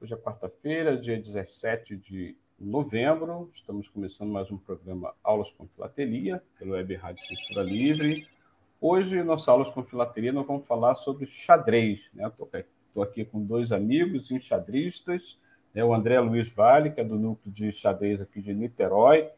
Hoje 0.00 0.14
é 0.14 0.16
quarta-feira, 0.16 0.96
dia 0.96 1.20
17 1.20 1.96
de 1.96 2.36
novembro. 2.56 3.50
Estamos 3.52 3.88
começando 3.88 4.30
mais 4.30 4.48
um 4.48 4.56
programa 4.56 5.12
Aulas 5.24 5.50
com 5.50 5.66
Filatelia, 5.66 6.40
pelo 6.56 6.74
Web 6.74 6.94
Rádio 6.94 7.26
Censura 7.26 7.64
Livre. 7.64 8.28
Hoje, 8.80 9.20
nossa 9.24 9.50
aulas 9.50 9.68
com 9.70 9.82
filateria, 9.82 10.32
nós 10.32 10.46
vamos 10.46 10.68
falar 10.68 10.94
sobre 10.94 11.26
xadrez. 11.26 12.08
Estou 12.16 12.48
né? 12.52 12.64
aqui 13.02 13.24
com 13.24 13.44
dois 13.44 13.72
amigos 13.72 14.30
enxadristas, 14.30 15.36
né? 15.74 15.84
o 15.84 15.92
André 15.92 16.20
Luiz 16.20 16.48
Vale, 16.50 16.92
que 16.92 17.00
é 17.00 17.04
do 17.04 17.16
núcleo 17.16 17.52
de 17.52 17.72
xadrez 17.72 18.20
aqui 18.20 18.40
de 18.40 18.54
Niterói. 18.54 19.28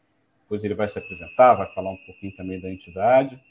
Depois 0.43 0.63
ele 0.63 0.75
vai 0.75 0.87
se 0.87 0.99
apresentar, 0.99 1.55
vai 1.55 1.73
falar 1.73 1.89
um 1.89 2.05
pouquinho 2.05 2.35
também 2.35 2.61
da 2.61 2.69
entidade. 2.69 3.43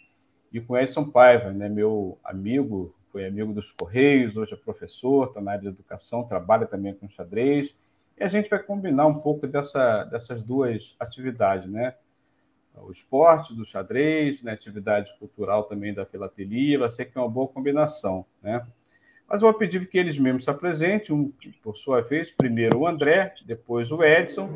E 0.52 0.60
com 0.60 0.78
Edson 0.78 1.10
Paiva, 1.10 1.50
né? 1.50 1.68
meu 1.68 2.20
amigo, 2.22 2.94
foi 3.10 3.26
amigo 3.26 3.52
dos 3.52 3.72
Correios, 3.72 4.36
hoje 4.36 4.54
é 4.54 4.56
professor, 4.56 5.28
está 5.28 5.40
na 5.40 5.52
área 5.52 5.62
de 5.62 5.68
educação, 5.68 6.24
trabalha 6.24 6.66
também 6.66 6.94
com 6.94 7.08
xadrez. 7.08 7.74
E 8.18 8.22
a 8.22 8.28
gente 8.28 8.50
vai 8.50 8.58
combinar 8.58 9.06
um 9.06 9.18
pouco 9.18 9.46
dessa, 9.46 10.04
dessas 10.04 10.42
duas 10.42 10.94
atividades, 10.98 11.70
né? 11.70 11.94
o 12.82 12.90
esporte 12.90 13.54
do 13.54 13.64
xadrez, 13.64 14.42
né, 14.42 14.52
atividade 14.52 15.12
cultural 15.18 15.64
também 15.64 15.92
da 15.92 16.06
filatelia, 16.06 16.78
vai 16.78 16.90
ser 16.90 17.06
que 17.06 17.18
é 17.18 17.20
uma 17.20 17.28
boa 17.28 17.48
combinação, 17.48 18.24
né? 18.42 18.64
Mas 19.28 19.42
vou 19.42 19.54
pedir 19.54 19.86
que 19.88 19.96
eles 19.96 20.18
mesmos 20.18 20.44
se 20.44 20.50
apresentem, 20.50 21.14
um, 21.14 21.32
por 21.62 21.76
sua 21.76 22.00
vez, 22.00 22.32
primeiro 22.32 22.78
o 22.78 22.86
André, 22.86 23.34
depois 23.46 23.92
o 23.92 24.02
Edson, 24.02 24.50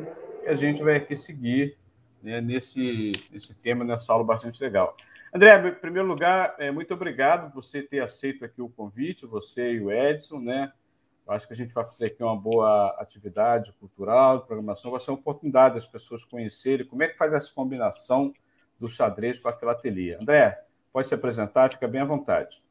e 0.44 0.48
a 0.48 0.56
gente 0.56 0.82
vai 0.82 0.96
aqui 0.96 1.16
seguir 1.16 1.76
né, 2.20 2.40
nesse, 2.40 3.12
nesse 3.30 3.54
tema, 3.54 3.84
nessa 3.84 4.12
aula 4.12 4.24
bastante 4.24 4.60
legal. 4.60 4.96
André, 5.34 5.68
em 5.68 5.74
primeiro 5.74 6.06
lugar, 6.06 6.54
é, 6.60 6.70
muito 6.70 6.94
obrigado 6.94 7.50
por 7.50 7.60
você 7.60 7.82
ter 7.82 7.98
aceito 7.98 8.44
aqui 8.44 8.62
o 8.62 8.68
convite, 8.68 9.26
você 9.26 9.72
e 9.72 9.80
o 9.80 9.90
Edson, 9.90 10.38
né? 10.38 10.72
Eu 11.26 11.32
acho 11.32 11.48
que 11.48 11.52
a 11.52 11.56
gente 11.56 11.74
vai 11.74 11.84
fazer 11.84 12.06
aqui 12.06 12.22
uma 12.22 12.36
boa 12.36 12.90
atividade 13.00 13.72
cultural, 13.80 14.46
programação, 14.46 14.92
vai 14.92 15.00
ser 15.00 15.10
uma 15.10 15.18
oportunidade 15.18 15.74
das 15.74 15.86
pessoas 15.86 16.24
conhecerem 16.24 16.86
como 16.86 17.02
é 17.02 17.08
que 17.08 17.16
faz 17.16 17.32
essa 17.32 17.50
combinação 17.52 18.32
do 18.78 18.88
xadrez 18.88 19.40
com 19.40 19.48
a 19.48 19.52
filatelia. 19.52 20.18
André, 20.20 20.56
pode 20.92 21.08
se 21.08 21.14
apresentar, 21.14 21.72
fica 21.72 21.88
bem 21.88 22.02
à 22.02 22.04
vontade. 22.04 22.62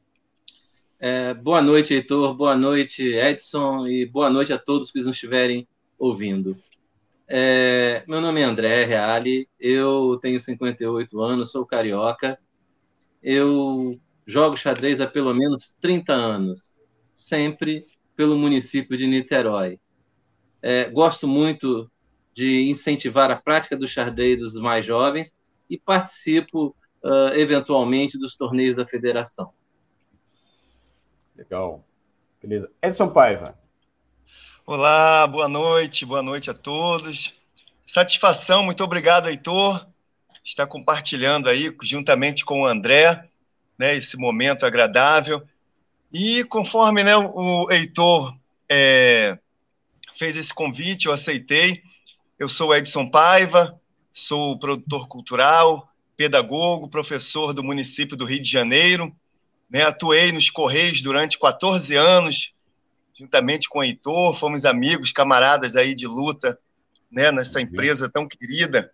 É, 0.98 1.34
boa 1.34 1.60
noite, 1.60 1.92
Heitor, 1.92 2.32
boa 2.32 2.56
noite, 2.56 3.06
Edson, 3.06 3.86
e 3.86 4.06
boa 4.06 4.30
noite 4.30 4.54
a 4.54 4.58
todos 4.58 4.90
que 4.90 5.00
nos 5.00 5.08
estiverem 5.08 5.68
ouvindo. 5.98 6.56
É, 7.28 8.04
meu 8.08 8.22
nome 8.22 8.40
é 8.40 8.44
André 8.44 8.84
Reale, 8.86 9.50
eu 9.60 10.18
tenho 10.22 10.40
58 10.40 11.20
anos, 11.20 11.50
sou 11.50 11.66
carioca, 11.66 12.38
eu 13.24 13.98
jogo 14.26 14.56
xadrez 14.56 15.00
há 15.00 15.06
pelo 15.06 15.32
menos 15.32 15.74
30 15.80 16.12
anos, 16.12 16.78
sempre 17.14 17.86
pelo 18.14 18.36
município 18.36 18.98
de 18.98 19.06
Niterói. 19.06 19.80
É, 20.60 20.90
gosto 20.90 21.26
muito 21.26 21.90
de 22.34 22.68
incentivar 22.68 23.30
a 23.30 23.36
prática 23.36 23.76
do 23.76 23.88
xadrez 23.88 24.40
dos 24.40 24.54
mais 24.56 24.84
jovens 24.84 25.34
e 25.70 25.78
participo, 25.78 26.76
uh, 27.02 27.32
eventualmente, 27.34 28.18
dos 28.18 28.36
torneios 28.36 28.76
da 28.76 28.86
federação. 28.86 29.52
Legal. 31.34 31.84
Beleza. 32.42 32.70
Edson 32.82 33.08
Paiva. 33.08 33.58
Olá, 34.66 35.26
boa 35.26 35.48
noite, 35.48 36.04
boa 36.04 36.22
noite 36.22 36.50
a 36.50 36.54
todos. 36.54 37.34
Satisfação, 37.86 38.62
muito 38.64 38.82
obrigado, 38.82 39.28
Heitor, 39.28 39.86
estar 40.44 40.66
compartilhando 40.66 41.48
aí, 41.48 41.74
juntamente 41.82 42.44
com 42.44 42.62
o 42.62 42.66
André, 42.66 43.28
né, 43.78 43.96
esse 43.96 44.16
momento 44.16 44.66
agradável. 44.66 45.42
E 46.12 46.44
conforme 46.44 47.02
né, 47.02 47.16
o 47.16 47.70
Heitor 47.70 48.36
é, 48.68 49.38
fez 50.16 50.36
esse 50.36 50.52
convite, 50.52 51.06
eu 51.06 51.12
aceitei. 51.12 51.82
Eu 52.38 52.48
sou 52.48 52.74
Edson 52.74 53.08
Paiva, 53.08 53.80
sou 54.12 54.58
produtor 54.58 55.08
cultural, 55.08 55.88
pedagogo, 56.16 56.88
professor 56.88 57.52
do 57.52 57.64
município 57.64 58.16
do 58.16 58.26
Rio 58.26 58.42
de 58.42 58.50
Janeiro. 58.50 59.14
Né, 59.70 59.82
atuei 59.82 60.30
nos 60.30 60.50
Correios 60.50 61.00
durante 61.00 61.38
14 61.38 61.96
anos, 61.96 62.52
juntamente 63.18 63.68
com 63.68 63.78
o 63.78 63.82
Heitor, 63.82 64.38
fomos 64.38 64.64
amigos, 64.64 65.10
camaradas 65.10 65.74
aí 65.74 65.94
de 65.94 66.06
luta 66.06 66.58
né, 67.10 67.32
nessa 67.32 67.60
empresa 67.60 68.08
tão 68.08 68.28
querida 68.28 68.92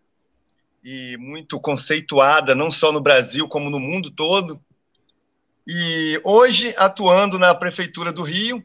e 0.82 1.16
muito 1.18 1.60
conceituada, 1.60 2.54
não 2.54 2.70
só 2.70 2.92
no 2.92 3.00
Brasil, 3.00 3.46
como 3.48 3.68
no 3.68 3.78
mundo 3.78 4.10
todo. 4.10 4.60
E 5.66 6.20
hoje, 6.24 6.74
atuando 6.76 7.38
na 7.38 7.54
Prefeitura 7.54 8.12
do 8.12 8.22
Rio, 8.22 8.62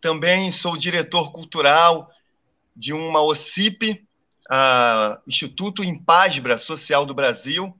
também 0.00 0.50
sou 0.50 0.76
diretor 0.76 1.30
cultural 1.32 2.10
de 2.74 2.92
uma 2.92 3.22
OCIP, 3.22 4.04
Instituto 5.26 5.84
Impasbra 5.84 6.58
Social 6.58 7.06
do 7.06 7.14
Brasil, 7.14 7.74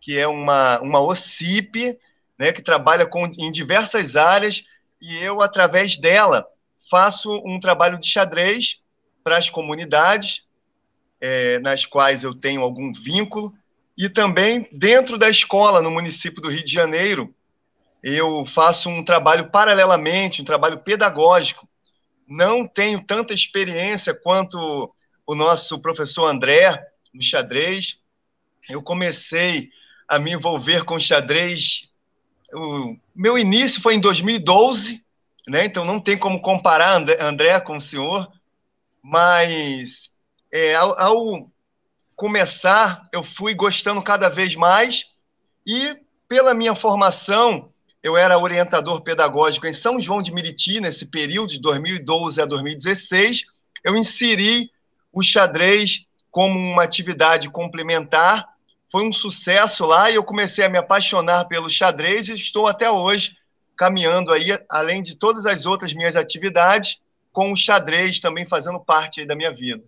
que 0.00 0.18
é 0.18 0.26
uma, 0.26 0.80
uma 0.80 1.00
OCIP 1.00 1.98
né, 2.38 2.52
que 2.52 2.62
trabalha 2.62 3.06
com, 3.06 3.26
em 3.26 3.50
diversas 3.50 4.16
áreas, 4.16 4.64
e 5.00 5.16
eu, 5.16 5.42
através 5.42 5.96
dela, 5.96 6.46
faço 6.90 7.42
um 7.44 7.60
trabalho 7.60 7.98
de 7.98 8.08
xadrez 8.08 8.82
para 9.22 9.36
as 9.36 9.50
comunidades, 9.50 10.45
é, 11.20 11.58
nas 11.60 11.86
quais 11.86 12.22
eu 12.22 12.34
tenho 12.34 12.62
algum 12.62 12.92
vínculo, 12.92 13.54
e 13.96 14.08
também 14.08 14.68
dentro 14.72 15.16
da 15.16 15.28
escola, 15.28 15.80
no 15.80 15.90
município 15.90 16.42
do 16.42 16.50
Rio 16.50 16.64
de 16.64 16.72
Janeiro, 16.72 17.34
eu 18.02 18.44
faço 18.44 18.88
um 18.88 19.04
trabalho 19.04 19.50
paralelamente, 19.50 20.42
um 20.42 20.44
trabalho 20.44 20.78
pedagógico. 20.78 21.68
Não 22.28 22.66
tenho 22.66 23.02
tanta 23.02 23.32
experiência 23.32 24.14
quanto 24.14 24.94
o 25.26 25.34
nosso 25.34 25.78
professor 25.80 26.26
André 26.26 26.80
no 27.12 27.22
xadrez. 27.22 27.98
Eu 28.68 28.82
comecei 28.82 29.70
a 30.06 30.18
me 30.18 30.32
envolver 30.32 30.84
com 30.84 30.98
xadrez. 30.98 31.92
O 32.52 32.96
meu 33.14 33.38
início 33.38 33.80
foi 33.80 33.94
em 33.94 34.00
2012, 34.00 35.02
né? 35.48 35.64
Então 35.64 35.84
não 35.84 36.00
tem 36.00 36.18
como 36.18 36.40
comparar 36.40 37.02
André 37.20 37.58
com 37.60 37.76
o 37.76 37.80
senhor, 37.80 38.30
mas 39.02 40.10
é, 40.52 40.74
ao, 40.74 40.98
ao 40.98 41.50
começar 42.14 43.08
eu 43.12 43.22
fui 43.22 43.54
gostando 43.54 44.02
cada 44.02 44.28
vez 44.28 44.54
mais 44.54 45.06
e 45.66 45.96
pela 46.28 46.54
minha 46.54 46.74
formação 46.74 47.72
eu 48.06 48.16
era 48.16 48.38
orientador 48.38 49.00
pedagógico 49.00 49.66
em 49.66 49.72
São 49.72 49.98
João 49.98 50.22
de 50.22 50.32
Meriti, 50.32 50.80
nesse 50.80 51.06
período 51.06 51.48
de 51.48 51.60
2012 51.60 52.40
a 52.40 52.46
2016. 52.46 53.46
Eu 53.82 53.96
inseri 53.96 54.70
o 55.12 55.24
xadrez 55.24 56.06
como 56.30 56.56
uma 56.56 56.84
atividade 56.84 57.50
complementar. 57.50 58.46
Foi 58.92 59.04
um 59.04 59.12
sucesso 59.12 59.84
lá 59.84 60.08
e 60.08 60.14
eu 60.14 60.22
comecei 60.22 60.64
a 60.64 60.68
me 60.68 60.78
apaixonar 60.78 61.46
pelo 61.46 61.68
xadrez 61.68 62.28
e 62.28 62.34
estou 62.34 62.68
até 62.68 62.88
hoje 62.88 63.36
caminhando 63.76 64.32
aí, 64.32 64.56
além 64.68 65.02
de 65.02 65.16
todas 65.16 65.44
as 65.44 65.66
outras 65.66 65.92
minhas 65.92 66.14
atividades, 66.14 67.00
com 67.32 67.52
o 67.52 67.56
xadrez 67.56 68.20
também 68.20 68.46
fazendo 68.46 68.78
parte 68.78 69.26
da 69.26 69.34
minha 69.34 69.52
vida. 69.52 69.82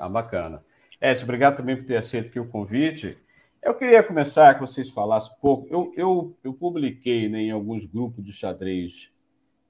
Ah, 0.00 0.08
bacana. 0.08 0.64
Edson, 0.98 1.24
obrigado 1.24 1.58
também 1.58 1.76
por 1.76 1.84
ter 1.84 1.98
aceito 1.98 2.28
aqui 2.28 2.40
o 2.40 2.48
convite. 2.48 3.18
Eu 3.62 3.74
queria 3.74 4.02
começar 4.02 4.54
que 4.54 4.60
vocês 4.62 4.88
falassem 4.88 5.30
um 5.30 5.40
pouco. 5.40 5.68
Eu, 5.70 5.92
eu, 5.94 6.36
eu 6.42 6.54
publiquei 6.54 7.28
né, 7.28 7.42
em 7.42 7.50
alguns 7.50 7.84
grupos 7.84 8.24
de 8.24 8.32
xadrez 8.32 9.12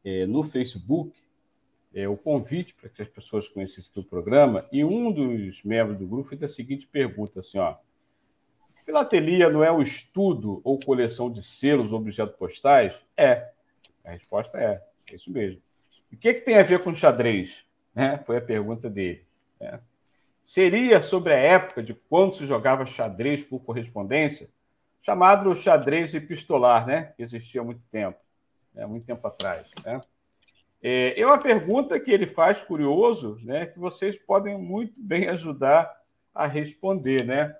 é, 0.05 0.27
no 0.27 0.45
Facebook 0.45 1.21
é, 1.93 2.09
o 2.09 2.17
convite 2.17 2.77
para 2.77 2.89
que 2.89 3.03
as 3.03 3.09
pessoas 3.09 3.49
conhecessem 3.49 3.91
o 3.97 4.05
programa, 4.05 4.65
e 4.71 4.85
um 4.85 5.11
dos 5.11 5.65
membros 5.65 5.99
do 5.99 6.07
grupo 6.07 6.29
fez 6.29 6.45
a 6.45 6.49
seguinte 6.49 6.87
pergunta: 6.87 7.41
assim, 7.41 7.59
ó. 7.59 7.75
Filatelia 8.85 9.51
não 9.51 9.65
é 9.65 9.73
um 9.73 9.83
estudo 9.83 10.61
ou 10.63 10.79
coleção 10.79 11.29
de 11.29 11.43
selos 11.43 11.91
ou 11.91 11.99
objetos 11.99 12.37
postais? 12.37 12.95
É. 13.17 13.51
A 14.05 14.13
resposta 14.13 14.57
é, 14.59 14.81
é 15.11 15.15
isso 15.17 15.29
mesmo. 15.31 15.61
E 16.13 16.15
o 16.15 16.19
que, 16.19 16.29
é 16.29 16.35
que 16.35 16.43
tem 16.43 16.57
a 16.57 16.63
ver 16.63 16.81
com 16.85 16.95
xadrez? 16.95 17.69
Né? 17.93 18.19
Foi 18.25 18.37
a 18.37 18.41
pergunta 18.41 18.89
dele. 18.89 19.27
Né? 19.61 19.81
Seria 20.51 21.01
sobre 21.01 21.33
a 21.33 21.37
época 21.37 21.81
de 21.81 21.95
quando 21.95 22.35
se 22.35 22.45
jogava 22.45 22.85
xadrez 22.85 23.41
por 23.41 23.61
correspondência, 23.61 24.51
chamado 25.01 25.55
xadrez 25.55 26.13
epistolar, 26.13 26.85
né? 26.89 27.13
que 27.17 27.23
existia 27.23 27.61
há 27.61 27.65
muito 27.65 27.83
tempo, 27.89 28.19
né? 28.75 28.85
muito 28.85 29.07
tempo 29.07 29.25
atrás. 29.25 29.69
Né? 29.85 30.01
É, 30.83 31.21
é 31.21 31.25
uma 31.25 31.39
pergunta 31.39 32.01
que 32.01 32.11
ele 32.11 32.27
faz 32.27 32.65
curioso, 32.65 33.39
né, 33.45 33.67
que 33.67 33.79
vocês 33.79 34.19
podem 34.19 34.59
muito 34.59 34.95
bem 34.97 35.29
ajudar 35.29 35.89
a 36.35 36.49
responder, 36.49 37.25
né? 37.25 37.55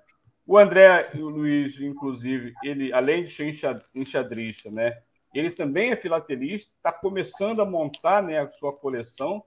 O 0.45 0.57
André 0.57 1.11
e 1.13 1.21
o 1.21 1.29
Luiz, 1.29 1.79
inclusive, 1.79 2.53
ele, 2.61 2.91
além 2.91 3.23
de 3.23 3.31
ser 3.31 3.55
enxadrista, 3.95 4.69
né, 4.69 5.01
ele 5.33 5.51
também 5.51 5.91
é 5.91 5.95
filatelista, 5.95 6.73
está 6.75 6.91
começando 6.91 7.61
a 7.61 7.65
montar 7.65 8.21
né, 8.21 8.39
a 8.39 8.51
sua 8.51 8.73
coleção, 8.73 9.41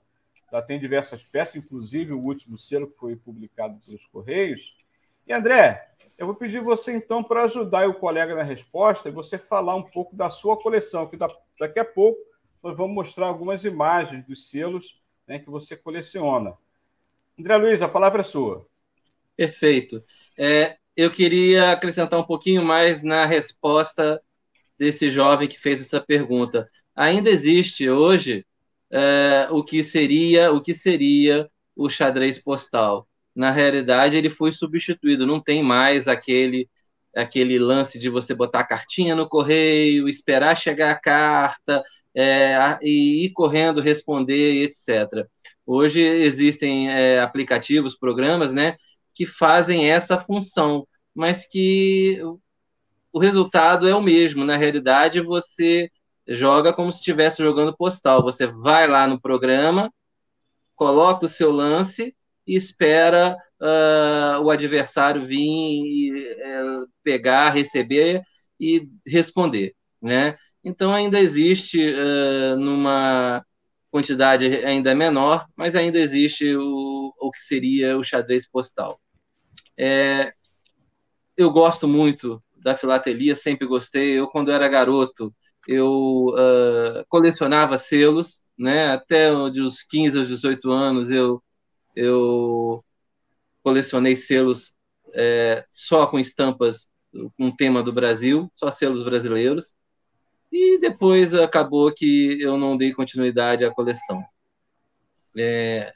já 0.55 0.63
tem 0.63 0.79
diversas 0.79 1.21
peças, 1.25 1.57
inclusive 1.57 2.13
o 2.13 2.21
último 2.21 2.57
selo 2.57 2.87
que 2.87 2.97
foi 2.97 3.17
publicado 3.17 3.77
pelos 3.85 4.07
Correios. 4.07 4.77
E 5.27 5.33
André, 5.33 5.85
eu 6.17 6.27
vou 6.27 6.37
pedir 6.37 6.61
você 6.61 6.93
então 6.93 7.25
para 7.25 7.43
ajudar 7.43 7.89
o 7.89 7.95
colega 7.95 8.37
na 8.37 8.45
resposta 8.45 9.09
e 9.09 9.13
você 9.13 9.37
falar 9.37 9.75
um 9.75 9.83
pouco 9.83 10.15
da 10.15 10.31
sua 10.31 10.57
coleção, 10.57 11.09
que 11.09 11.17
daqui 11.59 11.81
a 11.81 11.85
pouco 11.85 12.21
nós 12.63 12.77
vamos 12.77 12.95
mostrar 12.95 13.27
algumas 13.27 13.65
imagens 13.65 14.25
dos 14.25 14.49
selos 14.49 15.03
né, 15.27 15.41
que 15.41 15.51
você 15.51 15.77
coleciona. 15.77 16.57
André 17.37 17.57
Luiz, 17.57 17.83
a 17.83 17.89
palavra 17.89 18.21
é 18.21 18.25
sua. 18.25 18.65
Perfeito. 19.37 20.05
É, 20.39 20.77
eu 20.97 21.11
queria 21.11 21.73
acrescentar 21.73 22.21
um 22.21 22.25
pouquinho 22.25 22.63
mais 22.63 23.03
na 23.03 23.27
resposta 23.27 24.23
desse 24.79 25.11
jovem 25.11 25.49
que 25.49 25.59
fez 25.59 25.81
essa 25.81 26.01
pergunta. 26.01 26.71
Ainda 26.95 27.29
existe 27.29 27.91
hoje 27.91 28.47
é, 28.91 29.49
o 29.51 29.63
que 29.63 29.83
seria 29.83 30.53
o 30.53 30.61
que 30.61 30.75
seria 30.75 31.49
o 31.77 31.89
xadrez 31.89 32.39
postal. 32.39 33.09
Na 33.35 33.51
realidade, 33.51 34.17
ele 34.17 34.31
foi 34.31 34.53
substituído. 34.53 35.27
Não 35.27 35.41
tem 35.41 35.63
mais 35.63 36.07
aquele 36.09 36.69
aquele 37.17 37.59
lance 37.59 37.99
de 37.99 38.09
você 38.09 38.35
botar 38.35 38.61
a 38.61 38.67
cartinha 38.67 39.15
no 39.15 39.29
correio, 39.29 40.09
esperar 40.09 40.57
chegar 40.57 40.91
a 40.91 40.99
carta, 40.99 41.83
é, 42.15 42.79
e 42.83 43.25
ir 43.25 43.31
correndo 43.33 43.81
responder, 43.81 44.63
etc. 44.65 45.27
Hoje 45.67 46.01
existem 46.01 46.91
é, 46.91 47.21
aplicativos, 47.21 47.97
programas, 47.97 48.53
né, 48.53 48.77
que 49.15 49.27
fazem 49.27 49.91
essa 49.91 50.19
função, 50.19 50.87
mas 51.15 51.47
que 51.47 52.21
o 53.13 53.19
resultado 53.19 53.89
é 53.89 53.95
o 53.95 54.03
mesmo. 54.03 54.45
Na 54.45 54.57
realidade, 54.57 55.21
você 55.21 55.91
joga 56.27 56.73
como 56.73 56.93
se 56.93 56.99
estivesse 56.99 57.43
jogando 57.43 57.77
postal. 57.77 58.23
Você 58.23 58.47
vai 58.47 58.87
lá 58.87 59.07
no 59.07 59.21
programa, 59.21 59.93
coloca 60.75 61.27
o 61.27 61.29
seu 61.29 61.51
lance 61.51 62.15
e 62.47 62.57
espera 62.57 63.37
uh, 63.61 64.41
o 64.43 64.51
adversário 64.51 65.25
vir 65.25 66.37
uh, 66.37 66.87
pegar, 67.03 67.51
receber 67.51 68.23
e 68.61 68.89
responder, 69.07 69.75
né? 70.01 70.37
Então 70.63 70.93
ainda 70.93 71.21
existe 71.21 71.79
uh, 71.79 72.57
numa 72.57 73.45
quantidade 73.91 74.47
ainda 74.65 74.95
menor, 74.95 75.47
mas 75.57 75.77
ainda 75.77 75.99
existe 75.99 76.55
o, 76.57 77.15
o 77.19 77.31
que 77.31 77.41
seria 77.41 77.97
o 77.97 78.05
xadrez 78.05 78.49
postal. 78.49 79.01
É, 79.77 80.33
eu 81.37 81.51
gosto 81.51 81.87
muito 81.87 82.43
da 82.57 82.77
filatelia, 82.77 83.37
sempre 83.37 83.67
gostei. 83.67 84.19
Eu, 84.19 84.29
quando 84.29 84.51
era 84.51 84.69
garoto, 84.69 85.35
eu 85.67 86.27
uh, 86.29 87.05
colecionava 87.09 87.79
selos, 87.79 88.43
né? 88.59 88.93
Até 88.93 89.33
os 89.33 89.83
15 89.83 90.19
aos 90.19 90.29
18 90.29 90.71
anos 90.71 91.11
eu, 91.11 91.43
eu 91.97 92.85
colecionei 93.63 94.17
selos 94.17 94.75
é, 95.15 95.65
só 95.71 96.07
com 96.07 96.19
estampas 96.19 96.89
com 97.39 97.51
tema 97.51 97.83
do 97.83 97.93
Brasil, 97.93 98.51
só 98.53 98.71
selos 98.71 99.03
brasileiros. 99.03 99.75
E 100.51 100.79
depois 100.79 101.35
acabou 101.35 101.93
que 101.93 102.41
eu 102.41 102.57
não 102.57 102.77
dei 102.77 102.93
continuidade 102.93 103.65
à 103.65 103.73
coleção. 103.73 104.25
É, 105.37 105.93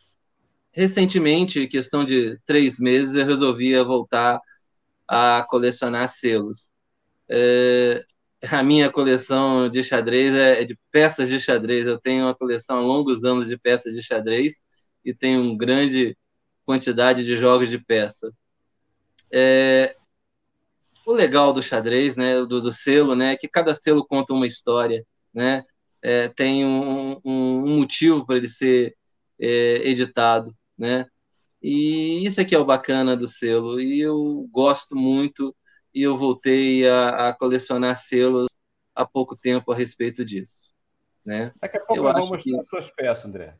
recentemente, 0.73 1.69
questão 1.69 2.05
de 2.05 2.39
três 2.45 2.79
meses, 2.79 3.15
eu 3.15 3.27
resolvi 3.27 3.81
voltar 3.85 4.41
a 5.07 5.45
colecionar 5.49 6.09
selos. 6.09 6.71
É, 7.29 8.05
a 8.43 8.63
minha 8.63 8.91
coleção 8.91 9.69
de 9.69 9.83
xadrez 9.83 10.35
é, 10.35 10.63
é 10.63 10.65
de 10.65 10.79
peças 10.91 11.29
de 11.29 11.41
xadrez. 11.41 11.87
Eu 11.87 11.99
tenho 11.99 12.25
uma 12.27 12.35
coleção 12.35 12.79
há 12.79 12.81
longos 12.81 13.25
anos 13.25 13.49
de 13.49 13.59
peças 13.59 13.95
de 13.95 14.03
xadrez 14.03 14.61
e 15.05 15.15
tenho 15.15 15.43
uma 15.43 15.57
grande 15.57 16.17
quantidade 16.65 17.25
de 17.25 17.37
jogos 17.37 17.69
de 17.69 17.79
peça. 17.79 18.33
É, 19.33 19.97
o 21.07 21.13
legal 21.13 21.53
do 21.53 21.63
xadrez, 21.63 22.17
né, 22.17 22.45
do, 22.45 22.61
do, 22.61 22.73
selo, 22.73 23.15
né, 23.15 23.33
é 23.33 23.37
que 23.37 23.49
cada 23.49 23.75
selo 23.75 24.07
conta 24.07 24.35
uma 24.35 24.47
história, 24.47 25.07
né, 25.33 25.65
é, 26.03 26.29
tem 26.29 26.67
um, 26.67 27.13
um, 27.25 27.65
um 27.65 27.79
motivo 27.79 28.27
para 28.27 28.37
ele 28.37 28.49
ser 28.49 28.95
é, 29.41 29.89
editado, 29.89 30.55
né, 30.77 31.07
e 31.63 32.25
isso 32.27 32.41
aqui 32.41 32.55
é 32.55 32.59
o 32.59 32.65
bacana 32.65 33.17
do 33.17 33.27
selo, 33.27 33.81
e 33.81 34.01
eu 34.01 34.47
gosto 34.53 34.95
muito, 34.95 35.57
e 35.95 36.03
eu 36.03 36.17
voltei 36.17 36.89
a, 36.89 37.29
a 37.29 37.33
colecionar 37.33 37.97
selos 37.97 38.57
há 38.95 39.07
pouco 39.07 39.37
tempo 39.37 39.73
a 39.73 39.77
respeito 39.77 40.25
disso, 40.25 40.73
né. 41.25 41.53
Daqui 41.61 41.77
a 41.77 41.81
pouco 41.81 41.97
eu 41.97 42.03
vamos 42.03 42.29
mostrar 42.29 42.63
que... 42.63 42.69
suas 42.69 42.91
peças, 42.91 43.25
André 43.25 43.55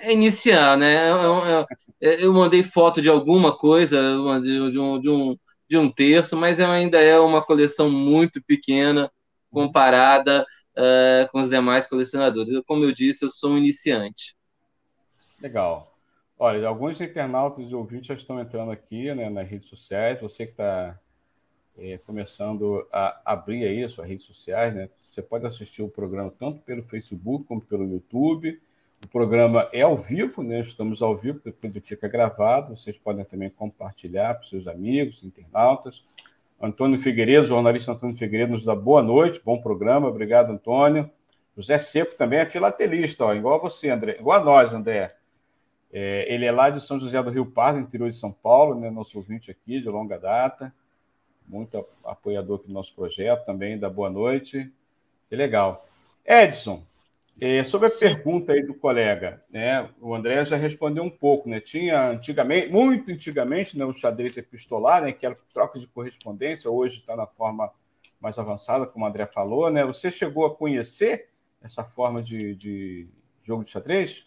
é 0.00 0.12
iniciar, 0.12 0.76
né? 0.76 1.10
Eu, 1.10 1.66
eu, 2.00 2.10
eu, 2.12 2.32
mandei 2.32 2.62
foto 2.62 3.00
de 3.02 3.08
alguma 3.08 3.56
coisa, 3.56 4.00
de 4.42 4.78
um, 4.78 5.00
de 5.00 5.08
um, 5.10 5.38
de 5.68 5.76
um 5.76 5.90
terço, 5.90 6.36
mas 6.36 6.60
ainda 6.60 7.00
é 7.00 7.18
uma 7.18 7.42
coleção 7.42 7.90
muito 7.90 8.42
pequena 8.42 9.10
comparada 9.50 10.46
uh, 10.76 11.30
com 11.30 11.40
os 11.40 11.50
demais 11.50 11.86
colecionadores. 11.86 12.62
Como 12.66 12.84
eu 12.84 12.92
disse, 12.92 13.24
eu 13.24 13.30
sou 13.30 13.52
um 13.52 13.58
iniciante. 13.58 14.36
Legal. 15.40 15.92
Olha, 16.38 16.68
alguns 16.68 17.00
internautas 17.00 17.64
e 17.66 17.74
ouvintes 17.74 18.08
já 18.08 18.14
estão 18.14 18.38
entrando 18.40 18.70
aqui 18.70 19.12
né, 19.14 19.30
nas 19.30 19.48
redes 19.48 19.68
sociais. 19.68 20.20
Você 20.20 20.44
que 20.44 20.52
está 20.52 20.98
é, 21.78 21.98
começando 21.98 22.86
a 22.92 23.20
abrir 23.24 23.64
aí 23.64 23.88
suas 23.88 24.08
redes 24.08 24.26
sociais, 24.26 24.74
né? 24.74 24.88
Você 25.10 25.22
pode 25.22 25.46
assistir 25.46 25.82
o 25.82 25.88
programa 25.88 26.32
tanto 26.38 26.60
pelo 26.60 26.82
Facebook 26.82 27.44
como 27.44 27.60
pelo 27.60 27.84
YouTube. 27.84 28.60
O 29.04 29.08
programa 29.08 29.68
é 29.72 29.82
ao 29.82 29.96
vivo, 29.96 30.42
né? 30.42 30.60
Estamos 30.60 31.02
ao 31.02 31.16
vivo, 31.16 31.40
depois 31.44 31.72
fica 31.84 32.08
gravado. 32.08 32.76
Vocês 32.76 32.96
podem 32.98 33.24
também 33.24 33.50
compartilhar 33.50 34.34
para 34.34 34.48
seus 34.48 34.66
amigos, 34.66 35.22
internautas. 35.22 36.02
Antônio 36.60 36.98
Figueiredo, 36.98 37.46
jornalista 37.46 37.92
Antônio 37.92 38.16
Figueiredo, 38.16 38.52
nos 38.52 38.64
dá 38.64 38.74
boa 38.74 39.02
noite, 39.02 39.40
bom 39.44 39.60
programa, 39.60 40.08
obrigado, 40.08 40.50
Antônio. 40.50 41.10
José 41.54 41.78
Seco 41.78 42.16
também 42.16 42.38
é 42.38 42.46
filatelista, 42.46 43.24
ó, 43.24 43.34
igual 43.34 43.56
a 43.56 43.58
você, 43.58 43.90
André, 43.90 44.16
igual 44.18 44.40
a 44.40 44.44
nós, 44.44 44.72
André. 44.72 45.14
É, 45.92 46.32
ele 46.32 46.44
é 46.44 46.52
lá 46.52 46.70
de 46.70 46.80
São 46.80 46.98
José 46.98 47.22
do 47.22 47.30
Rio 47.30 47.46
Pardo, 47.46 47.78
interior 47.78 48.08
de 48.08 48.16
São 48.16 48.32
Paulo, 48.32 48.78
né, 48.78 48.90
nosso 48.90 49.16
ouvinte 49.18 49.50
aqui 49.50 49.80
de 49.80 49.88
longa 49.88 50.18
data, 50.18 50.74
muito 51.48 51.84
apoiador 52.04 52.58
do 52.58 52.72
nosso 52.72 52.94
projeto 52.94 53.44
também, 53.44 53.78
da 53.78 53.88
boa 53.88 54.10
noite. 54.10 54.70
Que 55.28 55.36
legal. 55.36 55.86
Edson, 56.24 56.82
é, 57.40 57.62
sobre 57.64 57.88
a 57.88 57.90
Sim. 57.90 58.00
pergunta 58.00 58.52
aí 58.52 58.62
do 58.64 58.74
colega, 58.74 59.42
né, 59.50 59.90
o 60.00 60.14
André 60.14 60.42
já 60.44 60.56
respondeu 60.56 61.02
um 61.04 61.10
pouco, 61.10 61.48
né? 61.48 61.60
Tinha 61.60 62.10
antigamente, 62.10 62.68
muito 62.68 63.10
antigamente, 63.10 63.76
né, 63.76 63.84
o 63.84 63.92
xadrez 63.92 64.36
epistolar, 64.36 65.02
né, 65.02 65.12
que 65.12 65.26
era 65.26 65.38
troca 65.52 65.78
de 65.78 65.86
correspondência, 65.86 66.70
hoje 66.70 66.98
está 66.98 67.14
na 67.14 67.26
forma 67.26 67.70
mais 68.18 68.38
avançada, 68.38 68.86
como 68.86 69.04
o 69.04 69.08
André 69.08 69.26
falou, 69.26 69.70
né? 69.70 69.84
Você 69.84 70.10
chegou 70.10 70.46
a 70.46 70.54
conhecer 70.54 71.28
essa 71.62 71.84
forma 71.84 72.22
de, 72.22 72.54
de 72.54 73.06
jogo 73.44 73.64
de 73.64 73.70
xadrez? 73.70 74.24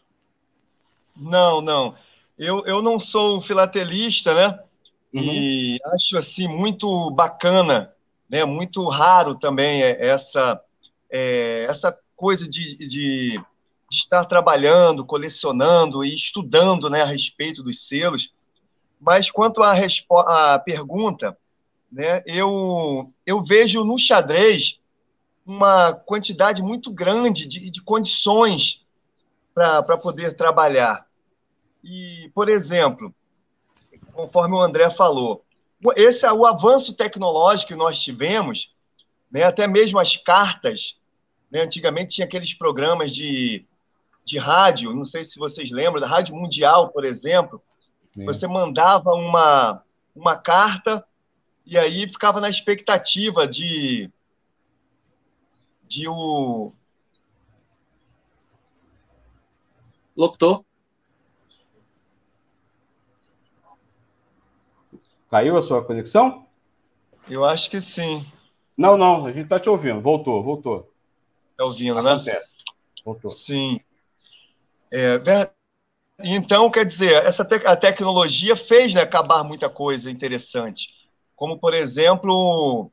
Não, 1.15 1.61
não. 1.61 1.95
Eu, 2.37 2.63
eu 2.65 2.81
não 2.81 2.99
sou 2.99 3.41
filatelista, 3.41 4.33
né? 4.35 4.63
Uhum. 5.13 5.21
E 5.23 5.77
acho 5.93 6.17
assim 6.17 6.47
muito 6.47 7.09
bacana, 7.11 7.93
né? 8.29 8.45
Muito 8.45 8.87
raro 8.87 9.35
também 9.35 9.81
essa 9.81 10.61
é, 11.09 11.65
essa 11.67 11.97
coisa 12.15 12.47
de, 12.47 12.77
de, 12.77 12.87
de, 12.87 13.39
estar 13.91 14.25
trabalhando, 14.25 15.05
colecionando 15.05 16.03
e 16.03 16.13
estudando 16.13 16.89
né, 16.89 17.01
a 17.01 17.05
respeito 17.05 17.63
dos 17.63 17.87
selos. 17.87 18.33
Mas 18.99 19.31
quanto 19.31 19.63
à, 19.63 19.73
à 19.73 20.59
pergunta, 20.59 21.35
né, 21.91 22.21
eu, 22.25 23.11
eu 23.25 23.43
vejo 23.43 23.83
no 23.83 23.97
xadrez 23.97 24.79
uma 25.45 25.93
quantidade 25.93 26.61
muito 26.61 26.91
grande 26.91 27.47
de, 27.47 27.71
de 27.71 27.81
condições 27.81 28.85
para 29.53 29.97
poder 29.97 30.35
trabalhar. 30.35 31.07
E, 31.83 32.29
por 32.35 32.49
exemplo, 32.49 33.13
conforme 34.21 34.55
o 34.55 34.61
André 34.61 34.89
falou, 34.89 35.43
esse 35.95 36.25
é 36.25 36.31
o 36.31 36.45
avanço 36.45 36.93
tecnológico 36.93 37.69
que 37.69 37.75
nós 37.75 37.99
tivemos, 37.99 38.75
né, 39.31 39.43
até 39.43 39.67
mesmo 39.67 39.99
as 39.99 40.17
cartas 40.17 40.99
né? 41.49 41.61
Antigamente 41.61 42.15
tinha 42.15 42.25
aqueles 42.25 42.53
programas 42.53 43.13
de, 43.13 43.65
de 44.23 44.37
rádio, 44.37 44.93
não 44.93 45.03
sei 45.03 45.23
se 45.23 45.39
vocês 45.39 45.71
lembram, 45.71 46.01
da 46.01 46.07
Rádio 46.07 46.35
Mundial, 46.35 46.89
por 46.89 47.03
exemplo. 47.03 47.61
Sim. 48.13 48.25
Você 48.25 48.47
mandava 48.47 49.11
uma, 49.11 49.83
uma 50.15 50.35
carta 50.35 51.05
e 51.65 51.77
aí 51.77 52.07
ficava 52.07 52.39
na 52.39 52.49
expectativa 52.49 53.47
de, 53.47 54.11
de 55.87 56.07
o, 56.07 56.71
Locutor? 60.15 60.65
Caiu 65.29 65.57
a 65.57 65.63
sua 65.63 65.83
conexão? 65.83 66.45
Eu 67.29 67.45
acho 67.45 67.69
que 67.69 67.79
sim. 67.79 68.25
Não, 68.75 68.97
não, 68.97 69.25
a 69.25 69.31
gente 69.31 69.43
está 69.43 69.59
te 69.59 69.69
ouvindo. 69.69 70.01
Voltou, 70.01 70.43
voltou. 70.43 70.91
Está 71.51 71.65
ouvindo, 71.65 72.01
né? 72.01 72.13
Acontece. 72.13 72.49
Voltou. 73.05 73.29
Sim. 73.29 73.79
É, 74.91 75.19
então, 76.21 76.69
quer 76.69 76.85
dizer, 76.85 77.13
essa 77.25 77.45
te 77.45 77.55
a 77.65 77.75
tecnologia 77.75 78.55
fez 78.55 78.93
né, 78.93 79.01
acabar 79.01 79.43
muita 79.43 79.69
coisa 79.69 80.09
interessante. 80.09 80.89
Como, 81.35 81.57
por 81.57 81.73
exemplo, 81.73 82.91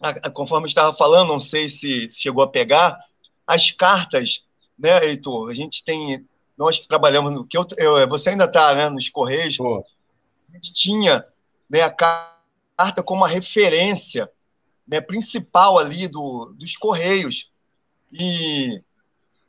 a, 0.00 0.10
a, 0.10 0.30
conforme 0.30 0.66
estava 0.66 0.92
falando, 0.92 1.28
não 1.28 1.38
sei 1.38 1.68
se, 1.68 2.10
chegou 2.10 2.42
a 2.42 2.48
pegar, 2.48 2.98
as 3.46 3.70
cartas, 3.70 4.46
né, 4.78 5.04
Heitor? 5.06 5.50
A 5.50 5.54
gente 5.54 5.84
tem. 5.84 6.26
Nós 6.56 6.78
que 6.78 6.88
trabalhamos 6.88 7.30
no. 7.30 7.46
Que 7.46 7.56
eu, 7.56 7.66
eu 7.76 8.08
você 8.08 8.30
ainda 8.30 8.44
está 8.44 8.74
né, 8.74 8.90
nos 8.90 9.08
Correios. 9.08 9.56
A 9.60 10.52
gente 10.52 10.74
tinha 10.74 11.24
né, 11.68 11.82
a 11.82 11.90
carta 11.90 13.02
como 13.02 13.22
uma 13.22 13.28
referência 13.28 14.30
né, 14.86 15.00
principal 15.00 15.78
ali 15.78 16.08
do, 16.08 16.54
dos 16.56 16.76
Correios. 16.76 17.52
E 18.12 18.82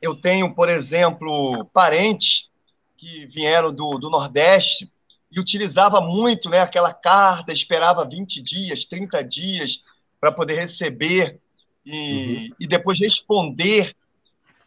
eu 0.00 0.14
tenho, 0.14 0.54
por 0.54 0.68
exemplo, 0.68 1.64
parentes 1.72 2.50
que 2.96 3.26
vieram 3.26 3.72
do, 3.72 3.98
do 3.98 4.10
Nordeste 4.10 4.92
e 5.32 5.40
utilizava 5.40 6.00
muito 6.00 6.50
né, 6.50 6.60
aquela 6.60 6.92
carta, 6.92 7.52
esperava 7.52 8.08
20 8.08 8.42
dias, 8.42 8.84
30 8.84 9.24
dias 9.24 9.84
para 10.20 10.32
poder 10.32 10.54
receber 10.54 11.40
e, 11.86 12.50
uhum. 12.50 12.56
e 12.60 12.66
depois 12.66 12.98
responder 12.98 13.96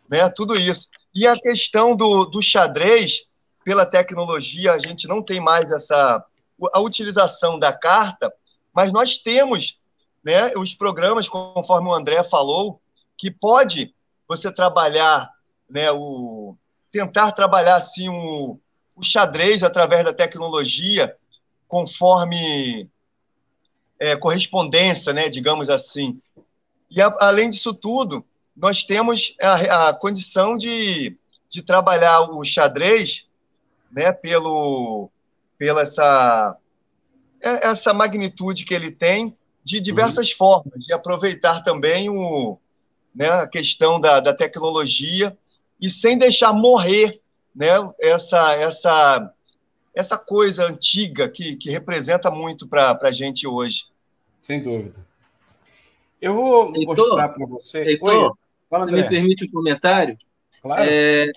né, 0.10 0.28
tudo 0.30 0.56
isso. 0.56 0.90
E 1.14 1.28
a 1.28 1.40
questão 1.40 1.96
do, 1.96 2.26
do 2.26 2.42
xadrez, 2.42 3.28
pela 3.64 3.86
tecnologia, 3.86 4.74
a 4.74 4.80
gente 4.80 5.08
não 5.08 5.22
tem 5.22 5.40
mais 5.40 5.70
essa 5.70 6.26
a 6.74 6.80
utilização 6.80 7.58
da 7.58 7.74
carta, 7.74 8.34
mas 8.74 8.92
nós 8.92 9.18
temos 9.18 9.82
né, 10.24 10.54
os 10.56 10.74
programas, 10.74 11.28
conforme 11.28 11.90
o 11.90 11.94
André 11.94 12.24
falou, 12.24 12.82
que 13.18 13.30
pode 13.30 13.94
você 14.28 14.52
trabalhar, 14.52 15.30
né, 15.70 15.92
o, 15.92 16.56
tentar 16.92 17.32
trabalhar 17.34 17.76
assim 17.76 18.10
o, 18.10 18.58
o 18.96 19.04
xadrez 19.04 19.64
através 19.64 20.04
da 20.06 20.14
tecnologia, 20.14 21.16
conforme 21.68 22.90
é, 24.00 24.16
correspondência, 24.16 25.12
né, 25.14 25.30
digamos 25.30 25.70
assim. 25.70 26.22
E 26.90 27.02
a, 27.02 27.14
além 27.20 27.50
disso 27.50 27.74
tudo, 27.74 28.26
nós 28.56 28.84
temos 28.84 29.36
a, 29.42 29.90
a 29.90 29.94
condição 29.94 30.56
de, 30.56 31.18
de 31.50 31.62
trabalhar 31.62 32.22
o 32.22 32.44
xadrez 32.44 33.28
né, 33.92 34.12
pelo, 34.12 35.10
pela 35.64 35.84
essa, 35.84 36.58
é, 37.42 37.68
essa 37.70 37.94
magnitude 37.94 38.66
que 38.66 38.74
ele 38.74 38.92
tem 38.92 39.34
de 39.64 39.80
diversas 39.80 40.32
uhum. 40.32 40.36
formas, 40.36 40.84
de 40.84 40.92
aproveitar 40.92 41.64
também 41.64 42.10
o, 42.10 42.58
né, 43.16 43.30
a 43.30 43.48
questão 43.48 43.98
da, 43.98 44.20
da 44.20 44.34
tecnologia 44.34 45.38
e 45.80 45.90
sem 45.90 46.18
deixar 46.18 46.52
morrer 46.52 47.22
né, 47.56 47.70
essa, 47.98 48.56
essa, 48.56 49.34
essa 49.96 50.18
coisa 50.18 50.66
antiga 50.66 51.30
que, 51.30 51.56
que 51.56 51.72
representa 51.72 52.30
muito 52.30 52.68
para 52.68 53.00
a 53.02 53.12
gente 53.14 53.48
hoje. 53.48 53.86
Sem 54.46 54.62
dúvida. 54.62 55.00
Eu 56.22 56.34
vou 56.34 56.76
Heitor, 56.76 56.98
mostrar 56.98 57.30
para 57.30 57.46
você. 57.46 57.84
Heitor, 57.84 58.32
Oi, 58.32 58.32
fala, 58.70 58.86
me 58.86 59.08
permite 59.08 59.46
um 59.46 59.52
comentário? 59.52 60.18
Claro. 60.62 60.84
É, 60.86 61.32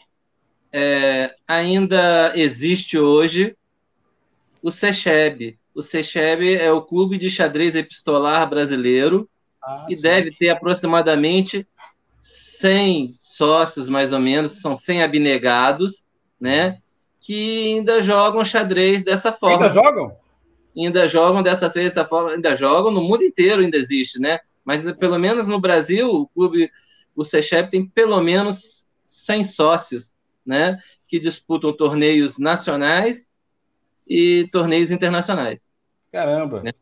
é, 0.73 1.37
ainda 1.47 2.33
existe 2.35 2.99
hoje 2.99 3.57
o 4.67 4.73
SECHEB. 4.73 5.57
O 5.73 5.81
SECHEB 5.81 6.57
é 6.57 6.73
o 6.73 6.83
Clube 6.83 7.17
de 7.19 7.31
Xadrez 7.31 7.77
Epistolar 7.77 8.51
Brasileiro 8.51 9.31
ah, 9.63 9.87
e 9.89 9.95
sim. 9.95 10.03
deve 10.03 10.33
ter 10.33 10.49
aproximadamente 10.49 11.65
100 12.21 13.15
sócios, 13.17 13.89
mais 13.89 14.13
ou 14.13 14.19
menos, 14.19 14.61
são 14.61 14.75
100 14.75 15.05
abnegados, 15.05 16.05
né? 16.41 16.79
Que 17.21 17.77
ainda 17.77 18.03
jogam 18.03 18.45
xadrez 18.45 19.05
dessa 19.05 19.33
forma. 19.33 19.67
Ainda 19.67 19.73
jogam? 19.73 20.17
Ainda 20.77 21.09
jogam 21.09 21.45
dessa, 21.45 21.69
dessa 21.69 22.05
forma, 22.05 22.33
ainda 22.33 22.57
jogam, 22.57 22.91
no 22.91 23.05
mundo 23.05 23.23
inteiro 23.23 23.63
ainda 23.63 23.77
existe, 23.77 24.19
né? 24.19 24.41
Mas 24.65 24.91
pelo 24.97 25.17
menos 25.17 25.47
no 25.47 25.61
Brasil, 25.61 26.11
o 26.11 26.27
clube, 26.27 26.73
o 27.15 27.25
SECHEB 27.25 27.71
tem 27.71 27.87
pelo 27.87 28.21
menos 28.21 28.89
100 29.07 29.45
sócios 29.45 30.17
né, 30.45 30.77
que 31.07 31.21
disputam 31.21 31.73
torneios 31.73 32.37
nacionais 32.37 33.29
e 34.07 34.49
torneios 34.53 34.91
internacionais. 34.91 35.71
Caramba! 36.13 36.63
Né? 36.63 36.73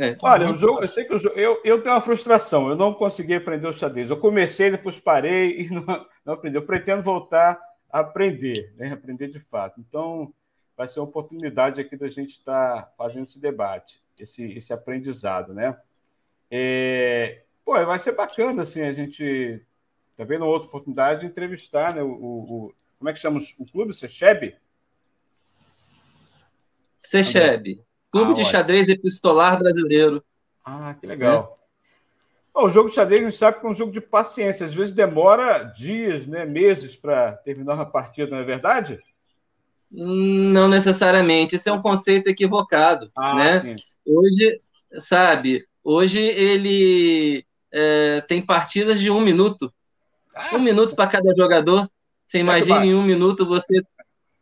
É, 0.00 0.16
Olha, 0.22 0.50
o 0.50 0.54
jogo, 0.54 0.80
eu 0.80 0.88
sei 0.88 1.04
que 1.04 1.12
o 1.12 1.18
jogo, 1.18 1.36
eu, 1.36 1.60
eu 1.64 1.82
tenho 1.82 1.94
uma 1.94 2.00
frustração, 2.00 2.70
eu 2.70 2.76
não 2.76 2.94
consegui 2.94 3.34
aprender 3.34 3.66
o 3.66 3.72
xadrez. 3.72 4.08
Eu 4.08 4.16
comecei, 4.16 4.70
depois 4.70 4.98
parei 4.98 5.62
e 5.66 5.70
não, 5.70 6.06
não 6.24 6.34
aprendi. 6.34 6.56
Eu 6.56 6.64
pretendo 6.64 7.02
voltar 7.02 7.60
a 7.90 8.00
aprender, 8.00 8.72
né? 8.76 8.92
aprender 8.92 9.26
de 9.28 9.40
fato. 9.40 9.80
Então, 9.80 10.32
vai 10.76 10.86
ser 10.86 11.00
uma 11.00 11.08
oportunidade 11.08 11.80
aqui 11.80 11.96
da 11.96 12.08
gente 12.08 12.30
estar 12.30 12.82
tá 12.82 12.92
fazendo 12.96 13.24
esse 13.24 13.40
debate, 13.40 14.00
esse, 14.18 14.44
esse 14.52 14.72
aprendizado, 14.72 15.52
né? 15.52 15.76
É, 16.48 17.42
pô, 17.64 17.72
vai 17.84 17.98
ser 17.98 18.12
bacana, 18.12 18.62
assim, 18.62 18.82
a 18.82 18.92
gente 18.92 19.60
tá 20.14 20.22
vendo 20.22 20.46
outra 20.46 20.68
oportunidade 20.68 21.20
de 21.22 21.26
entrevistar, 21.26 21.94
né? 21.94 22.02
O, 22.02 22.08
o, 22.08 22.74
como 22.98 23.10
é 23.10 23.12
que 23.12 23.18
chama 23.18 23.40
o 23.58 23.66
clube? 23.66 23.92
Secheb? 23.92 24.56
Secheb. 27.08 27.80
Clube 28.12 28.32
ah, 28.32 28.34
de 28.34 28.44
Xadrez 28.44 28.88
Epistolar 28.88 29.58
Brasileiro. 29.58 30.22
Ah, 30.64 30.94
que 30.94 31.06
legal. 31.06 31.56
É. 32.54 32.60
o 32.60 32.70
jogo 32.70 32.90
de 32.90 32.94
xadrez, 32.94 33.22
a 33.22 33.24
gente 33.24 33.36
sabe 33.36 33.60
que 33.60 33.66
é 33.66 33.70
um 33.70 33.74
jogo 33.74 33.92
de 33.92 34.00
paciência. 34.00 34.66
Às 34.66 34.74
vezes 34.74 34.92
demora 34.92 35.62
dias, 35.62 36.26
né, 36.26 36.44
meses 36.44 36.94
para 36.94 37.32
terminar 37.32 37.74
uma 37.74 37.86
partida, 37.86 38.30
não 38.30 38.38
é 38.38 38.44
verdade? 38.44 38.98
Não 39.90 40.68
necessariamente. 40.68 41.56
Esse 41.56 41.70
é 41.70 41.72
um 41.72 41.80
conceito 41.80 42.28
equivocado. 42.28 43.10
Ah, 43.16 43.34
né? 43.34 43.60
Sim. 43.60 43.76
Hoje, 44.06 44.60
sabe, 44.98 45.66
hoje 45.82 46.20
ele 46.20 47.44
é, 47.72 48.20
tem 48.22 48.42
partidas 48.42 49.00
de 49.00 49.10
um 49.10 49.20
minuto. 49.20 49.72
Ah. 50.34 50.56
Um 50.56 50.60
minuto 50.60 50.94
para 50.94 51.10
cada 51.10 51.34
jogador. 51.34 51.88
Você 52.26 52.38
imagina 52.38 52.84
em 52.84 52.94
um 52.94 53.02
minuto 53.02 53.46
você 53.46 53.82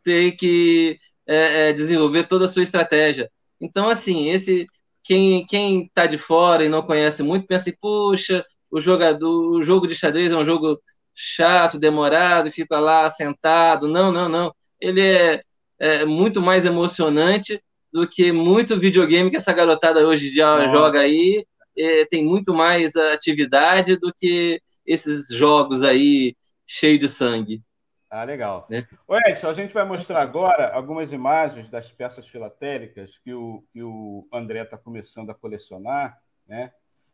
ter 0.03 0.33
que 0.33 0.99
é, 1.27 1.69
é, 1.69 1.73
desenvolver 1.73 2.27
toda 2.27 2.45
a 2.45 2.47
sua 2.47 2.63
estratégia. 2.63 3.29
Então, 3.59 3.89
assim, 3.89 4.29
esse 4.29 4.67
quem 5.03 5.45
quem 5.45 5.85
está 5.85 6.05
de 6.05 6.17
fora 6.17 6.65
e 6.65 6.69
não 6.69 6.81
conhece 6.81 7.23
muito 7.23 7.47
pensa 7.47 7.69
assim, 7.69 7.77
puxa, 7.79 8.45
o 8.71 8.81
jogador, 8.81 9.51
o 9.51 9.63
jogo 9.63 9.87
de 9.87 9.95
xadrez 9.95 10.31
é 10.31 10.35
um 10.35 10.45
jogo 10.45 10.79
chato, 11.15 11.79
demorado, 11.79 12.51
fica 12.51 12.79
lá 12.79 13.09
sentado. 13.11 13.87
Não, 13.87 14.11
não, 14.11 14.29
não. 14.29 14.53
Ele 14.79 15.01
é, 15.01 15.43
é 15.79 16.05
muito 16.05 16.41
mais 16.41 16.65
emocionante 16.65 17.61
do 17.91 18.07
que 18.07 18.31
muito 18.31 18.79
videogame 18.79 19.31
que 19.31 19.37
essa 19.37 19.53
garotada 19.53 20.07
hoje 20.07 20.33
já 20.33 20.69
joga 20.71 20.99
aí. 20.99 21.45
É, 21.77 22.05
tem 22.05 22.23
muito 22.23 22.53
mais 22.53 22.95
atividade 22.95 23.97
do 23.97 24.13
que 24.13 24.61
esses 24.85 25.27
jogos 25.29 25.83
aí 25.83 26.35
cheios 26.65 26.99
de 26.99 27.09
sangue. 27.09 27.61
Ah, 28.09 28.23
legal. 28.23 28.65
Né? 28.69 28.87
Edson, 29.27 29.49
a 29.49 29.53
gente 29.53 29.73
vai 29.73 29.83
mostrar 29.83 30.21
agora 30.21 30.71
algumas 30.73 31.11
imagens 31.11 31.69
das 31.69 31.91
peças 31.91 32.27
filatéricas 32.27 33.17
que 33.17 33.33
o, 33.33 33.63
que 33.73 33.83
o 33.83 34.25
André 34.31 34.61
está 34.61 34.77
começando 34.77 35.29
a 35.29 35.33
colecionar, 35.33 36.17
né? 36.47 36.71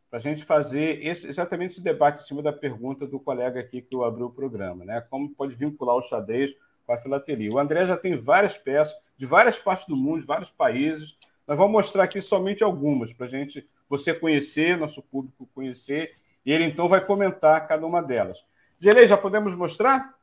Para 0.08 0.20
a 0.20 0.22
gente 0.22 0.44
fazer 0.44 1.04
esse, 1.04 1.26
exatamente 1.26 1.72
esse 1.72 1.82
debate 1.82 2.20
em 2.20 2.24
cima 2.24 2.40
da 2.40 2.52
pergunta 2.52 3.04
do 3.04 3.18
colega 3.18 3.58
aqui 3.58 3.82
que 3.82 3.96
eu 3.96 4.04
abriu 4.04 4.26
o 4.26 4.32
programa, 4.32 4.84
né? 4.84 5.00
Como 5.10 5.34
pode 5.34 5.56
vincular 5.56 5.96
o 5.96 6.02
xadrez 6.02 6.54
com 6.86 6.92
a 6.92 6.98
filateria. 6.98 7.52
O 7.52 7.58
André 7.58 7.86
já 7.86 7.96
tem 7.96 8.16
várias 8.16 8.56
peças 8.56 8.96
de 9.16 9.26
várias 9.26 9.58
partes 9.58 9.86
do 9.88 9.96
mundo, 9.96 10.20
de 10.20 10.26
vários 10.26 10.50
países. 10.50 11.16
Nós 11.46 11.56
vamos 11.58 11.72
mostrar 11.72 12.04
aqui 12.04 12.22
somente 12.22 12.62
algumas 12.62 13.12
para 13.12 13.26
a 13.26 13.28
gente, 13.28 13.68
você 13.88 14.14
conhecer, 14.14 14.78
nosso 14.78 15.02
público 15.02 15.48
conhecer, 15.52 16.14
e 16.46 16.52
ele 16.52 16.64
então 16.64 16.88
vai 16.88 17.04
comentar 17.04 17.66
cada 17.66 17.84
uma 17.84 18.00
delas. 18.00 18.44
Gelei, 18.78 19.08
já 19.08 19.16
podemos 19.16 19.54
mostrar? 19.56 20.14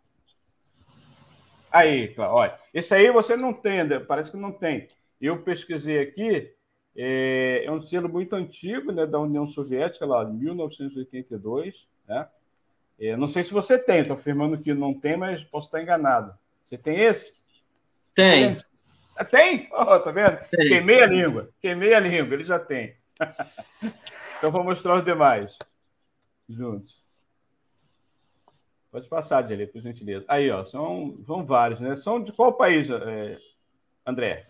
Aí, 1.72 2.14
olha, 2.18 2.60
esse 2.74 2.94
aí 2.94 3.10
você 3.12 3.38
não 3.38 3.54
tem, 3.54 3.88
parece 4.06 4.30
que 4.30 4.38
não 4.38 4.52
tem. 4.52 4.88
Eu 5.22 5.42
pesquisei 5.42 6.00
aqui, 6.00 6.52
é, 6.96 7.64
é 7.66 7.72
um 7.72 7.82
selo 7.82 8.10
muito 8.10 8.36
antigo, 8.36 8.92
né, 8.92 9.06
da 9.06 9.20
União 9.20 9.48
Soviética, 9.48 10.06
lá, 10.06 10.26
1982, 10.26 11.88
né? 12.08 12.28
É, 13.00 13.16
não 13.16 13.28
sei 13.28 13.44
se 13.44 13.52
você 13.52 13.80
tem, 13.80 14.02
estou 14.02 14.16
afirmando 14.16 14.60
que 14.60 14.74
não 14.74 14.94
tem, 14.94 15.18
mas 15.18 15.44
posso 15.44 15.68
estar 15.68 15.82
enganado. 15.82 16.38
Você 16.64 16.78
tem 16.78 17.00
esse? 17.00 17.36
Tem. 18.14 18.56
Tem? 19.32 19.70
Oh, 19.72 20.00
tá 20.00 20.12
vendo? 20.12 20.38
Tem. 20.52 20.68
Queimei 20.68 21.02
a 21.02 21.08
língua. 21.08 21.50
Queimei 21.60 21.94
a 21.94 22.00
língua, 22.00 22.36
ele 22.36 22.44
já 22.44 22.60
tem. 22.60 22.96
então 24.38 24.52
vou 24.52 24.64
mostrar 24.64 24.96
os 24.96 25.06
demais 25.06 25.58
juntos. 26.48 27.01
Pode 28.92 29.08
passar, 29.08 29.42
Dele, 29.42 29.68
por 29.68 29.82
gentileza. 29.82 30.26
Aí, 30.28 30.52
ó, 30.52 30.66
são, 30.66 31.18
são 31.26 31.46
vários, 31.46 31.80
né? 31.80 31.96
São 31.96 32.22
de 32.22 32.34
qual 32.34 32.54
país, 32.54 32.90
é, 32.90 33.38
André? 34.06 34.46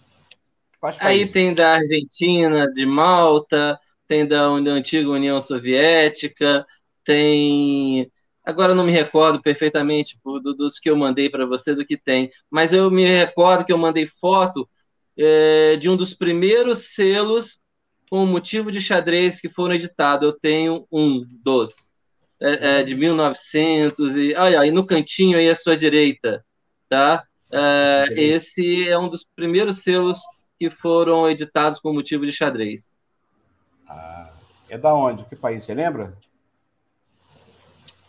Aí 0.99 1.27
tem 1.27 1.53
da 1.53 1.75
Argentina, 1.75 2.65
de 2.73 2.83
Malta, 2.83 3.79
tem 4.07 4.25
da, 4.25 4.59
da 4.59 4.71
antiga 4.71 5.11
União 5.11 5.39
Soviética, 5.39 6.65
tem. 7.03 8.11
Agora 8.43 8.73
não 8.73 8.83
me 8.83 8.91
recordo 8.91 9.39
perfeitamente 9.39 10.19
do, 10.25 10.39
dos 10.55 10.79
que 10.79 10.89
eu 10.89 10.95
mandei 10.95 11.29
para 11.29 11.45
você 11.45 11.75
do 11.75 11.85
que 11.85 11.95
tem, 11.95 12.31
mas 12.49 12.73
eu 12.73 12.89
me 12.89 13.05
recordo 13.05 13.63
que 13.63 13.71
eu 13.71 13.77
mandei 13.77 14.07
foto 14.07 14.67
é, 15.15 15.75
de 15.75 15.87
um 15.87 15.95
dos 15.95 16.15
primeiros 16.15 16.95
selos 16.95 17.61
com 18.09 18.25
motivo 18.25 18.71
de 18.71 18.81
xadrez 18.81 19.39
que 19.39 19.49
foram 19.49 19.75
editados. 19.75 20.27
Eu 20.27 20.39
tenho 20.39 20.87
um 20.91 21.23
dos 21.43 21.90
é, 22.41 22.79
é, 22.79 22.83
de 22.83 22.95
1900 22.95 24.15
e 24.15 24.33
olha 24.35 24.59
aí 24.59 24.71
no 24.71 24.85
cantinho 24.85 25.37
aí 25.37 25.47
à 25.47 25.55
sua 25.55 25.77
direita, 25.77 26.43
tá? 26.89 27.23
É, 27.51 28.05
esse 28.15 28.89
é 28.89 28.97
um 28.97 29.07
dos 29.07 29.23
primeiros 29.23 29.83
selos 29.83 30.19
que 30.57 30.69
foram 30.69 31.29
editados 31.29 31.79
com 31.79 31.93
motivo 31.93 32.25
de 32.25 32.31
xadrez. 32.31 32.97
Ah, 33.87 34.33
é 34.69 34.77
da 34.77 34.93
onde? 34.93 35.25
Que 35.25 35.35
país? 35.35 35.63
Você 35.63 35.73
lembra? 35.73 36.17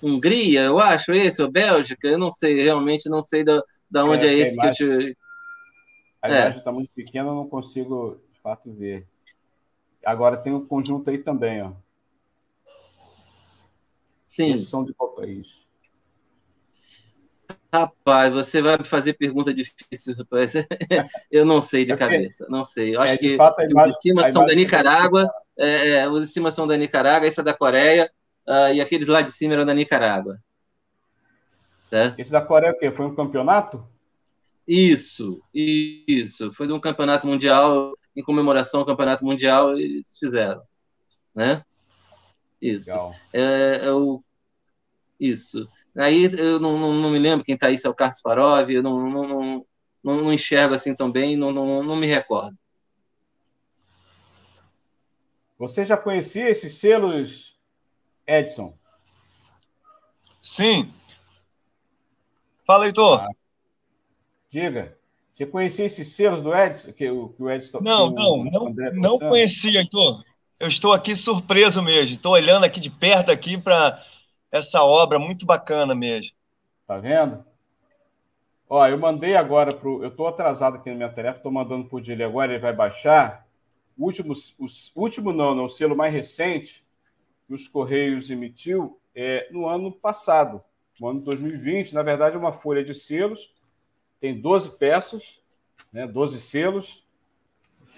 Hungria, 0.02 0.62
eu 0.62 0.80
acho, 0.80 1.12
esse, 1.12 1.42
ou 1.42 1.50
Bélgica, 1.50 2.08
eu 2.08 2.18
não 2.18 2.30
sei, 2.30 2.60
realmente 2.60 3.08
não 3.08 3.22
sei 3.22 3.44
da, 3.44 3.62
da 3.90 4.04
onde 4.04 4.26
é, 4.26 4.30
é 4.30 4.38
esse 4.38 4.54
imagem, 4.54 4.74
que 4.74 4.82
eu 4.82 4.98
te. 4.98 5.18
A 6.22 6.28
é. 6.28 6.40
imagem 6.40 6.58
está 6.58 6.72
muito 6.72 6.90
pequena, 6.94 7.28
eu 7.28 7.34
não 7.34 7.48
consigo 7.48 8.16
de 8.32 8.40
fato 8.40 8.72
ver. 8.72 9.06
Agora 10.04 10.36
tem 10.36 10.52
um 10.52 10.66
conjunto 10.66 11.10
aí 11.10 11.18
também, 11.18 11.62
ó. 11.62 11.72
Sim. 14.32 14.56
São 14.56 14.82
de 14.82 14.94
qual 14.94 15.10
país? 15.10 15.60
Rapaz, 17.70 18.32
você 18.32 18.62
vai 18.62 18.78
me 18.78 18.84
fazer 18.86 19.12
pergunta 19.12 19.52
difícil, 19.52 20.14
rapaz. 20.16 20.54
Eu 21.30 21.44
não 21.44 21.60
sei 21.60 21.84
de 21.84 21.92
é 21.92 21.96
cabeça, 21.96 22.46
não 22.48 22.64
sei. 22.64 22.96
Eu 22.96 23.02
acho 23.02 23.12
é, 23.12 23.18
que 23.18 23.36
fato, 23.36 23.62
os 23.62 23.84
de 23.84 24.00
cima 24.00 24.32
são 24.32 24.46
da 24.46 24.54
Nicarágua, 24.54 25.30
é, 25.58 25.88
é, 25.88 26.08
os 26.08 26.22
de 26.22 26.28
cima 26.28 26.50
são 26.50 26.66
da 26.66 26.78
Nicarágua, 26.78 27.28
esse 27.28 27.40
é 27.40 27.42
da 27.42 27.52
Coreia, 27.52 28.10
uh, 28.48 28.72
e 28.72 28.80
aqueles 28.80 29.06
lá 29.06 29.20
de 29.20 29.30
cima 29.30 29.52
eram 29.52 29.66
da 29.66 29.74
Nicarágua. 29.74 30.38
Tá? 31.90 32.14
Esse 32.16 32.32
da 32.32 32.40
Coreia 32.40 32.72
o 32.72 32.78
quê? 32.78 32.90
Foi 32.90 33.04
um 33.04 33.14
campeonato? 33.14 33.86
Isso, 34.66 35.42
isso. 35.52 36.54
Foi 36.54 36.66
de 36.66 36.72
um 36.72 36.80
campeonato 36.80 37.26
mundial, 37.26 37.92
em 38.16 38.22
comemoração 38.22 38.80
ao 38.80 38.86
campeonato 38.86 39.26
mundial, 39.26 39.76
eles 39.76 40.16
fizeram. 40.18 40.62
Né? 41.34 41.62
Isso. 42.62 42.92
É, 43.32 43.86
é, 43.86 43.90
o... 43.90 44.22
Isso. 45.18 45.68
Aí 45.96 46.24
eu 46.24 46.60
não, 46.60 46.78
não, 46.78 46.94
não, 46.94 47.10
me 47.10 47.18
lembro 47.18 47.44
quem 47.44 47.56
está 47.56 47.66
aí, 47.66 47.76
se 47.76 47.86
é 47.86 47.90
o 47.90 47.94
Carlos 47.94 48.20
Farov, 48.20 48.70
eu 48.70 48.82
não, 48.82 49.10
não, 49.10 49.26
não, 49.28 49.66
não, 50.02 50.32
enxergo 50.32 50.74
assim 50.74 50.94
tão 50.94 51.10
bem, 51.10 51.36
não, 51.36 51.52
não, 51.52 51.82
não 51.82 51.96
me 51.96 52.06
recordo. 52.06 52.56
Você 55.58 55.84
já 55.84 55.96
conhecia 55.96 56.48
esses 56.48 56.74
selos, 56.74 57.58
Edson? 58.26 58.76
Sim. 60.40 60.92
Fala, 62.64 62.86
Heitor. 62.86 63.20
Ah, 63.20 63.28
diga. 64.50 64.96
Você 65.32 65.46
conhecia 65.46 65.86
esses 65.86 66.14
selos 66.14 66.42
do 66.42 66.54
Edson? 66.54 66.92
Que, 66.92 67.10
o, 67.10 67.28
que 67.30 67.42
o 67.42 67.50
Edson 67.50 67.80
não, 67.80 68.10
não, 68.10 68.44
não, 68.44 68.74
não 68.94 69.18
conhecia, 69.18 69.80
Heitor. 69.80 70.24
Eu 70.62 70.68
estou 70.68 70.92
aqui 70.92 71.16
surpreso 71.16 71.82
mesmo. 71.82 72.14
Estou 72.14 72.34
olhando 72.34 72.62
aqui 72.62 72.78
de 72.78 72.88
perto 72.88 73.32
aqui 73.32 73.58
para 73.58 74.00
essa 74.48 74.80
obra 74.84 75.18
muito 75.18 75.44
bacana 75.44 75.92
mesmo. 75.92 76.36
Tá 76.86 76.98
vendo? 76.98 77.44
Ó, 78.68 78.86
eu 78.86 78.96
mandei 78.96 79.34
agora 79.34 79.74
pro. 79.74 80.04
Eu 80.04 80.10
estou 80.10 80.28
atrasado 80.28 80.76
aqui 80.76 80.88
na 80.90 80.94
minha 80.94 81.08
tarefa, 81.08 81.38
estou 81.38 81.50
mandando 81.50 81.88
para 81.88 81.96
o 81.96 82.00
Dile 82.00 82.22
agora, 82.22 82.52
ele 82.52 82.62
vai 82.62 82.72
baixar. 82.72 83.44
O 83.98 84.04
último, 84.04 84.34
o 84.60 85.00
último 85.02 85.32
não, 85.32 85.52
não, 85.52 85.64
o 85.64 85.68
selo 85.68 85.96
mais 85.96 86.14
recente 86.14 86.84
que 87.48 87.54
os 87.54 87.66
Correios 87.66 88.30
emitiu 88.30 89.00
é 89.16 89.48
no 89.50 89.66
ano 89.66 89.90
passado, 89.90 90.62
no 91.00 91.08
ano 91.08 91.22
2020. 91.22 91.92
Na 91.92 92.04
verdade, 92.04 92.36
é 92.36 92.38
uma 92.38 92.52
folha 92.52 92.84
de 92.84 92.94
selos, 92.94 93.52
tem 94.20 94.40
12 94.40 94.78
peças, 94.78 95.40
né, 95.92 96.06
12 96.06 96.40
selos, 96.40 97.04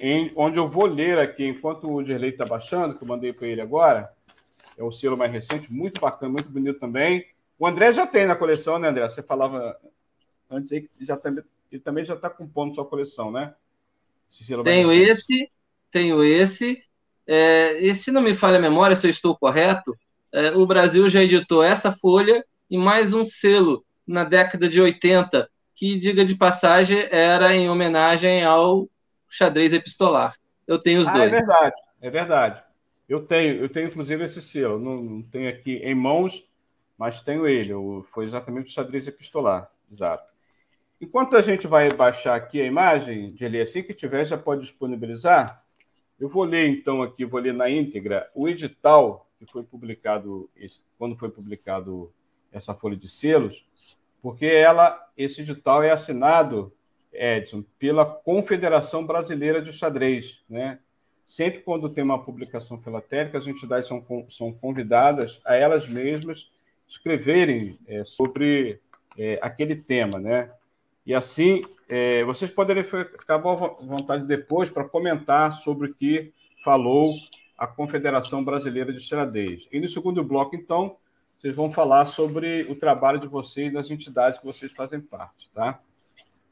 em, 0.06 0.30
onde 0.36 0.58
eu 0.58 0.68
vou 0.68 0.84
ler 0.84 1.18
aqui, 1.18 1.46
enquanto 1.46 1.90
o 1.90 2.02
Dirley 2.02 2.28
está 2.28 2.44
baixando, 2.44 2.94
que 2.94 3.02
eu 3.02 3.08
mandei 3.08 3.32
para 3.32 3.46
ele 3.46 3.62
agora, 3.62 4.12
é 4.76 4.84
o 4.84 4.92
selo 4.92 5.16
mais 5.16 5.32
recente, 5.32 5.72
muito 5.72 5.98
bacana, 5.98 6.30
muito 6.30 6.50
bonito 6.50 6.78
também. 6.78 7.26
O 7.58 7.66
André 7.66 7.90
já 7.90 8.06
tem 8.06 8.26
na 8.26 8.36
coleção, 8.36 8.78
né, 8.78 8.88
André? 8.88 9.08
Você 9.08 9.22
falava 9.22 9.80
antes 10.50 10.70
aí 10.72 10.82
que 10.82 11.06
já 11.06 11.16
também, 11.16 11.42
ele 11.72 11.80
também 11.80 12.04
já 12.04 12.12
está 12.12 12.28
compondo 12.28 12.74
sua 12.74 12.84
coleção, 12.84 13.32
né? 13.32 13.54
Esse 14.30 14.62
tenho 14.62 14.92
esse, 14.92 15.50
tenho 15.90 16.22
esse. 16.22 16.84
É, 17.26 17.78
e 17.78 17.94
se 17.94 18.12
não 18.12 18.20
me 18.20 18.34
falha 18.34 18.58
a 18.58 18.60
memória, 18.62 18.96
se 18.96 19.06
eu 19.06 19.10
estou 19.10 19.34
correto, 19.34 19.96
é, 20.30 20.50
o 20.50 20.66
Brasil 20.66 21.08
já 21.08 21.22
editou 21.22 21.62
essa 21.62 21.90
folha 21.92 22.44
e 22.68 22.76
mais 22.76 23.14
um 23.14 23.24
selo 23.24 23.82
na 24.06 24.22
década 24.22 24.68
de 24.68 24.78
80, 24.78 25.48
que, 25.74 25.98
diga 25.98 26.26
de 26.26 26.34
passagem, 26.34 27.08
era 27.10 27.54
em 27.54 27.70
homenagem 27.70 28.44
ao 28.44 28.86
xadrez 29.34 29.72
epistolar. 29.72 30.36
Eu 30.66 30.78
tenho 30.78 31.00
os 31.00 31.08
ah, 31.08 31.10
é 31.10 31.14
dois. 31.14 31.32
É 31.32 31.36
verdade, 31.36 31.82
é 32.00 32.10
verdade. 32.10 32.62
Eu 33.08 33.26
tenho, 33.26 33.56
eu 33.56 33.68
tenho 33.68 33.88
inclusive 33.88 34.24
esse 34.24 34.40
selo. 34.40 34.78
Não, 34.78 35.02
não 35.02 35.22
tenho 35.22 35.48
aqui 35.48 35.76
em 35.76 35.94
mãos, 35.94 36.46
mas 36.96 37.20
tenho 37.20 37.46
ele. 37.46 37.72
Foi 38.06 38.24
exatamente 38.24 38.70
o 38.70 38.72
xadrez 38.72 39.06
epistolar, 39.06 39.70
exato. 39.92 40.32
Enquanto 41.00 41.36
a 41.36 41.42
gente 41.42 41.66
vai 41.66 41.90
baixar 41.90 42.36
aqui 42.36 42.60
a 42.60 42.64
imagem 42.64 43.34
de 43.34 43.46
ler 43.48 43.62
assim 43.62 43.82
que 43.82 43.92
tiver, 43.92 44.24
já 44.24 44.38
pode 44.38 44.62
disponibilizar. 44.62 45.62
Eu 46.18 46.28
vou 46.28 46.44
ler 46.44 46.68
então 46.68 47.02
aqui, 47.02 47.24
vou 47.24 47.40
ler 47.40 47.52
na 47.52 47.68
íntegra 47.68 48.30
o 48.34 48.48
edital 48.48 49.28
que 49.38 49.44
foi 49.44 49.64
publicado, 49.64 50.48
quando 50.96 51.16
foi 51.16 51.28
publicado 51.28 52.12
essa 52.52 52.72
folha 52.72 52.96
de 52.96 53.08
selos, 53.08 53.66
porque 54.22 54.46
ela, 54.46 55.06
esse 55.16 55.42
edital 55.42 55.82
é 55.82 55.90
assinado, 55.90 56.72
Edson, 57.14 57.64
pela 57.78 58.04
Confederação 58.04 59.06
Brasileira 59.06 59.62
de 59.62 59.72
Xadrez, 59.72 60.40
né? 60.48 60.78
Sempre 61.26 61.60
quando 61.60 61.88
tem 61.88 62.04
uma 62.04 62.22
publicação 62.22 62.78
filatérica, 62.80 63.38
as 63.38 63.46
entidades 63.46 63.88
são, 63.88 64.04
são 64.30 64.52
convidadas 64.52 65.40
a 65.44 65.54
elas 65.54 65.88
mesmas 65.88 66.50
escreverem 66.86 67.78
é, 67.86 68.04
sobre 68.04 68.78
é, 69.16 69.38
aquele 69.40 69.74
tema, 69.74 70.18
né? 70.18 70.50
E 71.06 71.14
assim, 71.14 71.62
é, 71.88 72.24
vocês 72.24 72.50
poderem 72.50 72.84
ficar 72.84 73.34
à 73.34 73.38
vontade 73.38 74.26
depois 74.26 74.68
para 74.68 74.84
comentar 74.84 75.58
sobre 75.58 75.88
o 75.88 75.94
que 75.94 76.32
falou 76.62 77.14
a 77.56 77.66
Confederação 77.66 78.44
Brasileira 78.44 78.92
de 78.92 79.00
Xadrez. 79.00 79.66
E 79.70 79.80
no 79.80 79.88
segundo 79.88 80.24
bloco, 80.24 80.56
então, 80.56 80.96
vocês 81.36 81.54
vão 81.54 81.70
falar 81.70 82.06
sobre 82.06 82.62
o 82.70 82.74
trabalho 82.74 83.20
de 83.20 83.26
vocês 83.26 83.72
nas 83.72 83.90
entidades 83.90 84.38
que 84.38 84.46
vocês 84.46 84.72
fazem 84.72 85.00
parte, 85.00 85.50
tá? 85.54 85.80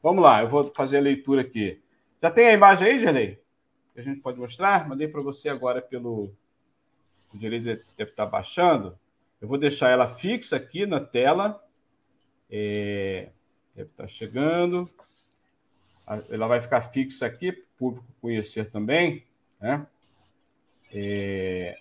Vamos 0.03 0.21
lá, 0.21 0.41
eu 0.41 0.49
vou 0.49 0.71
fazer 0.75 0.97
a 0.97 1.01
leitura 1.01 1.41
aqui. 1.41 1.81
Já 2.21 2.29
tem 2.29 2.47
a 2.47 2.53
imagem 2.53 2.87
aí, 2.87 2.99
Gerlei? 2.99 3.43
que 3.93 3.99
a 3.99 4.03
gente 4.03 4.19
pode 4.21 4.39
mostrar. 4.39 4.87
Mandei 4.87 5.07
para 5.07 5.21
você 5.21 5.49
agora 5.49 5.81
pelo. 5.81 6.33
O 7.33 7.37
direito 7.37 7.85
deve 7.97 8.11
estar 8.11 8.25
baixando. 8.25 8.97
Eu 9.39 9.47
vou 9.47 9.57
deixar 9.57 9.89
ela 9.89 10.07
fixa 10.07 10.55
aqui 10.55 10.85
na 10.85 10.99
tela. 10.99 11.63
É... 12.49 13.29
Deve 13.75 13.89
estar 13.89 14.07
chegando. 14.07 14.89
Ela 16.29 16.47
vai 16.47 16.61
ficar 16.61 16.81
fixa 16.81 17.25
aqui 17.25 17.51
para 17.51 17.61
o 17.61 17.77
público 17.77 18.07
conhecer 18.21 18.69
também. 18.69 19.23
Né? 19.59 19.85
É... 20.91 21.77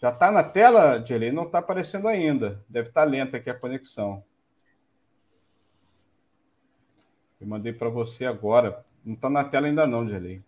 Já 0.00 0.10
está 0.10 0.30
na 0.30 0.44
tela, 0.44 0.98
Dilei? 0.98 1.32
Não 1.32 1.44
está 1.44 1.58
aparecendo 1.58 2.08
ainda. 2.08 2.62
Deve 2.68 2.88
estar 2.88 3.04
lenta 3.04 3.36
aqui 3.36 3.50
a 3.50 3.54
conexão. 3.54 4.22
Eu 7.44 7.48
mandei 7.48 7.74
para 7.74 7.90
você 7.90 8.24
agora. 8.24 8.82
Não 9.04 9.12
está 9.12 9.28
na 9.28 9.44
tela 9.44 9.66
ainda 9.66 9.86
não, 9.86 10.06
Dilei. 10.06 10.42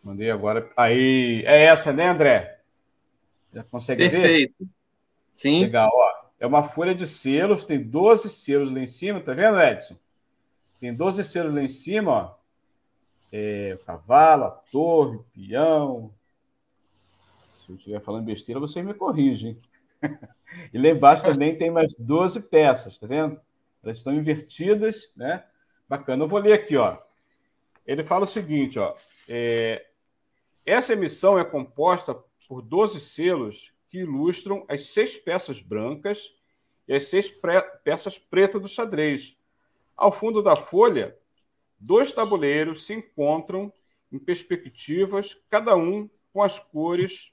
Mandei 0.00 0.30
agora. 0.30 0.70
Aí, 0.76 1.42
é 1.44 1.64
essa, 1.64 1.92
né, 1.92 2.06
André? 2.06 2.60
Já 3.52 3.64
consegue 3.64 4.08
Perfeito. 4.08 4.22
ver? 4.22 4.28
Perfeito. 4.28 4.68
Sim. 5.32 5.64
Legal, 5.64 5.90
ó. 5.92 6.22
É 6.38 6.46
uma 6.46 6.62
folha 6.62 6.94
de 6.94 7.08
selos, 7.08 7.64
tem 7.64 7.82
12 7.82 8.30
selos 8.30 8.72
lá 8.72 8.78
em 8.78 8.86
cima, 8.86 9.20
tá 9.20 9.34
vendo, 9.34 9.60
Edson? 9.60 9.96
Tem 10.80 10.94
12 10.94 11.24
selos 11.24 11.52
lá 11.52 11.62
em 11.62 11.68
cima, 11.68 12.10
ó. 12.12 12.34
É, 13.32 13.76
cavalo, 13.84 14.44
a 14.44 14.50
torre, 14.50 15.16
o 15.16 15.24
peão. 15.34 16.14
Se 17.64 17.72
eu 17.72 17.76
estiver 17.76 18.00
falando 18.00 18.26
besteira, 18.26 18.60
vocês 18.60 18.84
me 18.84 18.94
corrigem. 18.94 19.58
e 20.72 20.78
lá 20.78 20.88
embaixo 20.88 21.24
também 21.24 21.56
tem 21.56 21.70
mais 21.70 21.92
12 21.98 22.48
peças, 22.48 22.96
tá 22.96 23.08
vendo? 23.08 23.40
Elas 23.82 23.98
estão 23.98 24.14
invertidas, 24.14 25.12
né? 25.16 25.44
Bacana. 25.88 26.24
Eu 26.24 26.28
vou 26.28 26.38
ler 26.38 26.52
aqui, 26.52 26.76
ó. 26.76 26.98
Ele 27.86 28.04
fala 28.04 28.24
o 28.24 28.28
seguinte, 28.28 28.78
ó. 28.78 28.94
É, 29.28 29.86
essa 30.64 30.92
emissão 30.92 31.38
é 31.38 31.44
composta 31.44 32.14
por 32.48 32.62
12 32.62 33.00
selos 33.00 33.72
que 33.88 33.98
ilustram 33.98 34.64
as 34.68 34.86
seis 34.86 35.16
peças 35.16 35.60
brancas 35.60 36.34
e 36.86 36.94
as 36.94 37.08
seis 37.08 37.32
peças 37.84 38.18
pretas 38.18 38.60
do 38.60 38.68
xadrez. 38.68 39.36
Ao 39.96 40.12
fundo 40.12 40.42
da 40.42 40.56
folha, 40.56 41.16
dois 41.78 42.12
tabuleiros 42.12 42.86
se 42.86 42.94
encontram 42.94 43.72
em 44.10 44.18
perspectivas, 44.18 45.36
cada 45.50 45.76
um 45.76 46.08
com 46.32 46.42
as 46.42 46.58
cores 46.58 47.32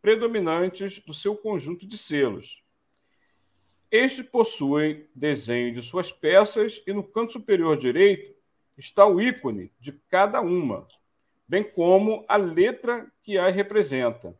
predominantes 0.00 0.98
do 1.00 1.12
seu 1.12 1.36
conjunto 1.36 1.86
de 1.86 1.98
selos. 1.98 2.64
Estes 3.90 4.24
possuem 4.24 5.08
desenho 5.12 5.74
de 5.74 5.82
suas 5.82 6.12
peças 6.12 6.80
e 6.86 6.92
no 6.92 7.02
canto 7.02 7.32
superior 7.32 7.76
direito 7.76 8.32
está 8.78 9.04
o 9.04 9.20
ícone 9.20 9.72
de 9.80 9.92
cada 10.08 10.40
uma, 10.40 10.86
bem 11.48 11.64
como 11.64 12.24
a 12.28 12.36
letra 12.36 13.10
que 13.20 13.36
a 13.36 13.48
representa. 13.48 14.38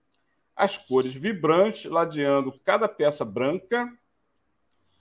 As 0.54 0.78
cores 0.78 1.14
vibrantes 1.14 1.90
ladeando 1.90 2.52
cada 2.64 2.88
peça 2.88 3.24
branca 3.24 3.92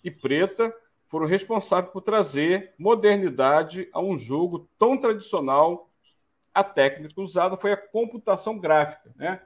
e 0.03 0.09
preta 0.09 0.75
foram 1.07 1.27
responsáveis 1.27 1.93
por 1.93 2.01
trazer 2.01 2.73
modernidade 2.77 3.87
a 3.93 3.99
um 3.99 4.17
jogo 4.17 4.67
tão 4.79 4.97
tradicional. 4.97 5.91
A 6.51 6.63
técnica 6.63 7.21
usada 7.21 7.55
foi 7.55 7.71
a 7.71 7.77
computação 7.77 8.57
gráfica. 8.57 9.11
Né? 9.15 9.41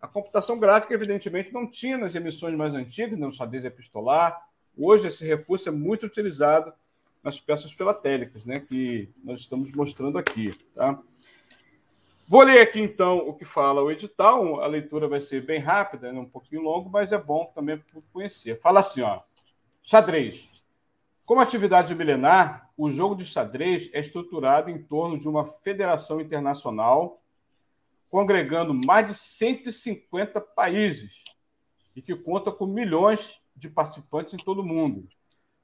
A 0.00 0.08
computação 0.08 0.58
gráfica, 0.58 0.94
evidentemente, 0.94 1.52
não 1.52 1.70
tinha 1.70 1.98
nas 1.98 2.14
emissões 2.14 2.56
mais 2.56 2.74
antigas, 2.74 3.18
no 3.18 3.32
xadrez 3.32 3.64
epistolar. 3.64 4.48
Hoje, 4.76 5.08
esse 5.08 5.26
recurso 5.26 5.68
é 5.68 5.72
muito 5.72 6.06
utilizado 6.06 6.72
nas 7.22 7.38
peças 7.38 7.70
filatélicas, 7.70 8.44
né, 8.46 8.60
que 8.60 9.10
nós 9.22 9.40
estamos 9.40 9.74
mostrando 9.74 10.16
aqui. 10.16 10.56
Tá? 10.74 10.98
Vou 12.26 12.42
ler 12.42 12.60
aqui, 12.60 12.80
então, 12.80 13.18
o 13.18 13.34
que 13.34 13.44
fala 13.44 13.82
o 13.82 13.90
edital. 13.90 14.62
A 14.62 14.66
leitura 14.66 15.06
vai 15.06 15.20
ser 15.20 15.44
bem 15.44 15.60
rápida, 15.60 16.10
né, 16.10 16.18
um 16.18 16.28
pouquinho 16.28 16.62
longo, 16.62 16.88
mas 16.88 17.12
é 17.12 17.18
bom 17.18 17.52
também 17.54 17.82
conhecer. 18.10 18.58
Fala 18.58 18.80
assim, 18.80 19.02
ó, 19.02 19.20
xadrez. 19.82 20.48
Como 21.26 21.42
atividade 21.42 21.94
milenar, 21.94 22.70
o 22.76 22.90
jogo 22.90 23.14
de 23.14 23.26
xadrez 23.26 23.90
é 23.92 24.00
estruturado 24.00 24.70
em 24.70 24.82
torno 24.82 25.18
de 25.18 25.28
uma 25.28 25.44
federação 25.44 26.20
internacional 26.20 27.19
congregando 28.10 28.74
mais 28.74 29.06
de 29.06 29.14
150 29.14 30.40
países 30.40 31.22
e 31.94 32.02
que 32.02 32.14
conta 32.14 32.50
com 32.50 32.66
milhões 32.66 33.40
de 33.54 33.68
participantes 33.68 34.34
em 34.34 34.38
todo 34.38 34.60
o 34.60 34.66
mundo. 34.66 35.08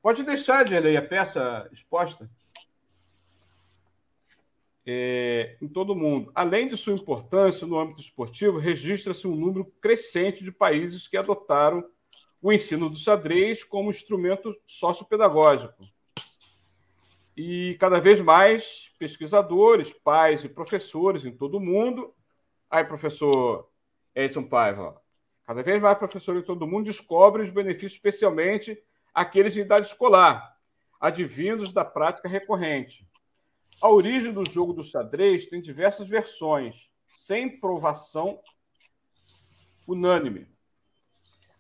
Pode 0.00 0.22
deixar 0.22 0.64
de 0.64 0.78
ler 0.78 0.96
a 0.96 1.02
peça 1.02 1.68
exposta. 1.72 2.30
É, 4.88 5.56
em 5.60 5.66
todo 5.66 5.94
o 5.94 5.96
mundo. 5.96 6.30
Além 6.32 6.68
de 6.68 6.76
sua 6.76 6.92
importância 6.92 7.66
no 7.66 7.76
âmbito 7.76 8.00
esportivo, 8.00 8.56
registra-se 8.56 9.26
um 9.26 9.34
número 9.34 9.64
crescente 9.80 10.44
de 10.44 10.52
países 10.52 11.08
que 11.08 11.16
adotaram 11.16 11.84
o 12.40 12.52
ensino 12.52 12.88
do 12.88 12.96
xadrez 12.96 13.64
como 13.64 13.90
instrumento 13.90 14.56
sociopedagógico. 14.64 15.84
E 17.36 17.76
cada 17.80 17.98
vez 17.98 18.20
mais 18.20 18.92
pesquisadores, 18.98 19.92
pais 19.92 20.44
e 20.44 20.48
professores 20.48 21.24
em 21.24 21.32
todo 21.32 21.56
o 21.56 21.60
mundo. 21.60 22.14
Aí, 22.76 22.84
professor 22.84 23.70
Edson 24.14 24.42
Paiva, 24.42 25.00
cada 25.46 25.62
vez 25.62 25.80
mais 25.80 25.96
professores 25.96 26.42
em 26.42 26.44
todo 26.44 26.66
mundo 26.66 26.84
descobrem 26.84 27.42
os 27.42 27.50
benefícios, 27.50 27.92
especialmente 27.92 28.78
aqueles 29.14 29.54
de 29.54 29.62
idade 29.62 29.86
escolar, 29.86 30.58
advindos 31.00 31.72
da 31.72 31.86
prática 31.86 32.28
recorrente. 32.28 33.08
A 33.80 33.88
origem 33.88 34.30
do 34.30 34.44
jogo 34.44 34.74
do 34.74 34.84
xadrez 34.84 35.46
tem 35.46 35.62
diversas 35.62 36.06
versões, 36.06 36.90
sem 37.08 37.58
provação 37.58 38.42
unânime. 39.86 40.46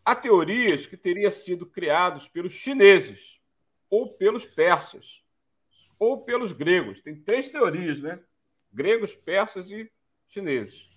Há 0.04 0.14
teorias 0.14 0.86
que 0.86 0.98
teria 0.98 1.30
sido 1.30 1.64
criados 1.64 2.28
pelos 2.28 2.52
chineses, 2.52 3.40
ou 3.88 4.12
pelos 4.12 4.44
persas, 4.44 5.24
ou 5.98 6.26
pelos 6.26 6.52
gregos. 6.52 7.00
Tem 7.00 7.18
três 7.18 7.48
teorias, 7.48 8.02
né? 8.02 8.22
Gregos, 8.70 9.14
persas 9.14 9.70
e 9.70 9.90
chineses. 10.28 10.94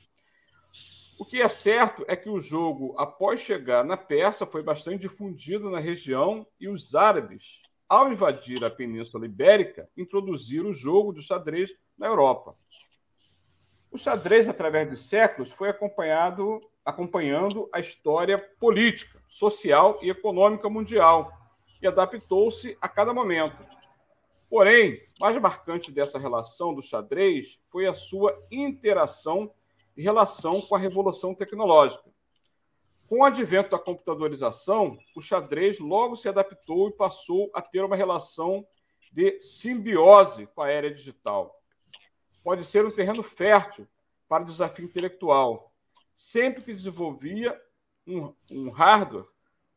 O 1.20 1.26
que 1.26 1.42
é 1.42 1.50
certo 1.50 2.06
é 2.08 2.16
que 2.16 2.30
o 2.30 2.40
jogo, 2.40 2.96
após 2.98 3.42
chegar 3.42 3.84
na 3.84 3.98
Pérsia, 3.98 4.46
foi 4.46 4.64
bastante 4.64 5.02
difundido 5.02 5.70
na 5.70 5.78
região 5.78 6.48
e 6.58 6.70
os 6.70 6.96
árabes, 6.96 7.62
ao 7.90 8.10
invadir 8.10 8.64
a 8.64 8.70
Península 8.70 9.26
Ibérica, 9.26 9.90
introduziram 9.98 10.70
o 10.70 10.74
jogo 10.74 11.12
do 11.12 11.22
xadrez 11.22 11.76
na 11.98 12.08
Europa. 12.08 12.56
O 13.92 13.98
xadrez, 13.98 14.48
através 14.48 14.90
dos 14.90 15.10
séculos, 15.10 15.52
foi 15.52 15.68
acompanhado, 15.68 16.62
acompanhando 16.86 17.70
a 17.74 17.82
história 17.82 18.38
política, 18.58 19.22
social 19.28 20.00
e 20.02 20.10
econômica 20.10 20.70
mundial 20.70 21.34
e 21.82 21.88
adaptou-se 21.88 22.78
a 22.80 22.88
cada 22.88 23.14
momento. 23.14 23.62
Porém, 24.50 25.06
mais 25.20 25.36
marcante 25.38 25.92
dessa 25.92 26.18
relação 26.18 26.74
do 26.74 26.82
xadrez 26.82 27.60
foi 27.70 27.88
a 27.88 27.94
sua 27.94 28.42
interação 28.50 29.54
em 30.00 30.02
relação 30.02 30.62
com 30.62 30.76
a 30.78 30.80
revolução 30.80 31.36
tecnológica. 31.36 32.10
Com 33.06 33.18
o 33.18 33.24
advento 33.26 33.72
da 33.72 33.78
computadorização, 33.78 34.98
o 35.14 35.22
xadrez 35.22 35.78
logo 35.78 36.16
se 36.16 36.30
adaptou 36.30 36.88
e 36.88 36.94
passou 36.94 37.52
a 37.54 37.62
ter 37.62 37.84
uma 37.84 37.98
relação 37.98 38.66
de 39.12 39.42
simbiose 39.42 40.48
com 40.56 40.62
a 40.62 40.70
era 40.70 40.90
digital. 40.90 41.54
Pode 42.42 42.64
ser 42.64 42.86
um 42.86 42.92
terreno 42.92 43.22
fértil 43.22 43.86
para 44.26 44.44
o 44.44 44.46
desafio 44.46 44.86
intelectual. 44.86 45.74
Sempre 46.16 46.64
que 46.64 46.72
desenvolvia 46.72 47.62
um, 48.08 48.34
um 48.50 48.70
hardware, 48.70 49.28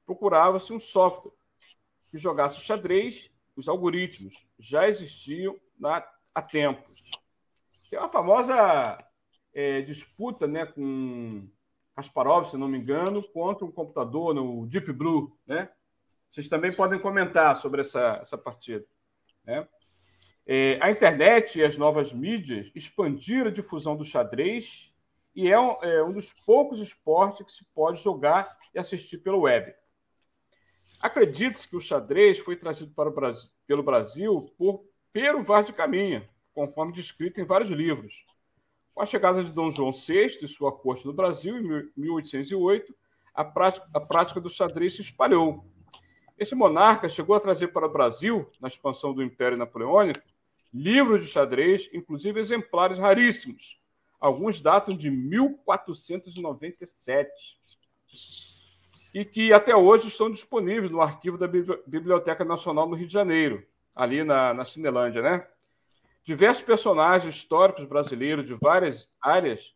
procurava-se 0.06 0.72
um 0.72 0.78
software 0.78 1.32
que 2.12 2.16
jogasse 2.16 2.58
o 2.58 2.62
xadrez. 2.62 3.28
Os 3.56 3.66
algoritmos 3.66 4.46
já 4.56 4.88
existiam 4.88 5.58
na, 5.76 6.08
há 6.32 6.40
tempos. 6.40 7.02
Tem 7.90 7.98
uma 7.98 8.08
famosa 8.08 9.04
é, 9.52 9.82
disputa 9.82 10.46
né, 10.46 10.66
com 10.66 11.48
Kasparov, 11.94 12.50
se 12.50 12.56
não 12.56 12.68
me 12.68 12.78
engano, 12.78 13.22
contra 13.22 13.64
um 13.64 13.70
computador 13.70 14.34
no 14.34 14.66
Deep 14.66 14.92
Blue. 14.92 15.36
Né? 15.46 15.68
Vocês 16.30 16.48
também 16.48 16.74
podem 16.74 16.98
comentar 16.98 17.60
sobre 17.60 17.82
essa, 17.82 18.18
essa 18.22 18.38
partida. 18.38 18.84
Né? 19.44 19.66
É, 20.46 20.78
a 20.80 20.90
internet 20.90 21.58
e 21.58 21.64
as 21.64 21.76
novas 21.76 22.12
mídias 22.12 22.70
expandiram 22.74 23.48
a 23.48 23.52
difusão 23.52 23.96
do 23.96 24.04
xadrez 24.04 24.92
e 25.34 25.50
é 25.50 25.58
um, 25.58 25.82
é 25.82 26.02
um 26.02 26.12
dos 26.12 26.32
poucos 26.32 26.80
esportes 26.80 27.46
que 27.46 27.52
se 27.52 27.64
pode 27.74 28.02
jogar 28.02 28.58
e 28.74 28.78
assistir 28.78 29.18
pelo 29.18 29.42
web. 29.42 29.72
Acredite-se 31.00 31.68
que 31.68 31.76
o 31.76 31.80
xadrez 31.80 32.38
foi 32.38 32.56
trazido 32.56 32.92
para 32.92 33.08
o 33.08 33.12
Brasil, 33.12 33.50
pelo 33.66 33.82
Brasil 33.82 34.52
por 34.56 34.84
Pero 35.12 35.42
Vaz 35.42 35.66
de 35.66 35.72
Caminha, 35.72 36.28
conforme 36.54 36.92
descrito 36.92 37.40
em 37.40 37.44
vários 37.44 37.70
livros. 37.70 38.24
Com 38.94 39.02
a 39.02 39.06
chegada 39.06 39.42
de 39.42 39.50
Dom 39.50 39.70
João 39.70 39.92
VI 39.92 40.38
e 40.42 40.48
sua 40.48 40.70
corte 40.70 41.06
no 41.06 41.12
Brasil, 41.12 41.56
em 41.56 41.90
1808, 41.96 42.94
a 43.34 43.44
prática, 43.44 43.88
a 43.94 44.00
prática 44.00 44.40
do 44.40 44.50
xadrez 44.50 44.96
se 44.96 45.02
espalhou. 45.02 45.64
Esse 46.38 46.54
monarca 46.54 47.08
chegou 47.08 47.34
a 47.34 47.40
trazer 47.40 47.68
para 47.68 47.86
o 47.86 47.92
Brasil, 47.92 48.46
na 48.60 48.68
expansão 48.68 49.14
do 49.14 49.22
Império 49.22 49.56
Napoleônico, 49.56 50.20
livros 50.72 51.24
de 51.24 51.28
xadrez, 51.28 51.88
inclusive 51.92 52.40
exemplares 52.40 52.98
raríssimos. 52.98 53.78
Alguns 54.20 54.60
datam 54.60 54.96
de 54.96 55.10
1497 55.10 57.30
e 59.14 59.24
que 59.24 59.52
até 59.52 59.76
hoje 59.76 60.08
estão 60.08 60.30
disponíveis 60.30 60.90
no 60.90 61.00
arquivo 61.00 61.36
da 61.36 61.46
Biblioteca 61.46 62.44
Nacional 62.44 62.88
no 62.88 62.96
Rio 62.96 63.06
de 63.06 63.12
Janeiro, 63.12 63.64
ali 63.94 64.24
na, 64.24 64.54
na 64.54 64.64
Cinelândia, 64.64 65.22
né? 65.22 65.46
Diversos 66.24 66.62
personagens 66.62 67.34
históricos 67.34 67.84
brasileiros 67.84 68.46
de 68.46 68.54
várias 68.54 69.10
áreas 69.20 69.74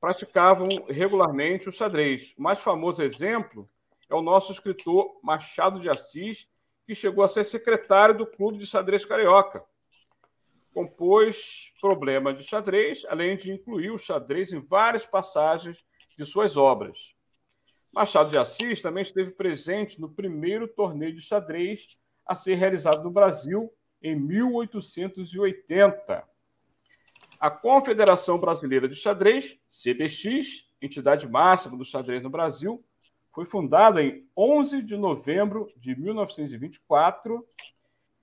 praticavam 0.00 0.66
regularmente 0.88 1.68
o 1.68 1.72
xadrez. 1.72 2.34
O 2.38 2.42
mais 2.42 2.58
famoso 2.58 3.02
exemplo 3.02 3.68
é 4.08 4.14
o 4.14 4.22
nosso 4.22 4.52
escritor 4.52 5.20
Machado 5.22 5.78
de 5.80 5.90
Assis, 5.90 6.48
que 6.86 6.94
chegou 6.94 7.22
a 7.22 7.28
ser 7.28 7.44
secretário 7.44 8.16
do 8.16 8.26
Clube 8.26 8.58
de 8.58 8.66
Xadrez 8.66 9.04
Carioca. 9.04 9.62
Compôs 10.72 11.74
Problema 11.78 12.32
de 12.32 12.42
Xadrez, 12.42 13.04
além 13.08 13.36
de 13.36 13.52
incluir 13.52 13.90
o 13.90 13.98
xadrez 13.98 14.50
em 14.50 14.60
várias 14.60 15.04
passagens 15.04 15.76
de 16.16 16.24
suas 16.24 16.56
obras. 16.56 17.14
Machado 17.92 18.30
de 18.30 18.38
Assis 18.38 18.80
também 18.80 19.02
esteve 19.02 19.30
presente 19.32 20.00
no 20.00 20.08
primeiro 20.08 20.66
torneio 20.66 21.14
de 21.14 21.20
xadrez 21.20 21.98
a 22.24 22.34
ser 22.34 22.54
realizado 22.54 23.04
no 23.04 23.10
Brasil 23.10 23.70
em 24.02 24.18
1880. 24.18 26.24
A 27.38 27.50
Confederação 27.50 28.38
Brasileira 28.38 28.88
de 28.88 28.94
Xadrez, 28.94 29.58
CBX, 29.68 30.66
entidade 30.80 31.28
máxima 31.28 31.76
do 31.76 31.84
xadrez 31.84 32.22
no 32.22 32.30
Brasil, 32.30 32.82
foi 33.32 33.44
fundada 33.46 34.02
em 34.02 34.26
11 34.36 34.82
de 34.82 34.96
novembro 34.96 35.72
de 35.76 35.98
1924 35.98 37.44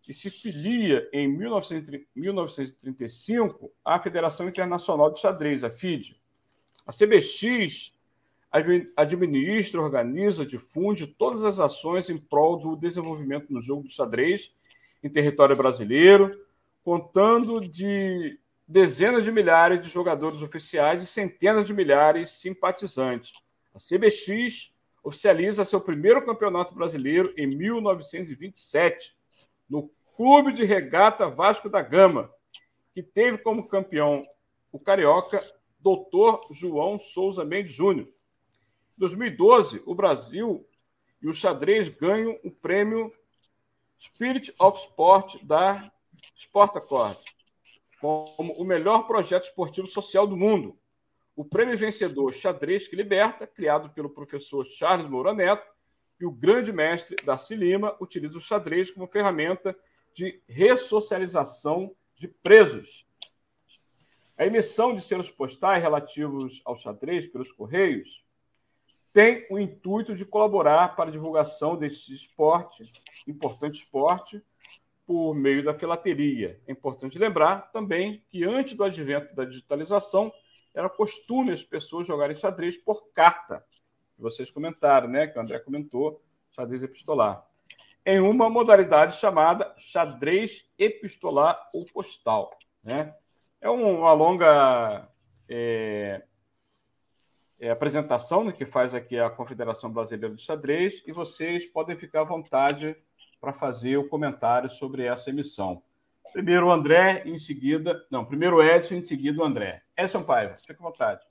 e 0.07 0.13
se 0.13 0.29
filia 0.29 1.09
em 1.11 1.27
1935 1.27 3.73
à 3.83 3.99
Federação 3.99 4.47
Internacional 4.47 5.11
de 5.11 5.19
Xadrez, 5.19 5.61
a 5.63 5.69
FIDE. 5.69 6.17
A 6.85 6.93
CBX 6.93 7.91
administra, 8.95 9.81
organiza, 9.81 10.45
difunde 10.45 11.05
todas 11.05 11.43
as 11.43 11.59
ações 11.59 12.09
em 12.09 12.17
prol 12.17 12.57
do 12.57 12.75
desenvolvimento 12.75 13.53
no 13.53 13.61
jogo 13.61 13.83
do 13.83 13.91
xadrez 13.91 14.51
em 15.03 15.09
território 15.09 15.55
brasileiro, 15.55 16.45
contando 16.83 17.59
de 17.61 18.39
dezenas 18.67 19.23
de 19.23 19.31
milhares 19.31 19.81
de 19.81 19.89
jogadores 19.89 20.41
oficiais 20.41 21.01
e 21.01 21.07
centenas 21.07 21.65
de 21.65 21.73
milhares 21.73 22.29
de 22.29 22.35
simpatizantes. 22.35 23.33
A 23.73 23.79
CBX 23.79 24.71
oficializa 25.03 25.65
seu 25.65 25.81
primeiro 25.81 26.25
campeonato 26.25 26.75
brasileiro 26.75 27.33
em 27.37 27.47
1927, 27.47 29.17
no 29.69 29.89
Clube 30.15 30.53
de 30.53 30.65
Regata 30.65 31.29
Vasco 31.29 31.69
da 31.69 31.81
Gama, 31.81 32.29
que 32.93 33.01
teve 33.01 33.37
como 33.37 33.67
campeão 33.67 34.23
o 34.71 34.79
carioca 34.79 35.41
Dr. 35.79 36.51
João 36.51 36.99
Souza 36.99 37.45
Mendes 37.45 37.73
Júnior. 37.73 38.07
Em 38.07 38.99
2012, 38.99 39.81
o 39.85 39.95
Brasil 39.95 40.67
e 41.21 41.27
o 41.27 41.33
xadrez 41.33 41.89
ganham 41.89 42.37
o 42.43 42.51
prêmio 42.51 43.11
Spirit 43.99 44.53
of 44.57 44.79
Sport 44.79 45.43
da 45.43 45.91
Sportacord, 46.37 47.19
como 47.99 48.53
o 48.53 48.63
melhor 48.63 49.05
projeto 49.05 49.43
esportivo 49.43 49.87
social 49.87 50.25
do 50.25 50.37
mundo. 50.37 50.79
O 51.35 51.43
prêmio 51.43 51.77
vencedor 51.77 52.33
Xadrez 52.33 52.87
que 52.87 52.95
Liberta, 52.95 53.45
criado 53.45 53.89
pelo 53.89 54.09
professor 54.09 54.65
Charles 54.65 55.09
Moura 55.09 55.33
Neto, 55.33 55.67
e 56.19 56.25
o 56.25 56.31
grande 56.31 56.71
mestre 56.71 57.15
Darcy 57.23 57.55
Lima 57.55 57.95
utiliza 57.99 58.37
o 58.37 58.41
xadrez 58.41 58.91
como 58.91 59.07
ferramenta 59.07 59.75
de 60.13 60.41
ressocialização 60.47 61.95
de 62.15 62.27
presos. 62.27 63.07
A 64.37 64.45
emissão 64.45 64.93
de 64.93 65.01
selos 65.01 65.29
postais 65.29 65.81
relativos 65.81 66.61
ao 66.65 66.77
xadrez 66.77 67.27
pelos 67.27 67.51
Correios 67.51 68.23
tem 69.11 69.45
o 69.49 69.57
intuito 69.57 70.15
de 70.15 70.25
colaborar 70.25 70.95
para 70.95 71.09
a 71.09 71.11
divulgação 71.11 71.75
desse 71.75 72.13
esporte, 72.13 72.91
importante 73.27 73.75
esporte, 73.75 74.43
por 75.05 75.33
meio 75.33 75.63
da 75.63 75.73
filateria. 75.73 76.61
É 76.67 76.71
importante 76.71 77.17
lembrar 77.17 77.71
também 77.71 78.23
que 78.29 78.43
antes 78.43 78.75
do 78.75 78.83
advento 78.83 79.35
da 79.35 79.43
digitalização, 79.43 80.31
era 80.73 80.87
costume 80.87 81.51
as 81.51 81.63
pessoas 81.63 82.05
jogarem 82.05 82.35
xadrez 82.35 82.77
por 82.77 83.09
carta. 83.11 83.65
Vocês 84.17 84.51
comentaram, 84.51 85.07
né? 85.07 85.25
Que 85.25 85.37
o 85.37 85.41
André 85.41 85.57
comentou, 85.59 86.21
xadrez 86.51 86.83
epistolar. 86.83 87.43
Em 88.05 88.19
uma 88.19 88.49
modalidade 88.49 89.15
chamada 89.15 89.73
xadrez 89.77 90.69
epistolar 90.77 91.69
ou 91.73 91.85
postal. 91.85 92.57
Né? 92.83 93.13
É 93.59 93.69
uma 93.69 94.13
longa 94.13 95.09
é, 95.47 96.23
é, 97.59 97.69
apresentação 97.69 98.43
né, 98.43 98.51
que 98.51 98.65
faz 98.65 98.93
aqui 98.93 99.19
a 99.19 99.29
Confederação 99.29 99.91
Brasileira 99.91 100.35
de 100.35 100.41
Xadrez 100.41 101.03
e 101.05 101.11
vocês 101.11 101.65
podem 101.65 101.97
ficar 101.97 102.21
à 102.21 102.23
vontade 102.23 102.95
para 103.41 103.53
fazer 103.53 103.97
o 103.97 104.07
comentário 104.07 104.69
sobre 104.69 105.03
essa 105.03 105.29
emissão. 105.29 105.83
Primeiro 106.31 106.67
o 106.67 106.71
André, 106.71 107.23
em 107.25 107.39
seguida. 107.39 108.05
Não, 108.09 108.23
primeiro 108.23 108.57
o 108.57 108.63
Edson, 108.63 108.95
em 108.95 109.03
seguida 109.03 109.41
o 109.41 109.45
André. 109.45 109.81
Edson 109.97 110.23
Paiva, 110.23 110.57
fique 110.65 110.79
à 110.79 110.85
vontade. 110.85 111.21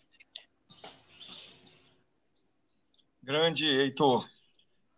Grande, 3.23 3.67
Heitor. 3.67 4.27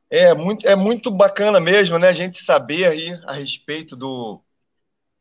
É 0.09 0.35
muito, 0.35 0.67
é 0.67 0.75
muito 0.75 1.11
bacana 1.11 1.61
mesmo, 1.61 1.99
né? 1.99 2.09
A 2.09 2.13
gente 2.13 2.43
saber 2.43 2.87
aí 2.87 3.11
a 3.27 3.33
respeito 3.33 3.95
do, 3.95 4.43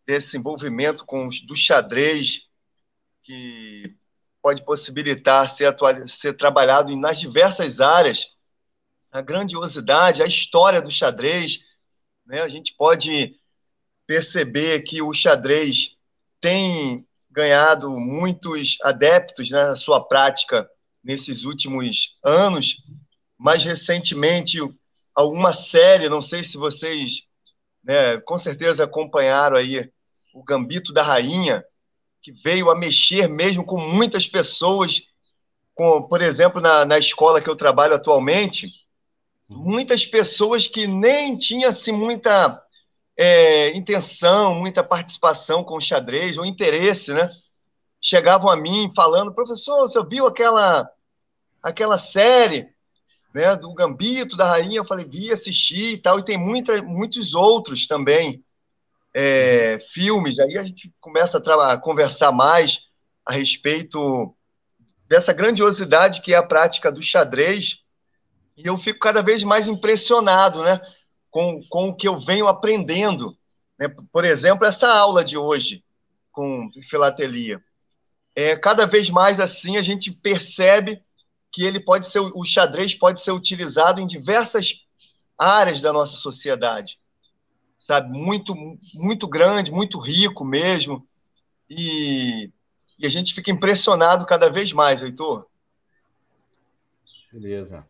desse 0.06 0.38
envolvimento 0.38 1.06
com 1.06 1.28
os, 1.28 1.42
do 1.42 1.56
xadrez, 1.56 2.50
que 3.22 3.96
pode 4.42 4.64
possibilitar 4.64 5.48
ser, 5.50 5.66
atual, 5.66 6.08
ser 6.08 6.34
trabalhado 6.34 6.96
nas 6.96 7.20
diversas 7.20 7.80
áreas. 7.80 8.36
A 9.12 9.22
grandiosidade, 9.22 10.22
a 10.22 10.26
história 10.26 10.82
do 10.82 10.92
xadrez, 10.92 11.60
né? 12.26 12.42
A 12.42 12.48
gente 12.48 12.76
pode 12.76 13.36
perceber 14.06 14.82
que 14.82 15.02
o 15.02 15.14
xadrez 15.14 15.98
tem 16.40 17.08
ganhado 17.30 17.92
muitos 17.92 18.78
adeptos 18.84 19.50
né, 19.50 19.66
na 19.66 19.76
sua 19.76 20.04
prática 20.08 20.70
nesses 21.04 21.44
últimos 21.44 22.18
anos. 22.24 22.84
Mais 23.38 23.64
recentemente, 23.64 24.60
alguma 25.14 25.54
série, 25.54 26.10
não 26.10 26.22
sei 26.22 26.44
se 26.44 26.58
vocês 26.58 27.28
né, 27.84 28.20
com 28.22 28.38
certeza 28.38 28.84
acompanharam 28.84 29.58
aí 29.58 29.92
o 30.34 30.44
Gambito 30.44 30.94
da 30.94 31.02
Rainha, 31.02 31.64
que 32.22 32.32
veio 32.32 32.70
a 32.70 32.76
mexer 32.76 33.28
mesmo 33.28 33.64
com 33.66 33.80
muitas 33.80 34.28
pessoas, 34.28 35.08
com, 35.74 36.04
por 36.04 36.22
exemplo, 36.22 36.62
na, 36.62 36.86
na 36.86 36.98
escola 36.98 37.42
que 37.42 37.50
eu 37.50 37.56
trabalho 37.56 37.96
atualmente, 37.96 38.70
muitas 39.48 40.06
pessoas 40.06 40.68
que 40.68 40.86
nem 40.86 41.38
tinham 41.38 41.70
assim, 41.70 41.92
muita 41.92 42.62
é, 43.18 43.76
intenção, 43.76 44.56
muita 44.56 44.84
participação 44.84 45.64
com 45.64 45.76
o 45.76 45.82
xadrez, 45.82 46.38
ou 46.38 46.46
interesse, 46.46 47.14
né? 47.14 47.28
Chegavam 48.02 48.50
a 48.50 48.56
mim 48.56 48.90
falando, 48.96 49.34
professor, 49.34 49.82
você 49.82 50.02
viu 50.06 50.26
aquela, 50.26 50.90
aquela 51.62 51.98
série 51.98 52.70
né, 53.34 53.56
do 53.56 53.74
Gambito, 53.74 54.38
da 54.38 54.46
Rainha? 54.46 54.78
Eu 54.78 54.86
falei, 54.86 55.06
vi, 55.06 55.32
assisti 55.32 55.94
e 55.94 55.98
tal, 55.98 56.20
e 56.20 56.24
tem 56.24 56.38
muita, 56.38 56.82
muitos 56.82 57.34
outros 57.34 57.88
também 57.88 58.44
é, 59.22 59.80
filmes. 59.80 60.40
Aí 60.40 60.58
a 60.58 60.64
gente 60.64 60.94
começa 61.02 61.44
a, 61.46 61.74
a 61.74 61.78
conversar 61.78 62.32
mais 62.32 62.88
a 63.26 63.34
respeito 63.34 64.34
dessa 65.10 65.34
grandiosidade 65.34 66.22
que 66.22 66.34
é 66.34 66.38
a 66.38 66.44
prática 66.44 66.90
do 66.90 67.04
xadrez, 67.04 67.84
e 68.56 68.66
eu 68.66 68.78
fico 68.78 69.00
cada 69.00 69.22
vez 69.22 69.44
mais 69.44 69.68
impressionado 69.68 70.64
né, 70.64 70.80
com, 71.30 71.60
com 71.70 71.90
o 71.90 71.96
que 71.96 72.08
eu 72.08 72.18
venho 72.18 72.48
aprendendo. 72.48 73.38
Né? 73.78 73.94
Por 74.12 74.24
exemplo, 74.24 74.66
essa 74.66 74.88
aula 74.88 75.24
de 75.24 75.38
hoje 75.38 75.84
com 76.32 76.70
filatelia. 76.90 77.62
É, 78.34 78.56
cada 78.56 78.86
vez 78.86 79.10
mais 79.10 79.40
assim 79.40 79.76
a 79.76 79.82
gente 79.82 80.12
percebe 80.12 81.04
que 81.52 81.64
ele 81.64 81.80
pode 81.80 82.08
ser 82.08 82.20
o 82.20 82.46
xadrez 82.46 82.94
pode 82.94 83.20
ser 83.20 83.32
utilizado 83.32 84.00
em 84.00 84.06
diversas 84.06 84.86
áreas 85.38 85.82
da 85.82 85.92
nossa 85.92 86.16
sociedade 86.16 87.00
sabe 87.80 88.16
muito 88.16 88.54
muito 88.96 89.28
grande 89.28 89.72
muito 89.72 90.00
rico 90.00 90.46
mesmo 90.46 91.08
e, 91.70 92.52
e 93.00 93.08
a 93.08 93.10
gente 93.10 93.34
fica 93.34 93.50
impressionado 93.50 94.26
cada 94.26 94.50
vez 94.50 94.72
mais 94.74 95.02
Heitor 95.02 95.48
beleza 97.32 97.88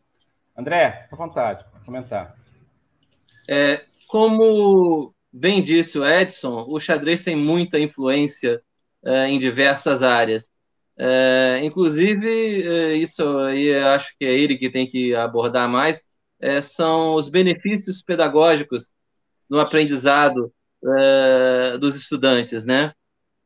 André, 0.60 1.08
à 1.10 1.16
vontade, 1.16 1.64
para 1.72 1.80
comentar. 1.80 2.36
É, 3.48 3.82
como 4.10 5.16
bem 5.32 5.62
disse 5.62 5.98
o 5.98 6.06
Edson, 6.06 6.66
o 6.68 6.78
xadrez 6.82 7.24
tem 7.24 7.34
muita 7.34 7.80
influência 7.80 8.62
é, 9.02 9.28
em 9.28 9.40
diversas 9.40 10.04
áreas. 10.04 10.52
É, 10.98 11.62
inclusive, 11.64 12.68
é, 12.68 12.94
isso 12.94 13.38
aí 13.40 13.74
acho 13.74 14.14
que 14.20 14.26
é 14.26 14.34
ele 14.38 14.58
que 14.58 14.70
tem 14.70 14.86
que 14.86 15.16
abordar 15.16 15.70
mais, 15.70 16.04
é, 16.42 16.62
são 16.62 17.16
os 17.16 17.30
benefícios 17.30 18.02
pedagógicos 18.04 18.92
no 19.50 19.60
aprendizado 19.60 20.54
é, 20.98 21.78
dos 21.78 21.96
estudantes, 21.96 22.66
né? 22.66 22.94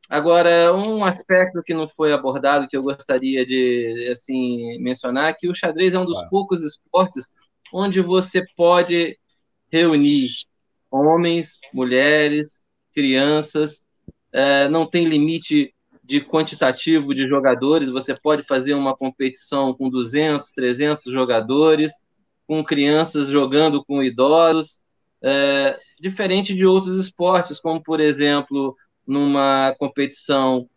Agora, 0.08 0.74
um 0.74 1.02
aspecto 1.04 1.62
que 1.62 1.72
não 1.72 1.88
foi 1.88 2.12
abordado, 2.12 2.68
que 2.68 2.76
eu 2.76 2.82
gostaria 2.82 3.44
de 3.46 4.10
assim 4.12 4.78
mencionar, 4.80 5.30
é 5.30 5.32
que 5.32 5.48
o 5.48 5.54
xadrez 5.54 5.94
é 5.94 5.98
um 5.98 6.04
dos 6.04 6.16
claro. 6.16 6.30
poucos 6.30 6.62
esportes 6.62 7.30
onde 7.72 8.00
você 8.00 8.44
pode 8.54 9.18
reunir 9.72 10.30
homens, 10.90 11.58
mulheres, 11.72 12.62
crianças, 12.94 13.80
é, 14.32 14.68
não 14.68 14.86
tem 14.86 15.06
limite 15.06 15.74
de 16.02 16.20
quantitativo 16.20 17.14
de 17.14 17.26
jogadores, 17.26 17.88
você 17.88 18.14
pode 18.14 18.42
fazer 18.42 18.74
uma 18.74 18.94
competição 18.94 19.72
com 19.74 19.88
200, 19.88 20.52
300 20.52 21.12
jogadores, 21.12 21.92
com 22.46 22.62
crianças 22.62 23.28
jogando 23.28 23.82
com 23.84 24.02
idosos, 24.02 24.80
é, 25.22 25.80
diferente 26.00 26.54
de 26.54 26.66
outros 26.66 26.98
esportes, 26.98 27.60
como, 27.60 27.82
por 27.82 28.00
exemplo, 28.00 28.76
numa 29.06 29.74
competição 29.78 30.68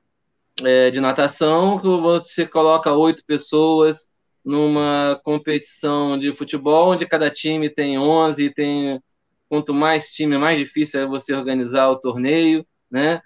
é, 0.63 0.89
de 0.89 0.99
natação, 0.99 1.79
que 1.79 1.87
você 1.87 2.45
coloca 2.45 2.91
oito 2.93 3.23
pessoas 3.25 4.09
numa 4.43 5.19
competição 5.23 6.17
de 6.17 6.33
futebol, 6.33 6.91
onde 6.91 7.05
cada 7.05 7.29
time 7.29 7.69
tem 7.69 7.99
11, 7.99 8.49
tem 8.53 9.01
quanto 9.49 9.73
mais 9.73 10.11
time, 10.11 10.37
mais 10.37 10.57
difícil 10.57 11.01
é 11.01 11.05
você 11.05 11.33
organizar 11.33 11.89
o 11.89 11.99
torneio, 11.99 12.65
né? 12.89 13.21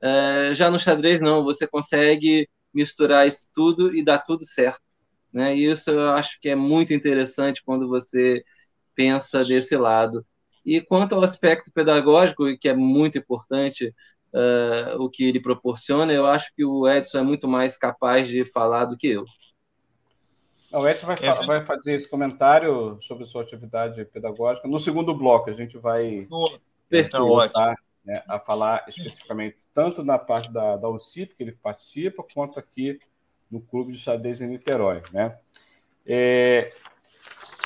É, 0.00 0.54
já 0.54 0.70
no 0.70 0.78
xadrez 0.78 1.20
não, 1.20 1.44
você 1.44 1.66
consegue 1.66 2.48
misturar 2.72 3.26
isso 3.26 3.46
tudo 3.54 3.94
e 3.94 4.04
dar 4.04 4.18
tudo 4.18 4.44
certo, 4.44 4.82
né? 5.32 5.56
E 5.56 5.70
isso 5.70 5.90
eu 5.90 6.10
acho 6.10 6.38
que 6.40 6.48
é 6.48 6.54
muito 6.54 6.92
interessante 6.92 7.62
quando 7.64 7.88
você 7.88 8.42
pensa 8.94 9.44
desse 9.44 9.76
lado. 9.76 10.24
E 10.66 10.80
quanto 10.80 11.14
ao 11.14 11.22
aspecto 11.22 11.70
pedagógico, 11.72 12.44
que 12.58 12.68
é 12.68 12.74
muito 12.74 13.16
importante 13.16 13.94
uh, 14.34 15.00
o 15.00 15.08
que 15.08 15.24
ele 15.24 15.40
proporciona, 15.40 16.12
eu 16.12 16.26
acho 16.26 16.52
que 16.56 16.64
o 16.64 16.88
Edson 16.88 17.18
é 17.18 17.22
muito 17.22 17.46
mais 17.46 17.76
capaz 17.76 18.28
de 18.28 18.44
falar 18.44 18.86
do 18.86 18.96
que 18.96 19.06
eu. 19.06 19.24
O 20.72 20.86
Edson 20.88 21.06
vai, 21.06 21.16
é, 21.22 21.46
vai, 21.46 21.64
fazer 21.64 21.94
esse 21.94 22.08
comentário 22.08 22.98
sobre 23.00 23.24
sua 23.24 23.42
atividade 23.42 24.04
pedagógica. 24.06 24.66
No 24.66 24.80
segundo 24.80 25.14
bloco, 25.14 25.48
a 25.48 25.54
gente 25.54 25.78
vai 25.78 26.26
voltar 27.12 27.76
né, 28.04 28.22
a 28.28 28.38
falar 28.40 28.84
especificamente 28.88 29.64
tanto 29.72 30.02
na 30.02 30.18
parte 30.18 30.52
da, 30.52 30.76
da 30.76 30.88
UCIP, 30.88 31.36
que 31.36 31.42
ele 31.44 31.52
participa, 31.52 32.24
quanto 32.34 32.58
aqui 32.58 32.98
no 33.48 33.60
Clube 33.60 33.92
de 33.92 33.98
Xadrez 33.98 34.40
em 34.40 34.48
Niterói. 34.48 35.02
Né? 35.12 35.38
É, 36.04 36.72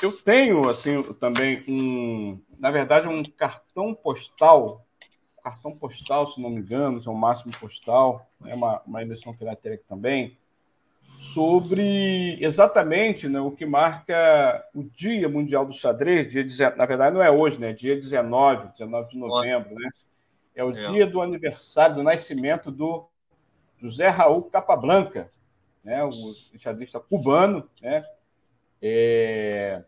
eu 0.05 0.11
tenho, 0.11 0.69
assim, 0.69 1.01
também 1.13 1.63
um, 1.67 2.39
na 2.59 2.71
verdade, 2.71 3.07
um 3.07 3.23
cartão 3.23 3.93
postal, 3.93 4.85
cartão 5.43 5.75
postal, 5.75 6.31
se 6.31 6.41
não 6.41 6.49
me 6.49 6.61
engano, 6.61 7.01
é 7.05 7.09
um 7.09 7.15
máximo 7.15 7.51
postal, 7.59 8.27
é 8.45 8.53
uma, 8.53 8.81
uma 8.85 9.01
eleição 9.01 9.33
filatélica 9.33 9.83
também, 9.87 10.37
sobre 11.17 12.43
exatamente 12.43 13.29
né, 13.29 13.39
o 13.39 13.51
que 13.51 13.65
marca 13.65 14.65
o 14.73 14.83
Dia 14.83 15.29
Mundial 15.29 15.65
do 15.65 15.73
Xadrez, 15.73 16.31
dia, 16.31 16.75
na 16.75 16.85
verdade 16.85 17.13
não 17.13 17.21
é 17.21 17.29
hoje, 17.29 17.59
né? 17.59 17.73
Dia 17.73 17.95
19, 17.95 18.69
19 18.69 19.09
de 19.09 19.17
novembro, 19.19 19.75
né? 19.75 19.89
É 20.55 20.63
o 20.63 20.71
é. 20.71 20.89
dia 20.89 21.05
do 21.05 21.21
aniversário 21.21 21.95
do 21.95 22.03
nascimento 22.03 22.71
do 22.71 23.07
José 23.79 24.07
Raul 24.07 24.43
Capablanca, 24.43 25.29
né? 25.83 26.03
O 26.03 26.11
xadrista 26.57 26.99
cubano, 26.99 27.69
né? 27.79 28.03
É, 28.81 29.83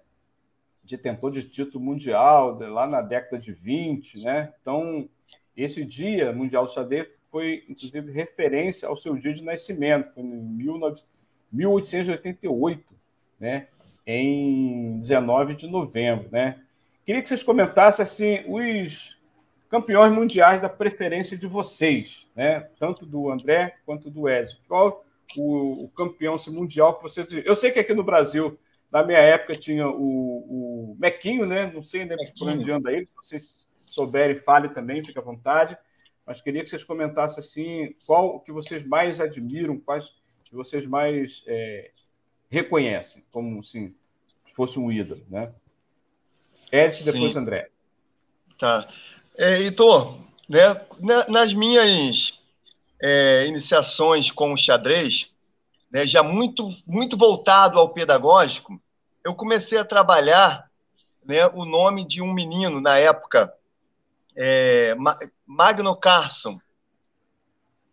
detentor 0.84 1.32
de 1.32 1.44
título 1.44 1.84
mundial 1.84 2.60
lá 2.60 2.86
na 2.86 3.02
década 3.02 3.42
de 3.42 3.54
20, 3.54 4.24
né? 4.24 4.54
Então, 4.62 5.08
esse 5.56 5.84
dia 5.86 6.34
mundial 6.34 6.66
do 6.66 6.72
xadrez 6.72 7.08
foi, 7.32 7.64
inclusive, 7.70 8.12
referência 8.12 8.88
ao 8.88 8.98
seu 8.98 9.16
dia 9.16 9.34
de 9.34 9.44
nascimento, 9.44 10.14
foi 10.14 10.24
em 10.24 10.58
19, 10.58 11.02
1888, 11.52 12.84
né? 13.40 13.68
Em 14.06 15.00
19 15.00 15.56
de 15.56 15.68
novembro, 15.68 16.28
né? 16.32 16.60
Queria 17.06 17.22
que 17.22 17.30
vocês 17.30 17.44
comentassem 17.44 18.04
assim 18.04 18.44
os 18.48 19.18
campeões 19.70 20.14
mundiais 20.14 20.62
da 20.62 20.70
preferência 20.70 21.38
de 21.38 21.48
vocês, 21.48 22.28
né? 22.36 22.68
Tanto 22.78 23.06
do 23.06 23.32
André 23.32 23.76
quanto 23.86 24.10
do 24.10 24.30
Ezio. 24.30 24.58
Qual 24.68 25.04
o, 25.36 25.86
o 25.86 25.90
campeão 25.90 26.36
mundial 26.50 26.96
que 26.96 27.04
vocês? 27.04 27.28
Eu 27.32 27.56
sei 27.56 27.72
que 27.72 27.80
aqui 27.80 27.94
no 27.94 28.04
Brasil, 28.04 28.58
na 28.94 29.04
minha 29.04 29.18
época, 29.18 29.58
tinha 29.58 29.90
o, 29.90 30.92
o 30.92 30.96
Mequinho, 31.00 31.48
né? 31.48 31.72
Não 31.74 31.84
sei 31.84 32.02
ainda 32.02 32.16
por 32.38 32.48
onde 32.48 32.72
anda 32.72 32.92
ele. 32.92 33.08
Se 33.08 33.14
vocês 33.16 33.68
souberem, 33.92 34.38
fale 34.38 34.70
também, 34.70 35.04
fique 35.04 35.18
à 35.18 35.22
vontade. 35.22 35.76
Mas 36.24 36.42
queria 36.42 36.64
que 36.64 36.70
vocês 36.70 36.84
comentassem 36.84 37.40
assim, 37.40 37.96
qual 38.06 38.40
que 38.42 38.52
vocês 38.52 38.86
mais 38.86 39.20
admiram, 39.20 39.80
quais 39.80 40.14
que 40.46 40.54
vocês 40.54 40.86
mais 40.86 41.44
é, 41.48 41.90
reconhecem, 42.52 43.24
como 43.32 43.62
assim, 43.62 43.96
se 44.46 44.54
fosse 44.54 44.78
um 44.78 44.92
ídolo, 44.92 45.26
né? 45.28 45.52
Edson, 46.72 47.12
depois 47.12 47.36
André. 47.36 47.72
Tá. 48.60 48.88
É, 49.36 49.58
Heitor, 49.58 50.20
né, 50.48 50.86
nas 51.28 51.52
minhas 51.56 52.44
é, 53.02 53.48
iniciações 53.48 54.30
com 54.30 54.54
o 54.54 54.58
xadrez, 54.58 55.34
né, 55.92 56.06
já 56.06 56.22
muito, 56.22 56.70
muito 56.86 57.18
voltado 57.18 57.80
ao 57.80 57.90
pedagógico, 57.90 58.80
eu 59.24 59.34
comecei 59.34 59.78
a 59.78 59.86
trabalhar 59.86 60.70
né, 61.26 61.48
o 61.48 61.66
nome 61.66 62.06
de 62.06 62.22
um 62.22 62.34
menino 62.34 62.82
na 62.82 62.98
época, 62.98 63.54
é, 64.36 64.96
Magno 65.46 65.96
Carson, 65.96 66.60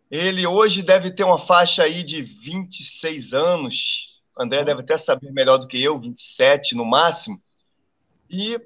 ele 0.09 0.45
hoje 0.45 0.81
deve 0.81 1.09
ter 1.11 1.23
uma 1.23 1.39
faixa 1.39 1.83
aí 1.83 2.03
de 2.03 2.21
26 2.21 3.33
anos. 3.33 4.19
André 4.37 4.59
uhum. 4.59 4.65
deve 4.65 4.81
até 4.81 4.97
saber 4.97 5.31
melhor 5.31 5.57
do 5.57 5.67
que 5.67 5.81
eu, 5.81 5.97
27 5.99 6.75
no 6.75 6.83
máximo. 6.83 7.41
E 8.29 8.59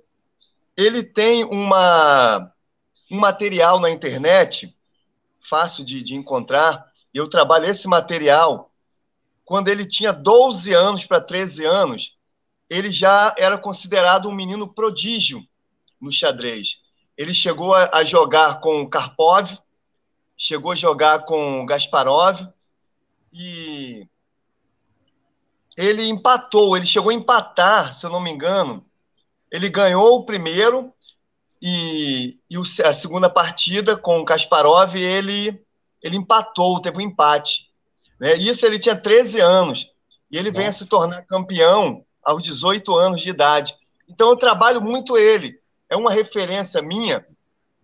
ele 0.75 1.03
tem 1.03 1.43
uma, 1.43 2.51
um 3.11 3.19
material 3.19 3.79
na 3.79 3.91
internet, 3.91 4.75
fácil 5.39 5.85
de, 5.85 6.01
de 6.01 6.15
encontrar. 6.15 6.91
Eu 7.13 7.29
trabalho 7.29 7.65
esse 7.65 7.87
material. 7.87 8.71
Quando 9.43 9.67
ele 9.67 9.85
tinha 9.85 10.11
12 10.11 10.73
anos 10.73 11.05
para 11.05 11.21
13 11.21 11.63
anos, 11.63 12.17
ele 12.69 12.91
já 12.91 13.33
era 13.37 13.57
considerado 13.57 14.27
um 14.27 14.33
menino 14.33 14.67
prodígio 14.67 15.45
no 15.99 16.11
xadrez. 16.11 16.81
Ele 17.17 17.33
chegou 17.33 17.73
a, 17.73 17.89
a 17.93 18.03
jogar 18.03 18.59
com 18.59 18.87
Karpov, 18.87 19.57
chegou 20.37 20.71
a 20.71 20.75
jogar 20.75 21.25
com 21.25 21.65
Gasparov 21.65 22.47
e 23.31 24.07
ele 25.77 26.07
empatou, 26.07 26.75
ele 26.75 26.85
chegou 26.85 27.11
a 27.11 27.13
empatar, 27.13 27.93
se 27.93 28.05
eu 28.05 28.09
não 28.09 28.19
me 28.19 28.31
engano. 28.31 28.85
Ele 29.51 29.69
ganhou 29.69 30.15
o 30.15 30.25
primeiro 30.25 30.93
e, 31.61 32.39
e 32.49 32.57
a 32.83 32.93
segunda 32.93 33.29
partida 33.29 33.95
com 33.95 34.19
o 34.19 34.25
Kasparov 34.25 34.95
ele, 34.95 35.63
ele 36.01 36.17
empatou, 36.17 36.81
teve 36.81 36.97
um 36.97 37.01
empate. 37.01 37.69
Né? 38.19 38.35
Isso 38.35 38.65
ele 38.65 38.79
tinha 38.79 38.95
13 38.95 39.39
anos 39.39 39.91
e 40.29 40.37
ele 40.37 40.49
Nossa. 40.49 40.59
vem 40.59 40.67
a 40.67 40.71
se 40.71 40.85
tornar 40.85 41.21
campeão 41.23 42.04
aos 42.25 42.41
18 42.43 42.95
anos 42.95 43.21
de 43.21 43.29
idade. 43.29 43.75
Então 44.09 44.29
eu 44.29 44.35
trabalho 44.35 44.81
muito 44.81 45.17
ele. 45.17 45.59
É 45.89 45.95
uma 45.95 46.11
referência 46.11 46.81
minha 46.81 47.25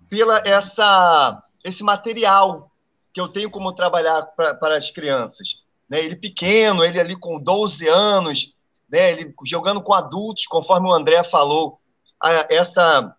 pela 0.10 0.42
essa 0.46 1.42
esse 1.64 1.84
material 1.84 2.72
que 3.14 3.22
eu 3.22 3.28
tenho 3.28 3.50
como 3.50 3.72
trabalhar 3.74 4.24
para 4.24 4.76
as 4.76 4.90
crianças. 4.90 5.64
Né? 5.88 6.04
Ele 6.04 6.16
pequeno, 6.16 6.84
ele 6.84 7.00
ali 7.00 7.16
com 7.16 7.40
12 7.40 7.88
anos, 7.88 8.56
né? 8.90 9.12
ele 9.12 9.34
jogando 9.46 9.82
com 9.82 9.94
adultos, 9.94 10.48
conforme 10.48 10.88
o 10.88 10.94
André 10.94 11.24
falou, 11.24 11.80
a, 12.22 12.48
essa, 12.50 13.16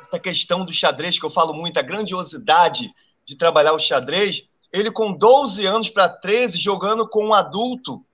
essa 0.00 0.18
questão 0.18 0.64
do 0.64 0.72
xadrez, 0.72 1.18
que 1.18 1.26
eu 1.26 1.30
falo 1.30 1.52
muito, 1.52 1.78
a 1.78 1.82
grandiosidade 1.82 2.94
de 3.24 3.36
trabalhar 3.36 3.72
o 3.72 3.78
xadrez, 3.78 4.48
ele 4.72 4.90
com 4.90 5.12
12 5.12 5.66
anos 5.66 5.90
para 5.90 6.08
13, 6.08 6.58
jogando 6.58 7.08
com 7.08 7.26
um 7.26 7.34
adulto 7.34 8.04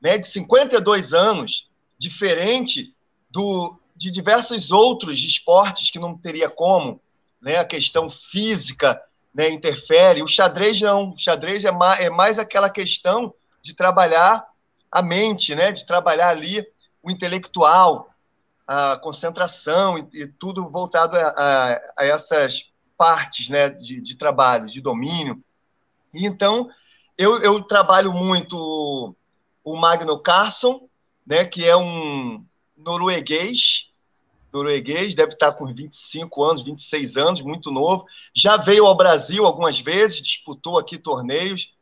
né, 0.00 0.18
de 0.18 0.26
52 0.26 1.12
anos, 1.12 1.68
diferente 1.98 2.94
do, 3.30 3.78
de 3.94 4.10
diversos 4.10 4.70
outros 4.70 5.18
esportes 5.18 5.90
que 5.90 5.98
não 5.98 6.16
teria 6.16 6.48
como, 6.48 7.00
né, 7.40 7.58
a 7.58 7.64
questão 7.64 8.10
física, 8.10 9.00
né, 9.34 9.48
interfere. 9.50 10.22
O 10.22 10.26
xadrez 10.26 10.80
não. 10.80 11.10
O 11.10 11.18
xadrez 11.18 11.64
é 11.64 11.70
mais, 11.70 12.00
é 12.00 12.10
mais 12.10 12.38
aquela 12.38 12.70
questão 12.70 13.34
de 13.62 13.74
trabalhar 13.74 14.46
a 14.90 15.02
mente, 15.02 15.54
né, 15.54 15.72
de 15.72 15.86
trabalhar 15.86 16.28
ali 16.28 16.66
o 17.02 17.10
intelectual, 17.10 18.10
a 18.66 18.96
concentração 18.96 19.98
e, 19.98 20.22
e 20.22 20.26
tudo 20.26 20.68
voltado 20.68 21.16
a, 21.16 21.28
a, 21.28 21.80
a, 21.98 22.04
essas 22.04 22.72
partes 22.96 23.48
né, 23.48 23.68
de, 23.68 24.00
de 24.00 24.16
trabalho, 24.16 24.66
de 24.66 24.80
domínio. 24.80 25.42
E 26.12 26.26
então, 26.26 26.68
eu, 27.16 27.40
eu 27.42 27.62
trabalho 27.62 28.12
muito 28.12 29.14
o 29.62 29.76
Magno 29.76 30.18
Carlson, 30.18 30.88
né, 31.26 31.44
que 31.44 31.64
é 31.64 31.76
um 31.76 32.44
norueguês, 32.76 33.92
norueguês, 34.52 35.14
deve 35.14 35.32
estar 35.32 35.52
com 35.52 35.66
25 35.66 36.44
anos, 36.44 36.62
26 36.62 37.16
anos, 37.16 37.42
muito 37.42 37.70
novo. 37.70 38.06
Já 38.34 38.56
veio 38.56 38.86
ao 38.86 38.96
Brasil 38.96 39.44
algumas 39.44 39.80
vezes, 39.80 40.22
disputou 40.22 40.78
aqui 40.78 40.96
torneios. 40.96 41.74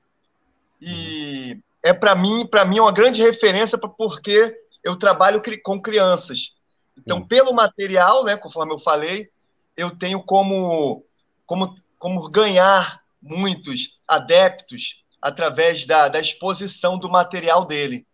E 0.81 1.59
é 1.83 1.93
para 1.93 2.15
mim, 2.15 2.47
para 2.47 2.65
mim 2.65 2.79
é 2.79 2.83
uma 2.83 2.93
grande 2.93 3.23
referência 3.23 3.79
porque 3.79 4.57
eu 4.83 4.97
trabalho 4.97 5.43
com 5.63 5.81
crianças. 5.81 6.57
Então, 6.97 7.27
pelo 7.27 7.53
material, 7.53 8.25
né, 8.25 8.37
conforme 8.37 8.73
eu 8.73 8.79
falei, 8.79 9.29
eu 9.77 9.91
tenho 9.91 10.23
como 10.23 11.05
como 11.45 11.77
como 11.99 12.29
ganhar 12.29 13.03
muitos 13.21 13.99
adeptos 14.07 15.05
através 15.21 15.87
da, 15.87 16.09
da 16.09 16.21
exposição 16.21 16.99
do 16.99 17.09
material 17.09 17.65
dele 17.65 18.07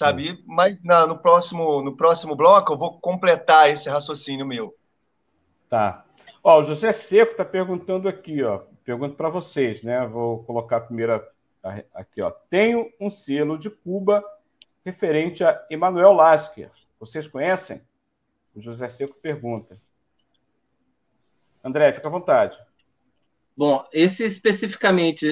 sabe? 0.00 0.42
Mas 0.46 0.82
na, 0.82 1.06
no, 1.06 1.18
próximo, 1.18 1.82
no 1.82 1.94
próximo 1.94 2.34
bloco 2.34 2.72
eu 2.72 2.78
vou 2.78 2.98
completar 2.98 3.68
esse 3.68 3.86
raciocínio 3.90 4.46
meu. 4.46 4.74
Tá. 5.68 6.06
Ó, 6.42 6.58
o 6.58 6.64
José 6.64 6.90
Seco 6.90 7.32
está 7.32 7.44
perguntando 7.44 8.08
aqui, 8.08 8.42
ó. 8.42 8.62
Pergunto 8.82 9.14
para 9.14 9.28
vocês, 9.28 9.82
né? 9.82 10.06
Vou 10.06 10.42
colocar 10.44 10.78
a 10.78 10.80
primeira 10.80 11.30
aqui, 11.92 12.22
ó. 12.22 12.30
Tenho 12.48 12.90
um 12.98 13.10
selo 13.10 13.58
de 13.58 13.68
Cuba 13.68 14.24
referente 14.82 15.44
a 15.44 15.62
Emanuel 15.68 16.14
Lasker. 16.14 16.70
Vocês 16.98 17.28
conhecem? 17.28 17.82
O 18.54 18.60
José 18.62 18.88
Seco 18.88 19.14
pergunta. 19.20 19.78
André, 21.62 21.92
fica 21.92 22.08
à 22.08 22.10
vontade. 22.10 22.58
Bom, 23.54 23.86
esse 23.92 24.24
especificamente, 24.24 25.30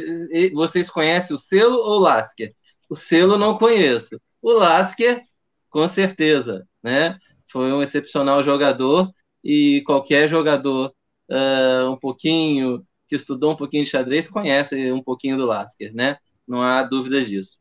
vocês 0.53 0.91
conhecem 0.91 1.35
o 1.35 1.39
selo 1.39 1.79
ou 1.79 2.01
Lasker? 2.01 2.55
O 2.87 2.95
selo 2.95 3.39
não 3.39 3.57
conheço. 3.57 4.21
O 4.49 4.53
Lasker, 4.55 5.20
com 5.68 5.86
certeza, 5.86 6.66
né? 6.82 7.18
Foi 7.53 7.70
um 7.70 7.82
excepcional 7.82 8.42
jogador 8.42 9.12
e 9.44 9.82
qualquer 9.84 10.26
jogador 10.26 10.90
uh, 11.30 11.90
um 11.90 11.99
pouquinho 11.99 12.82
que 13.07 13.14
estudou 13.14 13.53
um 13.53 13.57
pouquinho 13.57 13.84
de 13.84 13.90
xadrez 13.90 14.26
conhece 14.26 14.90
um 14.90 15.03
pouquinho 15.03 15.36
do 15.36 15.44
Lasker, 15.44 15.94
né? 15.94 16.16
Não 16.46 16.62
há 16.62 16.82
dúvidas 16.82 17.28
disso. 17.28 17.59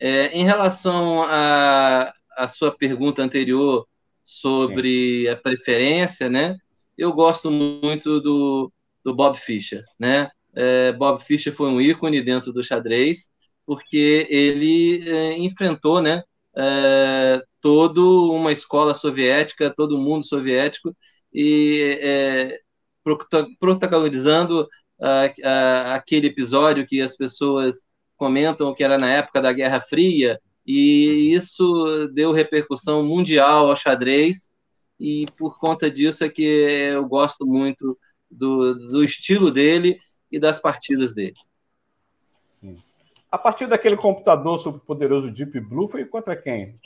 É, 0.00 0.26
em 0.36 0.44
relação 0.44 1.22
a 1.22 2.12
a 2.36 2.48
sua 2.48 2.76
pergunta 2.76 3.22
anterior 3.22 3.86
sobre 4.24 5.28
a 5.28 5.36
preferência, 5.36 6.28
né? 6.28 6.56
Eu 6.98 7.12
gosto 7.12 7.52
muito 7.52 8.20
do, 8.20 8.72
do 9.04 9.14
Bob 9.14 9.38
Fischer, 9.38 9.84
né? 9.96 10.28
É, 10.56 10.90
Bob 10.90 11.22
Fischer 11.22 11.54
foi 11.54 11.68
um 11.68 11.80
ícone 11.80 12.20
dentro 12.20 12.52
do 12.52 12.64
xadrez, 12.64 13.30
porque 13.66 14.26
ele 14.30 15.08
é, 15.08 15.38
enfrentou, 15.38 16.00
né? 16.00 16.22
É, 16.56 17.42
toda 17.60 18.00
uma 18.00 18.52
escola 18.52 18.94
soviética, 18.94 19.74
todo 19.74 19.96
o 19.96 20.00
mundo 20.00 20.24
soviético, 20.24 20.96
e 21.32 21.98
é, 22.00 22.58
protagonizando 23.58 24.66
aquele 25.94 26.28
episódio 26.28 26.86
que 26.86 27.02
as 27.02 27.14
pessoas 27.16 27.86
comentam 28.16 28.74
que 28.74 28.82
era 28.82 28.96
na 28.96 29.10
época 29.10 29.42
da 29.42 29.52
Guerra 29.52 29.80
Fria, 29.80 30.40
e 30.66 31.34
isso 31.34 32.08
deu 32.14 32.32
repercussão 32.32 33.04
mundial 33.04 33.68
ao 33.68 33.76
xadrez, 33.76 34.48
e 34.98 35.26
por 35.36 35.58
conta 35.58 35.90
disso 35.90 36.24
é 36.24 36.28
que 36.28 36.42
eu 36.42 37.06
gosto 37.06 37.46
muito 37.46 37.98
do, 38.30 38.74
do 38.88 39.04
estilo 39.04 39.50
dele 39.50 39.98
e 40.32 40.38
das 40.38 40.58
partidas 40.60 41.14
dele. 41.14 41.34
A 43.30 43.38
partir 43.38 43.66
daquele 43.66 43.96
computador 43.96 44.58
super 44.58 44.80
poderoso 44.80 45.30
Deep 45.30 45.60
Blue, 45.60 45.88
foi 45.88 46.04
contra 46.04 46.36
quem? 46.36 46.78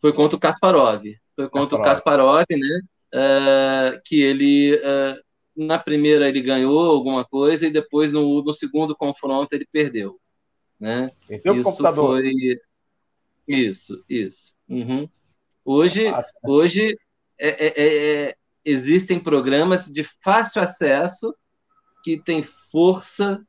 Foi 0.00 0.12
contra 0.12 0.36
o 0.36 0.40
Kasparov. 0.40 1.04
Foi 1.36 1.48
contra 1.48 1.78
Kasparov. 1.78 1.80
o 1.80 1.82
Kasparov, 1.82 2.46
né? 2.50 2.80
Uh, 3.14 4.00
que 4.04 4.22
ele 4.22 4.74
uh, 4.74 5.22
na 5.56 5.78
primeira 5.78 6.28
ele 6.28 6.40
ganhou 6.40 6.90
alguma 6.90 7.24
coisa 7.24 7.66
e 7.66 7.70
depois 7.70 8.12
no, 8.12 8.42
no 8.42 8.52
segundo 8.52 8.96
confronto 8.96 9.54
ele 9.54 9.66
perdeu. 9.70 10.18
Né? 10.80 11.10
Perdeu 11.28 11.60
o 11.60 11.62
computador. 11.62 12.20
Foi... 12.20 12.60
Isso, 13.46 14.04
isso. 14.08 14.54
Uhum. 14.68 15.08
Hoje, 15.64 16.06
é 16.06 16.10
fácil, 16.10 16.32
né? 16.32 16.50
hoje 16.50 16.98
é, 17.38 17.66
é, 17.66 17.72
é, 18.28 18.36
existem 18.64 19.20
programas 19.20 19.86
de 19.86 20.04
fácil 20.04 20.62
acesso 20.62 21.34
que 22.02 22.18
têm 22.18 22.42
força 22.42 23.44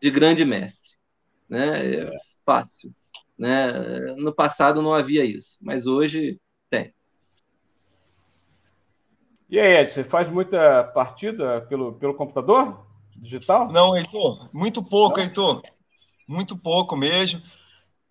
de 0.00 0.10
grande 0.10 0.44
mestre. 0.44 0.90
Né? 1.48 1.96
É 1.96 2.10
fácil. 2.44 2.94
Né? 3.38 3.72
No 4.16 4.32
passado 4.32 4.82
não 4.82 4.94
havia 4.94 5.24
isso, 5.24 5.58
mas 5.60 5.86
hoje 5.86 6.40
tem. 6.68 6.94
E 9.48 9.58
aí, 9.58 9.78
Ed, 9.78 9.90
você 9.90 10.04
faz 10.04 10.28
muita 10.28 10.84
partida 10.84 11.62
pelo, 11.62 11.94
pelo 11.94 12.14
computador 12.14 12.86
digital? 13.16 13.70
Não, 13.72 13.96
Heitor, 13.96 14.48
muito 14.52 14.82
pouco, 14.82 15.16
Não? 15.16 15.24
Heitor. 15.24 15.62
Muito 16.26 16.56
pouco 16.56 16.96
mesmo. 16.96 17.42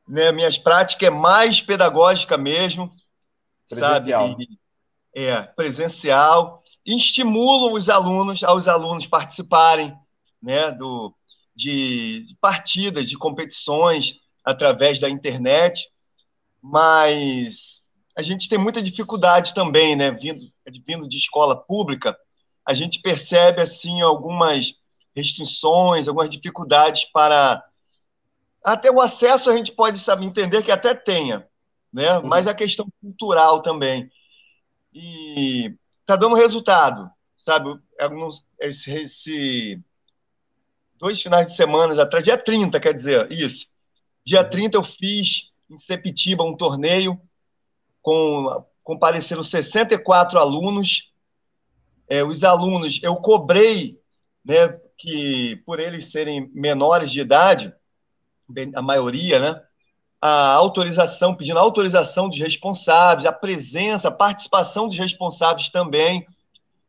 Né, 0.08 0.32
minhas 0.32 0.58
práticas 0.58 1.08
é 1.08 1.12
mais 1.12 1.62
pedagógica 1.62 2.38
mesmo, 2.38 2.94
presencial. 3.70 4.30
sabe? 4.30 4.48
é, 5.16 5.42
presencial. 5.44 6.62
Estimulam 6.86 7.74
os 7.74 7.90
alunos, 7.90 8.44
aos 8.44 8.68
alunos 8.68 9.06
participarem 9.06 9.96
né, 10.42 10.72
do, 10.72 11.14
de, 11.60 12.24
de 12.24 12.36
partidas, 12.40 13.10
de 13.10 13.18
competições 13.18 14.22
através 14.46 14.98
da 14.98 15.10
internet, 15.10 15.92
mas 16.62 17.82
a 18.16 18.22
gente 18.22 18.48
tem 18.48 18.58
muita 18.58 18.82
dificuldade 18.82 19.54
também, 19.54 19.96
né? 19.96 20.10
Vindo, 20.12 20.42
vindo 20.88 21.08
de 21.08 21.18
escola 21.18 21.58
pública, 21.58 22.18
a 22.66 22.74
gente 22.74 23.02
percebe 23.02 23.62
assim 23.62 24.02
algumas 24.02 24.76
restrições, 25.14 26.08
algumas 26.08 26.30
dificuldades 26.30 27.04
para 27.12 27.62
até 28.64 28.92
o 28.92 29.02
acesso 29.02 29.50
a 29.50 29.56
gente 29.56 29.72
pode 29.72 30.00
saber 30.00 30.26
entender 30.26 30.64
que 30.64 30.72
até 30.72 30.94
tenha, 30.94 31.46
né? 31.92 32.20
Uhum. 32.20 32.28
Mas 32.28 32.48
a 32.48 32.54
questão 32.54 32.88
cultural 33.02 33.62
também 33.62 34.10
e 34.94 35.76
tá 36.06 36.16
dando 36.16 36.36
resultado, 36.36 37.10
sabe? 37.36 37.78
Alguns, 38.00 38.46
esse, 38.60 38.92
esse 38.92 39.84
dois 41.00 41.22
finais 41.22 41.48
de 41.48 41.56
semana 41.56 42.00
atrás, 42.02 42.26
dia 42.26 42.38
30, 42.38 42.80
quer 42.80 42.94
dizer, 42.94 43.32
isso. 43.32 43.68
Dia 44.24 44.44
30 44.44 44.78
eu 44.78 44.84
fiz 44.84 45.52
em 45.70 45.78
Sepitiba 45.78 46.44
um 46.44 46.56
torneio 46.56 47.20
com 48.02 48.66
compareceram 48.84 49.44
64 49.44 50.40
alunos. 50.40 51.14
É, 52.08 52.24
os 52.24 52.44
alunos, 52.44 53.00
eu 53.04 53.16
cobrei, 53.18 54.02
né, 54.44 54.80
que 54.98 55.58
por 55.66 55.80
eles 55.80 56.08
serem 56.08 56.50
menores 56.54 57.12
de 57.12 57.20
idade, 57.20 57.74
a 58.76 58.82
maioria, 58.82 59.40
né, 59.40 59.62
a 60.20 60.54
autorização, 60.54 61.36
pedindo 61.36 61.60
a 61.60 61.62
autorização 61.62 62.28
dos 62.28 62.40
responsáveis, 62.40 63.28
a 63.28 63.32
presença, 63.32 64.08
a 64.08 64.12
participação 64.12 64.88
dos 64.88 64.98
responsáveis 64.98 65.70
também. 65.70 66.28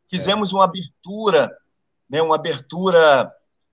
Fizemos 0.09 0.51
é. 0.51 0.55
uma 0.55 0.65
abertura, 0.65 1.55
né, 2.09 2.21
uma 2.21 2.35
abertura 2.35 3.31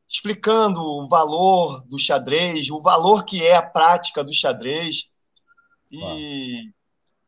explicando 0.09 0.81
o 0.81 1.09
valor 1.09 1.85
do 1.87 1.99
xadrez, 1.99 2.71
o 2.71 2.81
valor 2.81 3.25
que 3.25 3.45
é 3.45 3.57
a 3.57 3.63
prática 3.63 4.25
do 4.25 4.33
xadrez. 4.33 5.11
E 5.91 6.71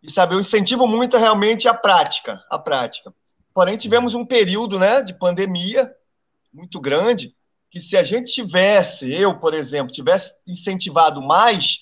e 0.02 0.10
sabe, 0.10 0.34
eu 0.34 0.40
incentivo 0.40 0.86
muito 0.86 1.16
realmente 1.16 1.68
a 1.68 1.74
prática, 1.74 2.42
a 2.50 2.58
prática. 2.58 3.14
Porém, 3.52 3.76
tivemos 3.76 4.14
um 4.14 4.24
período, 4.24 4.78
né, 4.78 5.02
de 5.02 5.12
pandemia 5.12 5.90
muito 6.52 6.80
grande, 6.80 7.34
que 7.70 7.78
se 7.78 7.96
a 7.96 8.02
gente 8.02 8.32
tivesse, 8.32 9.12
eu, 9.12 9.38
por 9.38 9.52
exemplo, 9.54 9.92
tivesse 9.92 10.42
incentivado 10.46 11.22
mais, 11.22 11.80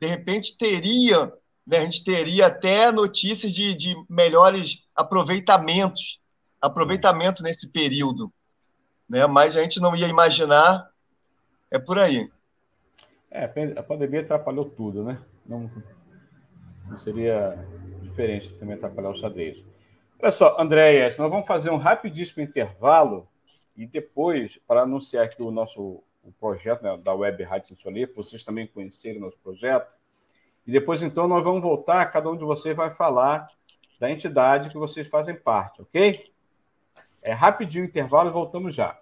de 0.00 0.06
repente 0.06 0.58
teria, 0.58 1.32
né, 1.66 1.78
a 1.78 1.84
gente 1.84 2.02
teria 2.02 2.46
até 2.46 2.90
notícias 2.90 3.52
de, 3.52 3.74
de 3.74 3.94
melhores 4.10 4.84
aproveitamentos, 4.94 6.18
aproveitamento 6.60 7.42
nesse 7.42 7.70
período, 7.72 8.32
né? 9.12 9.26
Mas 9.26 9.54
a 9.54 9.60
gente 9.60 9.78
não 9.78 9.94
ia 9.94 10.08
imaginar, 10.08 10.90
é 11.70 11.78
por 11.78 11.98
aí. 11.98 12.32
É, 13.30 13.44
a 13.76 13.82
pandemia 13.82 14.22
atrapalhou 14.22 14.64
tudo, 14.64 15.04
né? 15.04 15.20
Não, 15.44 15.70
não 16.88 16.98
seria 16.98 17.58
diferente 18.00 18.54
também 18.54 18.74
atrapalhar 18.74 19.10
o 19.10 19.14
xadrez. 19.14 19.62
Olha 20.18 20.32
só, 20.32 20.58
Andréas, 20.58 21.18
nós 21.18 21.28
vamos 21.28 21.46
fazer 21.46 21.68
um 21.68 21.76
rapidíssimo 21.76 22.42
intervalo 22.42 23.28
e 23.76 23.86
depois, 23.86 24.58
para 24.66 24.82
anunciar 24.82 25.24
aqui 25.24 25.42
o 25.42 25.50
nosso 25.50 26.02
o 26.24 26.30
projeto 26.32 26.82
né, 26.82 26.96
da 26.98 27.12
Web 27.12 27.42
Rádio 27.42 27.68
Sensoria, 27.68 28.06
para 28.06 28.22
vocês 28.22 28.44
também 28.44 28.66
conhecerem 28.66 29.18
o 29.18 29.22
nosso 29.22 29.36
projeto. 29.38 29.92
E 30.64 30.70
depois, 30.70 31.02
então, 31.02 31.26
nós 31.26 31.42
vamos 31.42 31.60
voltar, 31.60 32.06
cada 32.06 32.30
um 32.30 32.36
de 32.36 32.44
vocês 32.44 32.76
vai 32.76 32.94
falar 32.94 33.48
da 33.98 34.08
entidade 34.08 34.70
que 34.70 34.78
vocês 34.78 35.08
fazem 35.08 35.34
parte, 35.34 35.82
ok? 35.82 36.32
É 37.20 37.32
rapidinho 37.32 37.84
o 37.84 37.88
intervalo 37.88 38.30
e 38.30 38.32
voltamos 38.32 38.72
já. 38.72 39.01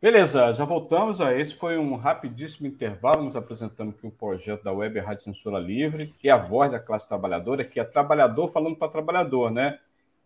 Beleza, 0.00 0.52
já 0.52 0.64
voltamos. 0.64 1.20
A 1.20 1.34
esse 1.34 1.54
foi 1.54 1.78
um 1.78 1.96
rapidíssimo 1.96 2.66
intervalo, 2.66 3.24
nos 3.24 3.34
apresentando 3.34 3.90
aqui 3.90 4.06
o 4.06 4.10
projeto 4.10 4.62
da 4.62 4.72
Web 4.72 4.98
Rádio 5.00 5.24
Censura 5.24 5.58
Livre, 5.58 6.14
que 6.18 6.28
é 6.28 6.32
a 6.32 6.36
voz 6.36 6.70
da 6.70 6.78
classe 6.78 7.08
trabalhadora, 7.08 7.64
que 7.64 7.80
é 7.80 7.84
trabalhador 7.84 8.52
falando 8.52 8.76
para 8.76 8.92
trabalhador, 8.92 9.50
né? 9.50 9.78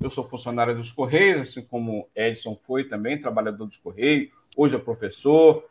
Eu 0.02 0.10
sou 0.10 0.24
funcionário 0.24 0.74
dos 0.74 0.90
Correios, 0.90 1.42
assim 1.42 1.62
como 1.62 2.08
Edson 2.16 2.58
foi 2.66 2.84
também, 2.84 3.20
trabalhador 3.20 3.66
dos 3.66 3.76
Correios, 3.76 4.30
hoje 4.56 4.74
é 4.74 4.78
professor, 4.78 5.64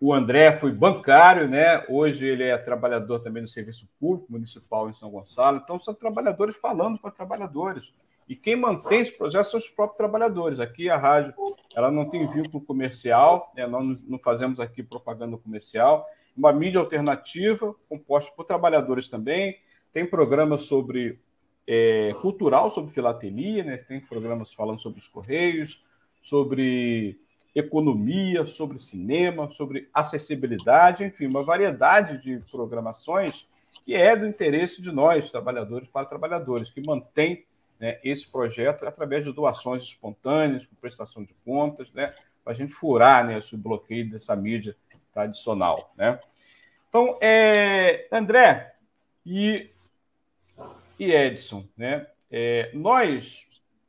o 0.00 0.12
André 0.12 0.58
foi 0.58 0.70
bancário, 0.70 1.48
né? 1.48 1.84
Hoje 1.88 2.26
ele 2.26 2.44
é 2.44 2.56
trabalhador 2.58 3.20
também 3.20 3.42
do 3.42 3.48
Serviço 3.48 3.88
Público 3.98 4.30
Municipal 4.30 4.88
em 4.88 4.94
São 4.94 5.10
Gonçalo. 5.10 5.60
Então, 5.62 5.80
são 5.80 5.94
trabalhadores 5.94 6.54
falando 6.56 6.98
para 6.98 7.10
trabalhadores. 7.10 7.92
E 8.28 8.36
quem 8.36 8.56
mantém 8.56 9.00
esse 9.00 9.12
projeto 9.12 9.46
são 9.46 9.58
os 9.58 9.68
próprios 9.68 9.96
trabalhadores. 9.96 10.60
Aqui 10.60 10.90
a 10.90 10.96
rádio 10.96 11.32
ela 11.74 11.90
não 11.90 12.04
tem 12.08 12.26
vínculo 12.26 12.62
comercial, 12.62 13.52
né? 13.56 13.66
nós 13.66 14.02
não 14.06 14.18
fazemos 14.18 14.60
aqui 14.60 14.82
propaganda 14.82 15.36
comercial. 15.38 16.06
Uma 16.36 16.52
mídia 16.52 16.78
alternativa, 16.78 17.74
composta 17.88 18.30
por 18.32 18.44
trabalhadores 18.44 19.08
também. 19.08 19.58
Tem 19.92 20.04
programas 20.04 20.64
sobre 20.64 21.18
é, 21.66 22.14
cultural, 22.20 22.70
sobre 22.70 22.92
filatelia, 22.92 23.64
né? 23.64 23.78
tem 23.78 24.00
programas 24.00 24.52
falando 24.52 24.80
sobre 24.80 25.00
os 25.00 25.08
Correios, 25.08 25.82
sobre 26.22 27.18
economia, 27.54 28.44
sobre 28.44 28.78
cinema, 28.78 29.50
sobre 29.52 29.88
acessibilidade, 29.92 31.02
enfim, 31.02 31.26
uma 31.26 31.42
variedade 31.42 32.22
de 32.22 32.38
programações 32.50 33.46
que 33.84 33.94
é 33.94 34.14
do 34.14 34.26
interesse 34.26 34.82
de 34.82 34.92
nós, 34.92 35.30
trabalhadores 35.30 35.88
para 35.88 36.06
trabalhadores, 36.06 36.70
que 36.70 36.80
mantém 36.86 37.46
né, 37.78 37.98
esse 38.02 38.26
projeto 38.26 38.86
através 38.86 39.24
de 39.24 39.32
doações 39.32 39.84
espontâneas, 39.84 40.66
com 40.66 40.74
prestação 40.76 41.22
de 41.22 41.34
contas, 41.44 41.90
né, 41.92 42.14
para 42.44 42.52
a 42.52 42.56
gente 42.56 42.72
furar 42.72 43.26
né, 43.26 43.38
esse 43.38 43.56
bloqueio 43.56 44.10
dessa 44.10 44.34
mídia 44.34 44.76
tradicional. 45.12 45.92
Né? 45.96 46.18
Então, 46.88 47.18
é, 47.20 48.08
André 48.10 48.74
e, 49.24 49.70
e 50.98 51.12
Edson, 51.12 51.66
né, 51.76 52.06
é, 52.30 52.70
nós, 52.74 53.46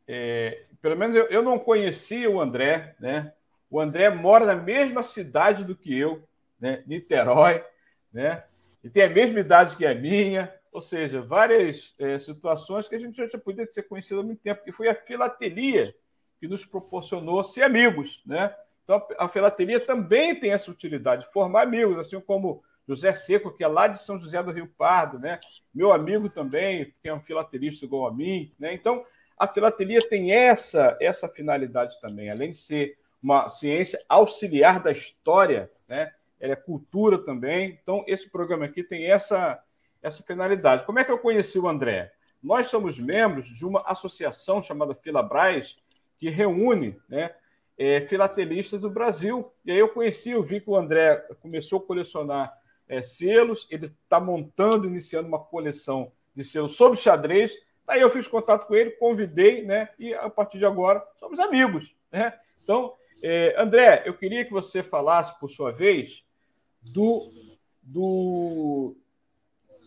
é, 0.07 0.63
pelo 0.81 0.95
menos 0.97 1.15
eu, 1.15 1.25
eu 1.27 1.41
não 1.41 1.57
conhecia 1.57 2.29
o 2.29 2.39
André, 2.39 2.95
né, 2.99 3.33
o 3.69 3.79
André 3.79 4.09
mora 4.09 4.45
na 4.45 4.55
mesma 4.55 5.03
cidade 5.03 5.63
do 5.63 5.75
que 5.75 5.95
eu, 5.97 6.27
né? 6.59 6.83
Niterói, 6.87 7.63
né? 8.11 8.43
E 8.83 8.89
tem 8.89 9.03
a 9.03 9.09
mesma 9.09 9.39
idade 9.39 9.75
que 9.75 9.85
a 9.85 9.93
minha, 9.93 10.53
ou 10.71 10.81
seja, 10.81 11.21
várias 11.21 11.93
é, 11.97 12.17
situações 12.19 12.87
que 12.87 12.95
a 12.95 12.99
gente 12.99 13.17
já 13.17 13.27
tinha 13.27 13.39
podido 13.39 13.71
ser 13.71 13.83
conhecido 13.83 14.21
há 14.21 14.23
muito 14.23 14.41
tempo, 14.41 14.63
que 14.63 14.71
foi 14.71 14.87
a 14.87 14.95
filatelia 14.95 15.95
que 16.39 16.47
nos 16.47 16.65
proporcionou 16.65 17.43
ser 17.43 17.63
amigos, 17.63 18.21
né? 18.25 18.55
Então, 18.83 19.05
a 19.17 19.27
filatelia 19.27 19.79
também 19.79 20.39
tem 20.39 20.51
essa 20.51 20.71
utilidade, 20.71 21.31
formar 21.31 21.63
amigos, 21.63 21.97
assim 21.99 22.19
como 22.19 22.63
José 22.87 23.13
Seco, 23.13 23.55
que 23.55 23.63
é 23.63 23.67
lá 23.67 23.87
de 23.87 24.01
São 24.01 24.19
José 24.19 24.41
do 24.41 24.51
Rio 24.51 24.67
Pardo, 24.67 25.19
né? 25.19 25.39
Meu 25.73 25.91
amigo 25.91 26.27
também, 26.27 26.93
que 27.01 27.07
é 27.07 27.13
um 27.13 27.21
filatelista 27.21 27.85
igual 27.85 28.07
a 28.07 28.13
mim, 28.13 28.51
né? 28.57 28.73
Então, 28.73 29.05
a 29.37 29.47
filatelia 29.47 30.07
tem 30.09 30.31
essa 30.31 30.97
essa 30.99 31.29
finalidade 31.29 31.99
também, 32.01 32.31
além 32.31 32.51
de 32.51 32.57
ser 32.57 32.97
uma 33.21 33.47
ciência 33.49 34.03
auxiliar 34.09 34.81
da 34.81 34.91
história, 34.91 35.69
né? 35.87 36.11
Ela 36.39 36.53
é 36.53 36.55
cultura 36.55 37.17
também. 37.19 37.77
Então, 37.83 38.03
esse 38.07 38.29
programa 38.29 38.65
aqui 38.65 38.81
tem 38.81 39.05
essa, 39.05 39.61
essa 40.01 40.23
finalidade. 40.23 40.85
Como 40.85 40.99
é 40.99 41.03
que 41.03 41.11
eu 41.11 41.19
conheci 41.19 41.59
o 41.59 41.67
André? 41.67 42.11
Nós 42.41 42.67
somos 42.67 42.97
membros 42.97 43.47
de 43.47 43.65
uma 43.65 43.81
associação 43.85 44.61
chamada 44.61 44.95
Filabras, 44.95 45.77
que 46.17 46.29
reúne 46.29 46.97
né, 47.07 47.33
é, 47.77 48.01
filatelistas 48.01 48.79
do 48.79 48.89
Brasil. 48.89 49.51
E 49.65 49.71
aí 49.71 49.79
eu 49.79 49.89
conheci, 49.89 50.31
eu 50.31 50.43
vi 50.43 50.61
que 50.61 50.69
o 50.69 50.75
André 50.75 51.15
começou 51.41 51.79
a 51.79 51.83
colecionar 51.83 52.53
é, 52.87 53.03
selos, 53.03 53.67
ele 53.69 53.85
está 53.85 54.19
montando, 54.19 54.87
iniciando 54.87 55.27
uma 55.27 55.39
coleção 55.39 56.11
de 56.35 56.43
selos 56.43 56.75
sobre 56.75 56.97
xadrez. 56.97 57.55
Daí 57.85 58.01
eu 58.01 58.09
fiz 58.09 58.27
contato 58.27 58.67
com 58.67 58.75
ele, 58.75 58.91
convidei, 58.91 59.63
né? 59.63 59.89
E 59.97 60.13
a 60.13 60.29
partir 60.29 60.57
de 60.59 60.65
agora 60.65 61.03
somos 61.19 61.39
amigos, 61.39 61.95
né? 62.11 62.37
Então, 62.63 62.93
é, 63.21 63.55
André, 63.57 64.03
eu 64.05 64.13
queria 64.13 64.45
que 64.45 64.51
você 64.51 64.81
falasse, 64.81 65.37
por 65.39 65.49
sua 65.49 65.71
vez, 65.71 66.23
do, 66.81 67.31
do, 67.81 68.95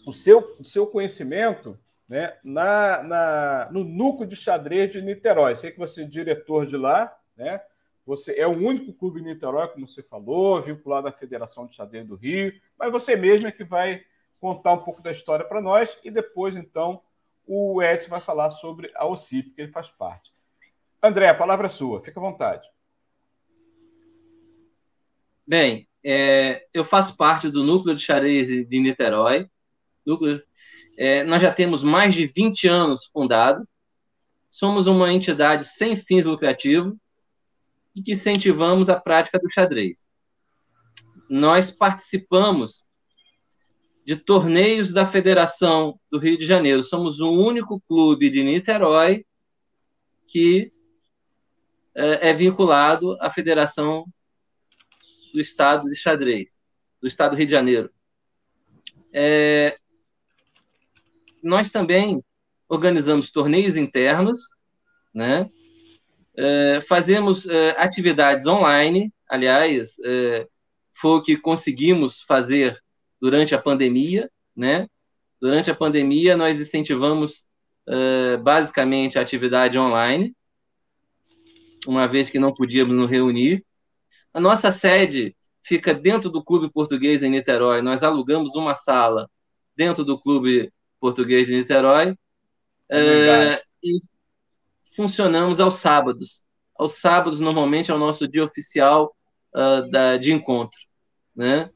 do, 0.04 0.12
seu, 0.12 0.56
do 0.58 0.68
seu 0.68 0.86
conhecimento 0.86 1.78
né, 2.08 2.36
na, 2.44 3.02
na, 3.02 3.68
no 3.70 3.84
núcleo 3.84 4.28
de 4.28 4.36
xadrez 4.36 4.90
de 4.90 5.00
Niterói. 5.00 5.56
Sei 5.56 5.70
que 5.70 5.78
você 5.78 6.02
é 6.02 6.06
diretor 6.06 6.66
de 6.66 6.76
lá, 6.76 7.16
né? 7.36 7.60
Você 8.04 8.34
é 8.36 8.46
o 8.46 8.58
único 8.58 8.92
clube 8.92 9.20
em 9.20 9.24
Niterói, 9.24 9.68
como 9.68 9.86
você 9.86 10.02
falou, 10.02 10.60
vinculado 10.60 11.06
à 11.06 11.12
Federação 11.12 11.66
de 11.66 11.76
Xadrez 11.76 12.06
do 12.06 12.16
Rio, 12.16 12.52
mas 12.76 12.90
você 12.90 13.14
mesmo 13.14 13.46
é 13.46 13.52
que 13.52 13.62
vai 13.62 14.02
contar 14.40 14.72
um 14.72 14.82
pouco 14.82 15.00
da 15.00 15.12
história 15.12 15.44
para 15.44 15.60
nós 15.60 15.96
e 16.02 16.10
depois, 16.10 16.56
então, 16.56 17.00
o 17.46 17.80
Edson 17.80 18.08
vai 18.08 18.20
falar 18.20 18.50
sobre 18.50 18.90
a 18.96 19.06
OCIP, 19.06 19.50
que 19.50 19.60
ele 19.62 19.70
faz 19.70 19.88
parte. 19.88 20.32
André, 21.00 21.28
a 21.28 21.34
palavra 21.34 21.66
é 21.66 21.70
sua, 21.70 22.02
fica 22.02 22.18
à 22.18 22.22
vontade. 22.22 22.68
Bem, 25.46 25.88
é, 26.04 26.66
eu 26.74 26.84
faço 26.84 27.16
parte 27.16 27.48
do 27.48 27.62
núcleo 27.62 27.94
de 27.94 28.02
xadrez 28.02 28.48
de 28.68 28.80
Niterói. 28.80 29.48
Núcleo, 30.04 30.42
é, 30.96 31.24
nós 31.24 31.40
já 31.40 31.52
temos 31.52 31.82
mais 31.82 32.14
de 32.14 32.26
20 32.26 32.68
anos 32.68 33.06
fundado. 33.06 33.66
Somos 34.50 34.86
uma 34.86 35.12
entidade 35.12 35.64
sem 35.64 35.96
fins 35.96 36.24
lucrativos 36.24 36.94
e 37.94 38.02
que 38.02 38.12
incentivamos 38.12 38.88
a 38.88 39.00
prática 39.00 39.38
do 39.38 39.50
xadrez. 39.50 40.06
Nós 41.28 41.70
participamos 41.70 42.86
de 44.04 44.16
torneios 44.16 44.92
da 44.92 45.06
Federação 45.06 45.98
do 46.10 46.18
Rio 46.18 46.36
de 46.36 46.44
Janeiro. 46.44 46.82
Somos 46.82 47.20
o 47.20 47.30
único 47.30 47.80
clube 47.88 48.28
de 48.28 48.42
Niterói 48.42 49.24
que 50.26 50.72
é, 51.94 52.30
é 52.30 52.32
vinculado 52.32 53.16
à 53.20 53.30
Federação 53.30 54.04
do 55.32 55.40
estado 55.40 55.88
de 55.88 55.94
xadrez, 55.94 56.56
do 57.00 57.06
estado 57.06 57.32
do 57.32 57.36
Rio 57.36 57.46
de 57.46 57.52
Janeiro. 57.52 57.90
É, 59.12 59.78
nós 61.42 61.70
também 61.70 62.22
organizamos 62.68 63.30
torneios 63.30 63.76
internos, 63.76 64.38
né? 65.14 65.50
É, 66.34 66.80
fazemos 66.80 67.46
é, 67.46 67.70
atividades 67.78 68.46
online, 68.46 69.12
aliás, 69.28 69.96
é, 70.04 70.48
foi 70.94 71.10
o 71.18 71.22
que 71.22 71.36
conseguimos 71.36 72.22
fazer 72.22 72.82
durante 73.20 73.54
a 73.54 73.60
pandemia, 73.60 74.30
né? 74.56 74.86
Durante 75.40 75.70
a 75.70 75.74
pandemia, 75.74 76.36
nós 76.36 76.58
incentivamos 76.58 77.46
é, 77.86 78.36
basicamente 78.36 79.18
a 79.18 79.22
atividade 79.22 79.78
online, 79.78 80.34
uma 81.86 82.06
vez 82.06 82.30
que 82.30 82.38
não 82.38 82.54
podíamos 82.54 82.96
nos 82.96 83.10
reunir. 83.10 83.64
A 84.32 84.40
nossa 84.40 84.72
sede 84.72 85.36
fica 85.62 85.92
dentro 85.92 86.30
do 86.30 86.42
Clube 86.42 86.70
Português 86.72 87.22
em 87.22 87.30
Niterói. 87.30 87.82
Nós 87.82 88.02
alugamos 88.02 88.54
uma 88.54 88.74
sala 88.74 89.28
dentro 89.76 90.04
do 90.04 90.18
Clube 90.18 90.72
Português 91.02 91.48
de 91.48 91.56
Niterói 91.56 92.16
é 92.88 92.98
é, 92.98 93.62
e 93.82 93.98
funcionamos 94.94 95.58
aos 95.58 95.74
sábados. 95.74 96.46
Aos 96.76 96.94
sábados, 96.94 97.40
normalmente, 97.40 97.90
é 97.90 97.94
o 97.94 97.98
nosso 97.98 98.28
dia 98.28 98.44
oficial 98.44 99.14
uh, 99.54 99.90
da, 99.90 100.16
de 100.16 100.32
encontro. 100.32 100.80
Né? 101.34 101.70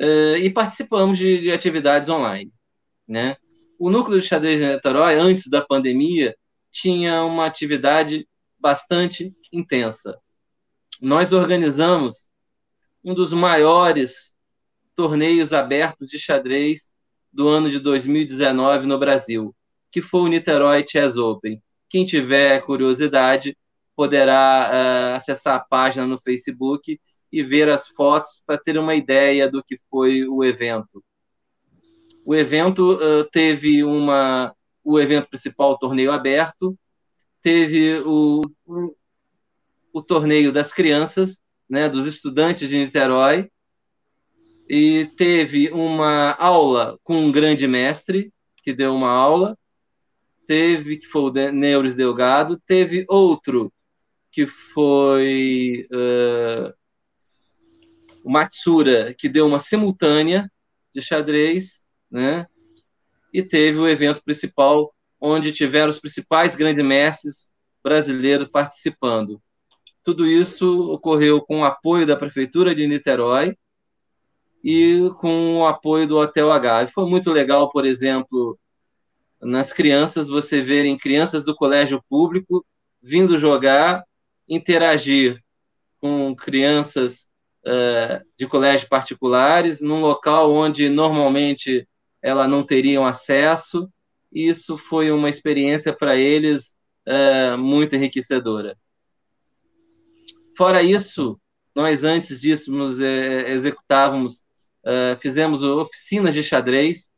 uh, 0.00 0.36
e 0.36 0.50
participamos 0.50 1.18
de, 1.18 1.42
de, 1.42 1.52
atividades 1.52 2.08
online. 2.08 2.52
Né? 3.06 3.36
O 3.78 3.90
núcleo 3.90 4.20
de 4.20 4.26
xadrez 4.26 4.58
de 4.58 4.66
Niterói, 4.66 5.14
antes 5.14 5.48
da 5.48 5.62
pandemia, 5.62 6.34
tinha 6.70 7.22
uma 7.24 7.46
atividade 7.46 8.26
bastante 8.58 9.34
intensa. 9.52 10.18
Nós 11.02 11.32
organizamos 11.32 12.30
um 13.04 13.14
dos 13.14 13.32
maiores 13.32 14.36
torneios 14.94 15.52
abertos 15.52 16.08
de 16.08 16.18
xadrez 16.18 16.89
do 17.32 17.48
ano 17.48 17.70
de 17.70 17.78
2019 17.78 18.86
no 18.86 18.98
Brasil, 18.98 19.54
que 19.90 20.02
foi 20.02 20.20
o 20.22 20.28
Niterói 20.28 20.84
Chess 20.86 21.16
Open. 21.16 21.62
Quem 21.88 22.04
tiver 22.04 22.60
curiosidade 22.62 23.56
poderá 23.96 24.70
uh, 24.70 25.16
acessar 25.16 25.56
a 25.56 25.60
página 25.60 26.06
no 26.06 26.18
Facebook 26.18 26.98
e 27.32 27.42
ver 27.42 27.68
as 27.68 27.88
fotos 27.88 28.42
para 28.46 28.58
ter 28.58 28.78
uma 28.78 28.94
ideia 28.94 29.50
do 29.50 29.62
que 29.62 29.76
foi 29.90 30.26
o 30.26 30.42
evento. 30.44 31.04
O 32.24 32.34
evento 32.34 32.94
uh, 32.94 33.24
teve 33.30 33.84
uma 33.84 34.54
o 34.82 34.98
evento 34.98 35.28
principal, 35.28 35.72
o 35.72 35.78
torneio 35.78 36.10
aberto, 36.10 36.76
teve 37.42 37.98
o, 38.00 38.40
o, 38.66 38.96
o 39.92 40.02
torneio 40.02 40.50
das 40.50 40.72
crianças, 40.72 41.40
né, 41.68 41.88
dos 41.88 42.06
estudantes 42.06 42.68
de 42.68 42.78
Niterói, 42.78 43.50
e 44.72 45.04
teve 45.16 45.68
uma 45.72 46.30
aula 46.34 46.96
com 47.02 47.16
um 47.16 47.32
grande 47.32 47.66
mestre 47.66 48.32
que 48.62 48.72
deu 48.72 48.94
uma 48.94 49.10
aula, 49.10 49.58
teve 50.46 50.96
que 50.96 51.06
foi 51.06 51.22
o 51.22 51.50
Neures 51.50 51.96
Delgado, 51.96 52.56
teve 52.64 53.04
outro 53.08 53.72
que 54.30 54.46
foi 54.46 55.88
uh, 55.90 56.72
o 58.22 58.30
Matsura, 58.30 59.12
que 59.12 59.28
deu 59.28 59.44
uma 59.44 59.58
simultânea 59.58 60.48
de 60.94 61.02
xadrez, 61.02 61.84
né? 62.08 62.46
E 63.34 63.42
teve 63.42 63.76
o 63.76 63.88
evento 63.88 64.22
principal, 64.22 64.94
onde 65.20 65.50
tiveram 65.50 65.90
os 65.90 65.98
principais 65.98 66.54
grandes 66.54 66.84
mestres 66.84 67.50
brasileiros 67.82 68.46
participando. 68.46 69.42
Tudo 70.04 70.28
isso 70.28 70.92
ocorreu 70.92 71.40
com 71.40 71.62
o 71.62 71.64
apoio 71.64 72.06
da 72.06 72.16
Prefeitura 72.16 72.72
de 72.72 72.86
Niterói, 72.86 73.56
e 74.62 75.10
com 75.18 75.58
o 75.58 75.66
apoio 75.66 76.06
do 76.06 76.18
Hotel 76.18 76.50
H. 76.52 76.88
Foi 76.88 77.08
muito 77.08 77.30
legal, 77.32 77.70
por 77.70 77.86
exemplo, 77.86 78.58
nas 79.40 79.72
crianças, 79.72 80.28
você 80.28 80.60
verem 80.60 80.98
crianças 80.98 81.44
do 81.44 81.54
colégio 81.54 82.02
público 82.08 82.64
vindo 83.02 83.38
jogar, 83.38 84.04
interagir 84.46 85.42
com 85.98 86.34
crianças 86.36 87.28
uh, 87.66 88.24
de 88.36 88.46
colégios 88.46 88.88
particulares, 88.88 89.80
num 89.80 90.00
local 90.00 90.52
onde 90.52 90.88
normalmente 90.88 91.88
elas 92.20 92.48
não 92.48 92.62
teriam 92.62 93.06
acesso. 93.06 93.90
Isso 94.30 94.76
foi 94.76 95.10
uma 95.10 95.30
experiência 95.30 95.92
para 95.92 96.16
eles 96.16 96.76
uh, 97.08 97.56
muito 97.56 97.96
enriquecedora. 97.96 98.76
Fora 100.56 100.82
isso, 100.82 101.40
nós 101.74 102.04
antes 102.04 102.40
disso 102.40 102.70
eh, 103.02 103.52
executávamos 103.52 104.44
uh, 104.84 105.16
fizemos 105.20 105.62
oficinas 105.62 106.34
de 106.34 106.42
xadrez, 106.42 107.10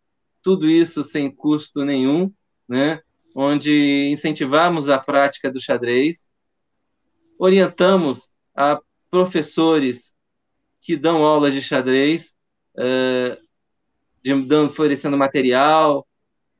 tudo 0.43 0.69
isso 0.69 1.03
sem 1.03 1.31
custo 1.31 1.85
nenhum, 1.85 2.33
né? 2.69 3.01
onde 3.35 4.09
incentivamos 4.11 4.89
a 4.89 4.99
prática 4.99 5.51
do 5.51 5.61
xadrez, 5.61 6.31
orientamos 7.39 8.31
a 8.55 8.81
professores 9.11 10.15
que 10.81 10.97
dão 10.97 11.25
aulas 11.25 11.53
de 11.53 11.63
xadrez, 11.63 12.35
uh, 12.77 13.41
de, 14.23 14.35
dando, 14.47 14.69
oferecendo 14.71 15.17
material, 15.17 16.07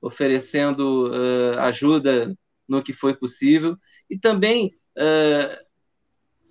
oferecendo 0.01 1.11
uh, 1.11 1.59
ajuda 1.61 2.37
no 2.69 2.83
que 2.83 2.93
foi 2.93 3.15
possível, 3.15 3.77
e 4.09 4.19
também 4.19 4.75
uh, 4.97 5.67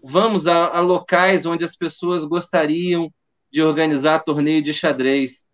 vamos 0.04 0.47
a, 0.47 0.68
a, 0.68 0.80
locais 0.82 1.45
onde 1.45 1.64
as 1.64 1.76
pessoas 1.76 2.24
gostariam 2.24 3.12
de 3.52 3.62
organizar 3.62 4.20
torneio 4.20 4.62
de 4.62 4.74
xadrez. 4.74 5.45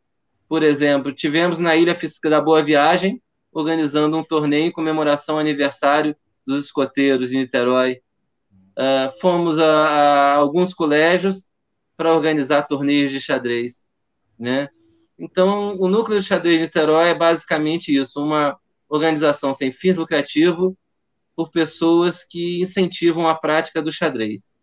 Por 0.48 0.64
exemplo, 0.64 1.12
tivemos 1.12 1.60
na 1.60 1.76
Ilha 1.76 1.98
da 2.24 2.40
Boa 2.40 2.62
Viagem, 2.62 3.22
organizando 3.52 4.18
um 4.18 4.24
torneio 4.24 4.66
em 4.68 4.72
comemoração 4.72 5.36
ao 5.36 5.42
aniversário 5.42 6.16
dos 6.46 6.66
escoteiros 6.66 7.30
de 7.30 7.38
Niterói. 7.38 8.00
Uh, 8.78 9.20
fomos 9.20 9.58
a, 9.58 9.66
a, 9.66 10.36
alguns 10.36 10.74
colégios 10.74 11.48
para 11.98 12.14
organizar 12.14 12.62
torneios 12.64 13.12
de 13.12 13.20
xadrez, 13.20 13.88
né? 14.38 14.70
Então, 15.18 15.76
o 15.80 15.90
núcleo 15.90 16.20
de 16.20 16.28
xadrez 16.28 16.58
de 16.58 16.66
Niterói 16.66 17.10
é 17.10 17.16
basicamente 17.16 17.94
isso, 17.94 18.24
uma 18.24 18.56
organização 18.88 19.52
sem 19.52 19.72
fins 19.72 19.96
lucrativos 19.96 20.76
por 21.36 21.50
pessoas 21.50 22.24
que 22.24 22.62
incentivam 22.62 23.28
a 23.28 23.34
prática 23.34 23.82
do 23.82 23.92
xadrez. 23.92 24.56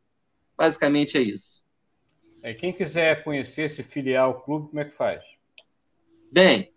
Basicamente 0.57 1.19
é 1.19 1.23
isso. 1.23 1.64
É, 2.45 2.53
quem 2.53 2.75
quiser 2.75 3.25
conhecer 3.25 3.63
esse 3.63 3.83
filial 3.83 4.43
clube, 4.43 4.69
como 4.69 4.79
é 4.79 4.85
que 4.85 4.95
faz? 4.95 5.25
Bem, 6.31 6.71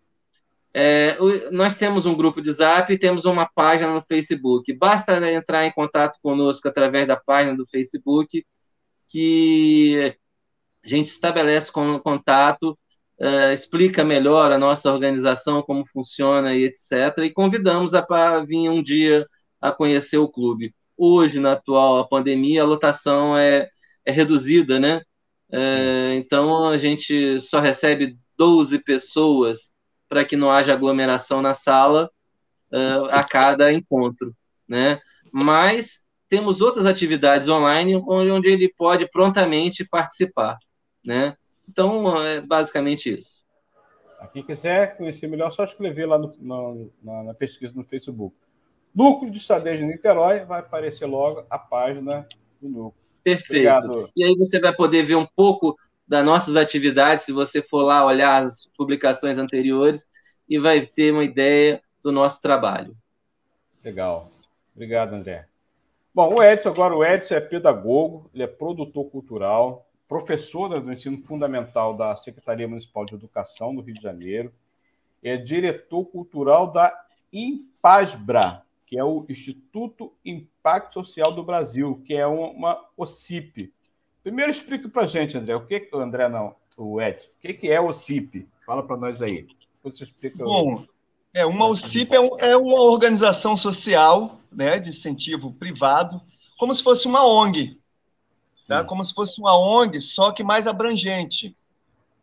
é, 0.73 1.17
nós 1.51 1.75
temos 1.75 2.05
um 2.05 2.15
grupo 2.15 2.41
de 2.41 2.53
Zap 2.53 2.91
e 2.91 2.97
temos 2.97 3.25
uma 3.25 3.45
página 3.45 3.93
no 3.93 4.01
Facebook. 4.01 4.71
Basta 4.71 5.19
entrar 5.29 5.65
em 5.65 5.73
contato 5.73 6.19
conosco 6.21 6.69
através 6.69 7.05
da 7.05 7.17
página 7.17 7.53
do 7.53 7.67
Facebook, 7.67 8.45
que 9.09 10.15
a 10.85 10.87
gente 10.87 11.07
estabelece 11.07 11.69
contato, 11.69 12.79
é, 13.19 13.53
explica 13.53 14.05
melhor 14.05 14.53
a 14.53 14.57
nossa 14.57 14.89
organização, 14.89 15.61
como 15.61 15.85
funciona 15.85 16.55
e 16.55 16.63
etc. 16.63 17.25
E 17.25 17.29
convidamos 17.29 17.93
a 17.93 18.01
para 18.01 18.39
vir 18.39 18.69
um 18.69 18.81
dia 18.81 19.27
a 19.59 19.73
conhecer 19.73 20.17
o 20.17 20.29
clube. 20.29 20.73
Hoje, 20.95 21.41
na 21.41 21.51
atual 21.53 22.07
pandemia, 22.07 22.61
a 22.61 22.65
lotação 22.65 23.37
é, 23.37 23.67
é 24.05 24.13
reduzida, 24.13 24.79
né? 24.79 25.01
É, 25.51 26.15
então 26.15 26.67
a 26.67 26.77
gente 26.77 27.39
só 27.39 27.59
recebe 27.59 28.17
12 28.37 28.79
pessoas 28.79 29.73
para 30.09 30.25
que 30.25 30.35
não 30.35 30.51
haja 30.51 30.73
aglomeração 30.73 31.41
na 31.41 31.53
sala 31.53 32.09
uh, 32.71 33.05
a 33.11 33.23
cada 33.23 33.71
encontro, 33.71 34.35
né? 34.67 34.99
Mas 35.31 36.05
temos 36.29 36.61
outras 36.61 36.85
atividades 36.85 37.47
online 37.47 37.95
onde, 37.95 38.31
onde 38.31 38.49
ele 38.49 38.73
pode 38.73 39.09
prontamente 39.09 39.85
participar, 39.85 40.57
né? 41.05 41.35
Então 41.67 42.21
é 42.21 42.41
basicamente 42.41 43.13
isso. 43.13 43.45
Quem 44.33 44.43
quiser 44.43 44.97
conhecer 44.97 45.27
melhor, 45.27 45.51
só 45.51 45.63
escrever 45.63 46.05
lá 46.05 46.17
no, 46.17 46.31
no, 46.39 46.91
na, 47.03 47.23
na, 47.23 47.33
pesquisa 47.33 47.73
no 47.75 47.83
Facebook. 47.83 48.35
Núcleo 48.93 49.31
de 49.31 49.39
de 49.39 49.85
Niterói, 49.85 50.43
vai 50.43 50.59
aparecer 50.59 51.05
logo 51.05 51.45
a 51.49 51.59
página 51.59 52.27
do 52.59 52.67
núcleo. 52.67 53.06
Perfeito. 53.35 53.51
Obrigado. 53.51 54.09
E 54.15 54.23
aí 54.23 54.35
você 54.37 54.57
vai 54.57 54.73
poder 54.73 55.03
ver 55.03 55.15
um 55.15 55.25
pouco 55.25 55.77
das 56.07 56.23
nossas 56.23 56.55
atividades, 56.55 57.25
se 57.25 57.33
você 57.33 57.61
for 57.61 57.81
lá 57.81 58.05
olhar 58.05 58.47
as 58.47 58.71
publicações 58.77 59.37
anteriores, 59.37 60.07
e 60.47 60.57
vai 60.57 60.85
ter 60.85 61.11
uma 61.11 61.25
ideia 61.25 61.81
do 62.01 62.09
nosso 62.09 62.41
trabalho. 62.41 62.95
Legal. 63.83 64.31
Obrigado, 64.73 65.13
André. 65.13 65.45
Bom, 66.15 66.35
o 66.35 66.41
Edson, 66.41 66.69
agora 66.69 66.95
o 66.95 67.03
Edson 67.03 67.35
é 67.35 67.41
pedagogo, 67.41 68.29
ele 68.33 68.43
é 68.43 68.47
produtor 68.47 69.09
cultural, 69.09 69.85
professor 70.07 70.79
do 70.79 70.93
ensino 70.93 71.17
fundamental 71.17 71.95
da 71.95 72.15
Secretaria 72.15 72.67
Municipal 72.67 73.05
de 73.05 73.13
Educação 73.13 73.75
do 73.75 73.81
Rio 73.81 73.95
de 73.95 74.01
Janeiro, 74.01 74.53
é 75.21 75.35
diretor 75.35 76.05
cultural 76.05 76.71
da 76.71 76.97
Impasbra, 77.33 78.63
que 78.87 78.97
é 78.97 79.03
o 79.03 79.25
Instituto 79.29 80.13
Impacto 80.25 81.05
Social 81.05 81.33
do 81.33 81.43
Brasil, 81.43 82.01
que 82.07 82.15
é 82.15 82.25
uma 82.25 82.81
OCIP. 82.95 83.73
Primeiro 84.23 84.49
explica 84.49 84.87
para 84.87 85.03
a 85.03 85.07
gente, 85.07 85.37
André, 85.37 85.55
o 85.55 85.65
que 85.65 85.89
André 85.93 86.29
não, 86.29 86.55
o 86.77 87.01
Edson, 87.01 87.27
o 87.27 87.53
que 87.53 87.69
é 87.69 87.79
o 87.79 87.89
OCIP? 87.89 88.47
Fala 88.65 88.81
para 88.81 88.97
nós 88.97 89.21
aí. 89.21 89.45
Você 89.83 90.05
explica. 90.05 90.43
Bom, 90.43 90.85
é 91.33 91.45
uma 91.45 91.67
OCIP 91.67 92.15
é, 92.15 92.19
um, 92.19 92.37
é 92.39 92.57
uma 92.57 92.81
organização 92.81 93.57
social, 93.57 94.39
né, 94.51 94.79
de 94.79 94.89
incentivo 94.89 95.53
privado, 95.53 96.21
como 96.57 96.73
se 96.73 96.81
fosse 96.81 97.07
uma 97.07 97.25
ONG, 97.25 97.79
né? 98.67 98.83
como 98.85 99.03
se 99.03 99.13
fosse 99.13 99.39
uma 99.39 99.57
ONG, 99.57 99.99
só 100.01 100.31
que 100.31 100.43
mais 100.43 100.65
abrangente, 100.65 101.55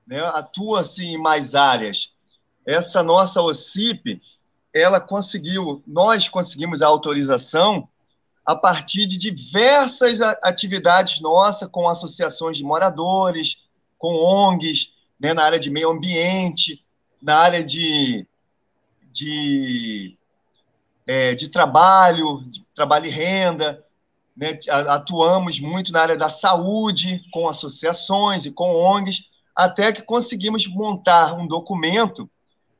né? 0.06 0.20
atua 0.20 0.80
assim 0.80 1.14
em 1.14 1.18
mais 1.18 1.54
áreas. 1.54 2.14
Essa 2.66 3.02
nossa 3.02 3.40
OCIP 3.42 4.20
ela 4.74 5.00
conseguiu, 5.00 5.82
nós 5.86 6.28
conseguimos 6.28 6.82
a 6.82 6.88
autorização 6.88 7.88
a 8.44 8.56
partir 8.56 9.06
de 9.06 9.16
diversas 9.16 10.20
atividades 10.20 11.20
nossas 11.20 11.70
com 11.70 11.88
associações 11.88 12.56
de 12.56 12.64
moradores, 12.64 13.62
com 13.96 14.16
ONGs, 14.16 14.92
né, 15.18 15.32
na 15.32 15.44
área 15.44 15.60
de 15.60 15.70
meio 15.70 15.90
ambiente, 15.90 16.84
na 17.22 17.38
área 17.38 17.64
de, 17.64 18.26
de, 19.12 20.18
é, 21.06 21.34
de 21.34 21.48
trabalho, 21.48 22.42
de 22.48 22.66
trabalho 22.74 23.06
e 23.06 23.10
renda. 23.10 23.82
Né, 24.36 24.58
atuamos 24.88 25.60
muito 25.60 25.92
na 25.92 26.02
área 26.02 26.16
da 26.16 26.28
saúde, 26.28 27.24
com 27.32 27.48
associações 27.48 28.44
e 28.44 28.50
com 28.50 28.74
ONGs, 28.74 29.30
até 29.54 29.92
que 29.92 30.02
conseguimos 30.02 30.66
montar 30.66 31.38
um 31.38 31.46
documento 31.46 32.28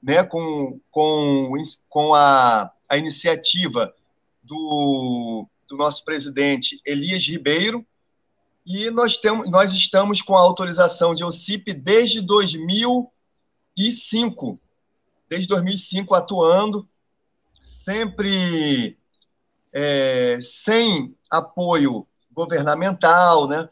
né, 0.05 0.23
com, 0.23 0.79
com, 0.91 1.51
com 1.89 2.15
a, 2.15 2.71
a 2.87 2.99
iniciativa 2.99 3.95
do, 4.43 5.47
do 5.67 5.79
nosso 5.79 6.05
presidente 6.05 6.79
Elias 6.85 7.27
Ribeiro, 7.27 7.87
e 8.67 8.91
nós, 8.91 9.17
temos, 9.17 9.51
nós 9.51 9.73
estamos 9.73 10.21
com 10.21 10.37
a 10.37 10.41
autorização 10.41 11.15
de 11.15 11.25
OCIP 11.25 11.73
desde 11.73 12.21
2005, 12.21 14.61
desde 15.29 15.49
2005 15.49 16.15
atuando, 16.15 16.87
sempre 17.63 18.99
é, 19.73 20.39
sem 20.43 21.17
apoio 21.31 22.07
governamental, 22.31 23.49
né? 23.49 23.67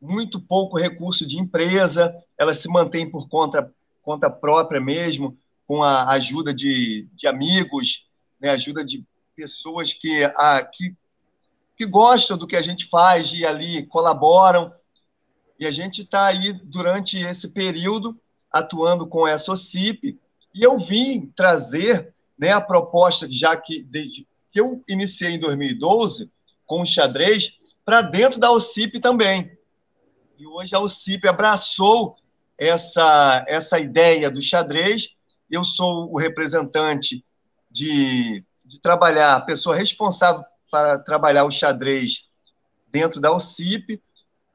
muito 0.00 0.40
pouco 0.40 0.78
recurso 0.78 1.26
de 1.26 1.38
empresa, 1.38 2.16
ela 2.36 2.52
se 2.54 2.68
mantém 2.68 3.10
por 3.10 3.28
conta, 3.28 3.72
conta 4.02 4.30
própria 4.30 4.80
mesmo, 4.80 5.36
com 5.70 5.84
a 5.84 6.10
ajuda 6.10 6.52
de, 6.52 7.08
de 7.14 7.28
amigos, 7.28 8.08
né? 8.40 8.50
ajuda 8.50 8.84
de 8.84 9.06
pessoas 9.36 9.92
que, 9.92 10.24
a, 10.24 10.64
que 10.64 10.96
que 11.76 11.86
gostam 11.86 12.36
do 12.36 12.44
que 12.44 12.56
a 12.56 12.60
gente 12.60 12.86
faz 12.86 13.30
e 13.32 13.46
ali 13.46 13.86
colaboram. 13.86 14.74
E 15.60 15.64
a 15.64 15.70
gente 15.70 16.02
está 16.02 16.26
aí 16.26 16.52
durante 16.52 17.18
esse 17.18 17.50
período 17.50 18.20
atuando 18.50 19.06
com 19.06 19.28
essa 19.28 19.52
OCIP. 19.52 20.18
E 20.52 20.60
eu 20.60 20.76
vim 20.76 21.32
trazer 21.36 22.12
né, 22.36 22.50
a 22.50 22.60
proposta, 22.60 23.28
já 23.30 23.56
que 23.56 23.80
desde 23.80 24.26
que 24.50 24.60
eu 24.60 24.82
iniciei 24.88 25.34
em 25.34 25.38
2012 25.38 26.32
com 26.66 26.82
o 26.82 26.86
xadrez, 26.86 27.60
para 27.84 28.02
dentro 28.02 28.40
da 28.40 28.50
OCIP 28.50 28.98
também. 28.98 29.56
E 30.36 30.48
hoje 30.48 30.74
a 30.74 30.80
OCIP 30.80 31.28
abraçou 31.28 32.16
essa, 32.58 33.44
essa 33.46 33.78
ideia 33.78 34.28
do 34.32 34.42
xadrez. 34.42 35.14
Eu 35.50 35.64
sou 35.64 36.12
o 36.12 36.18
representante 36.18 37.24
de, 37.70 38.44
de 38.64 38.80
trabalhar, 38.80 39.36
a 39.36 39.40
pessoa 39.40 39.76
responsável 39.76 40.42
para 40.70 40.98
trabalhar 40.98 41.44
o 41.44 41.50
xadrez 41.50 42.28
dentro 42.90 43.20
da 43.20 43.32
OCIP. 43.32 44.02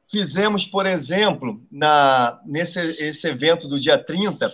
Fizemos, 0.09 0.65
por 0.65 0.85
exemplo, 0.85 1.61
na, 1.71 2.39
nesse 2.45 2.79
esse 2.79 3.27
evento 3.27 3.67
do 3.67 3.79
dia 3.79 3.97
30, 3.97 4.53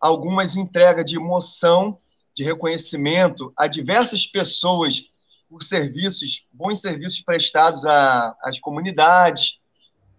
algumas 0.00 0.56
entregas 0.56 1.04
de 1.04 1.18
moção 1.18 1.98
de 2.34 2.42
reconhecimento 2.42 3.52
a 3.56 3.66
diversas 3.66 4.26
pessoas 4.26 5.10
por 5.48 5.62
serviços, 5.62 6.46
bons 6.52 6.80
serviços 6.80 7.20
prestados 7.20 7.84
às 7.84 8.58
comunidades, 8.58 9.60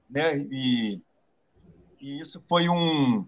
né? 0.09 0.37
E, 0.51 1.01
e 2.01 2.19
isso 2.19 2.43
foi 2.47 2.67
um, 2.67 3.27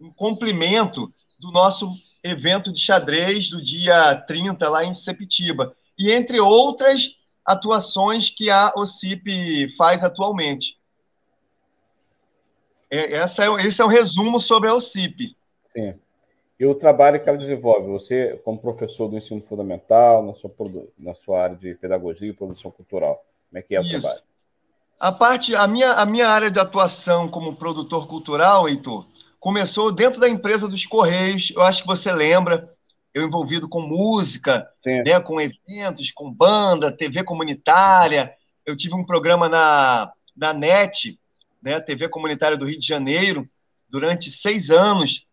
um 0.00 0.10
complemento 0.10 1.12
do 1.42 1.50
nosso 1.50 1.90
evento 2.22 2.72
de 2.72 2.80
xadrez 2.80 3.50
do 3.50 3.60
dia 3.60 4.14
30, 4.14 4.68
lá 4.68 4.84
em 4.84 4.94
Sepitiba 4.94 5.74
e 5.98 6.12
entre 6.12 6.38
outras 6.38 7.16
atuações 7.44 8.30
que 8.30 8.48
a 8.48 8.72
OCIP 8.76 9.74
faz 9.76 10.04
atualmente. 10.04 10.78
É, 12.88 13.14
essa 13.14 13.44
é, 13.44 13.66
esse 13.66 13.82
é 13.82 13.84
o 13.84 13.88
resumo 13.88 14.38
sobre 14.38 14.68
a 14.68 14.74
OCIP. 14.74 15.36
Sim. 15.72 15.94
E 16.60 16.64
o 16.64 16.76
trabalho 16.76 17.20
que 17.20 17.28
ela 17.28 17.36
desenvolve, 17.36 17.88
você, 17.88 18.40
como 18.44 18.58
professor 18.58 19.08
do 19.08 19.16
ensino 19.16 19.42
fundamental, 19.42 20.24
na 20.24 20.34
sua, 20.34 20.54
na 20.96 21.14
sua 21.14 21.42
área 21.42 21.56
de 21.56 21.74
pedagogia 21.74 22.28
e 22.28 22.32
produção 22.32 22.70
cultural, 22.70 23.24
como 23.50 23.58
é 23.58 23.62
que 23.62 23.74
é 23.74 23.80
o 23.80 23.82
Isso. 23.82 24.00
trabalho? 24.00 24.22
A 25.00 25.10
parte, 25.10 25.56
a 25.56 25.66
minha, 25.66 25.94
a 25.94 26.06
minha 26.06 26.28
área 26.28 26.48
de 26.48 26.60
atuação 26.60 27.26
como 27.26 27.56
produtor 27.56 28.06
cultural, 28.06 28.68
Heitor, 28.68 29.04
começou 29.42 29.90
dentro 29.90 30.20
da 30.20 30.28
empresa 30.28 30.68
dos 30.68 30.86
Correios. 30.86 31.50
Eu 31.50 31.62
acho 31.62 31.82
que 31.82 31.88
você 31.88 32.12
lembra 32.12 32.72
eu 33.12 33.26
envolvido 33.26 33.68
com 33.68 33.80
música, 33.80 34.66
né, 34.86 35.20
com 35.20 35.40
eventos, 35.40 36.12
com 36.12 36.32
banda, 36.32 36.96
TV 36.96 37.24
comunitária. 37.24 38.32
Eu 38.64 38.76
tive 38.76 38.94
um 38.94 39.04
programa 39.04 39.48
na, 39.48 40.12
na 40.34 40.54
NET, 40.54 41.18
né, 41.60 41.80
TV 41.80 42.08
comunitária 42.08 42.56
do 42.56 42.64
Rio 42.64 42.78
de 42.78 42.86
Janeiro, 42.86 43.44
durante 43.90 44.30
seis 44.30 44.70
anos. 44.70 45.26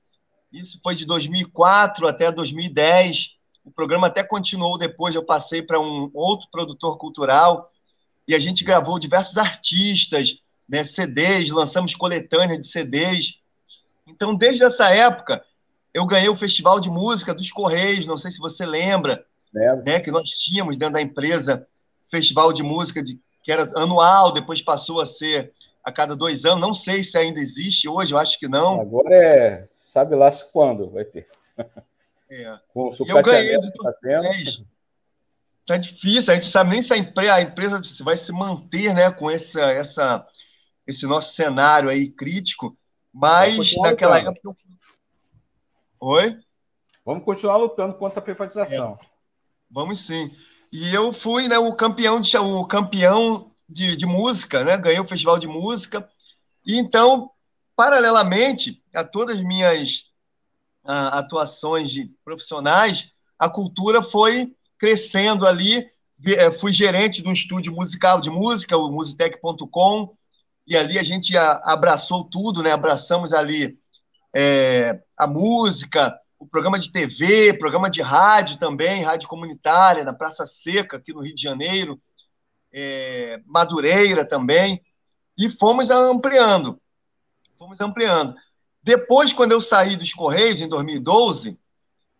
Isso 0.51 0.79
foi 0.83 0.95
de 0.95 1.05
2004 1.05 2.07
até 2.07 2.31
2010. 2.31 3.37
O 3.63 3.71
programa 3.71 4.07
até 4.07 4.23
continuou 4.23 4.75
depois, 4.77 5.13
eu 5.13 5.23
passei 5.23 5.61
para 5.61 5.79
um 5.79 6.09
outro 6.15 6.49
produtor 6.51 6.97
cultural 6.97 7.71
e 8.27 8.33
a 8.33 8.39
gente 8.39 8.63
gravou 8.63 8.97
diversos 8.97 9.37
artistas, 9.37 10.41
né, 10.67 10.83
CDs, 10.83 11.51
lançamos 11.51 11.95
coletâneas 11.95 12.59
de 12.59 12.67
CDs. 12.67 13.39
Então, 14.09 14.35
desde 14.35 14.63
essa 14.63 14.89
época, 14.89 15.43
eu 15.93 16.05
ganhei 16.05 16.29
o 16.29 16.35
Festival 16.35 16.79
de 16.79 16.89
Música 16.89 17.33
dos 17.33 17.51
Correios, 17.51 18.07
não 18.07 18.17
sei 18.17 18.31
se 18.31 18.39
você 18.39 18.65
lembra, 18.65 19.25
né, 19.83 19.99
que 19.99 20.11
nós 20.11 20.29
tínhamos 20.29 20.77
dentro 20.77 20.95
da 20.95 21.01
empresa 21.01 21.67
Festival 22.09 22.53
de 22.53 22.63
Música 22.63 23.01
de, 23.01 23.19
que 23.43 23.51
era 23.51 23.63
anual, 23.75 24.31
depois 24.31 24.61
passou 24.61 24.99
a 24.99 25.05
ser 25.05 25.53
a 25.83 25.91
cada 25.91 26.15
dois 26.15 26.45
anos. 26.45 26.59
Não 26.59 26.73
sei 26.73 27.03
se 27.03 27.17
ainda 27.17 27.39
existe 27.39 27.87
hoje, 27.87 28.13
eu 28.13 28.17
acho 28.17 28.39
que 28.39 28.47
não. 28.47 28.81
Agora 28.81 29.13
é, 29.13 29.67
sabe 29.85 30.15
lá 30.15 30.31
quando 30.51 30.89
vai 30.89 31.05
ter. 31.05 31.27
É. 32.29 32.59
Com 32.73 32.89
o 32.89 32.95
eu 33.07 33.21
ganhei 33.21 33.57
de 33.57 33.71
tá, 33.73 33.93
tá 35.65 35.77
difícil, 35.77 36.31
a 36.31 36.35
gente 36.35 36.47
sabe 36.47 36.71
nem 36.71 36.81
se 36.81 36.93
a 36.93 36.97
empresa, 36.97 37.35
a 37.35 37.41
empresa 37.41 37.81
vai 38.03 38.17
se 38.17 38.31
manter 38.31 38.93
né, 38.93 39.11
com 39.11 39.29
essa, 39.29 39.61
essa, 39.61 40.27
esse 40.85 41.05
nosso 41.05 41.35
cenário 41.35 41.89
aí 41.89 42.09
crítico, 42.09 42.75
mas 43.13 43.75
naquela 43.77 44.17
época 44.17 44.39
eu 44.43 44.55
Oi? 46.01 46.37
Vamos 47.05 47.25
continuar 47.25 47.57
lutando 47.57 47.93
contra 47.95 48.19
a 48.19 48.23
privatização. 48.23 48.97
É. 49.01 49.05
Vamos 49.69 49.99
sim. 49.99 50.33
E 50.71 50.93
eu 50.93 51.11
fui 51.11 51.47
né, 51.47 51.57
o 51.57 51.73
campeão 51.75 52.21
de, 52.21 52.37
o 52.37 52.65
campeão 52.65 53.51
de, 53.67 53.95
de 53.95 54.05
música, 54.05 54.63
né? 54.63 54.77
Ganhei 54.77 54.99
o 54.99 55.07
festival 55.07 55.37
de 55.37 55.47
música. 55.47 56.09
E 56.65 56.77
então, 56.77 57.31
paralelamente 57.75 58.81
a 58.93 59.03
todas 59.03 59.37
as 59.37 59.43
minhas 59.43 60.05
a, 60.85 61.19
atuações 61.19 61.91
de 61.91 62.05
profissionais, 62.23 63.11
a 63.37 63.49
cultura 63.49 64.01
foi 64.01 64.55
crescendo 64.77 65.45
ali. 65.45 65.85
É, 66.25 66.51
fui 66.51 66.71
gerente 66.71 67.21
de 67.21 67.27
um 67.27 67.33
estúdio 67.33 67.73
musical 67.73 68.21
de 68.21 68.29
música, 68.29 68.77
o 68.77 68.91
musitec.com, 68.91 70.15
e 70.69 70.77
ali 70.77 70.99
a 70.99 71.03
gente 71.03 71.35
abraçou 71.35 72.23
tudo, 72.23 72.61
né? 72.61 72.71
Abraçamos 72.71 73.33
ali 73.33 73.79
é, 74.31 75.01
a 75.17 75.25
música, 75.25 76.15
o 76.37 76.45
programa 76.45 76.77
de 76.77 76.91
TV, 76.91 77.57
programa 77.57 77.89
de 77.89 78.03
rádio 78.03 78.59
também, 78.59 79.01
rádio 79.01 79.27
comunitária, 79.27 80.03
na 80.03 80.13
Praça 80.13 80.45
Seca, 80.45 80.97
aqui 80.97 81.11
no 81.11 81.21
Rio 81.21 81.33
de 81.33 81.41
Janeiro, 81.41 81.99
é, 82.71 83.41
Madureira 83.47 84.23
também, 84.23 84.79
e 85.35 85.49
fomos 85.49 85.89
ampliando. 85.89 86.79
Fomos 87.57 87.81
ampliando. 87.81 88.35
Depois, 88.83 89.33
quando 89.33 89.53
eu 89.53 89.59
saí 89.59 89.95
dos 89.95 90.13
Correios, 90.13 90.61
em 90.61 90.69
2012, 90.69 91.59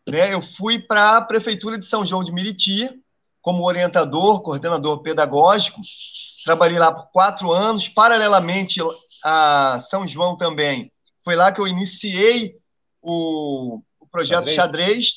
né, 0.10 0.34
eu 0.34 0.42
fui 0.42 0.80
para 0.80 1.18
a 1.18 1.22
Prefeitura 1.22 1.78
de 1.78 1.86
São 1.86 2.04
João 2.04 2.24
de 2.24 2.32
Miriti, 2.32 3.00
como 3.42 3.66
orientador, 3.66 4.42
coordenador 4.42 5.02
pedagógico. 5.02 5.82
Trabalhei 6.46 6.80
lá 6.80 6.92
por 6.92 7.12
quatro 7.12 7.52
anos, 7.52 7.88
paralelamente 7.88 8.80
a 9.24 9.80
São 9.80 10.06
João 10.08 10.38
também 10.38 10.92
foi 11.24 11.36
lá 11.36 11.52
que 11.52 11.62
eu 11.62 11.68
iniciei 11.68 12.56
o, 13.02 13.82
o 14.00 14.08
projeto 14.08 14.50
xadrez. 14.50 14.56
xadrez. 14.56 15.14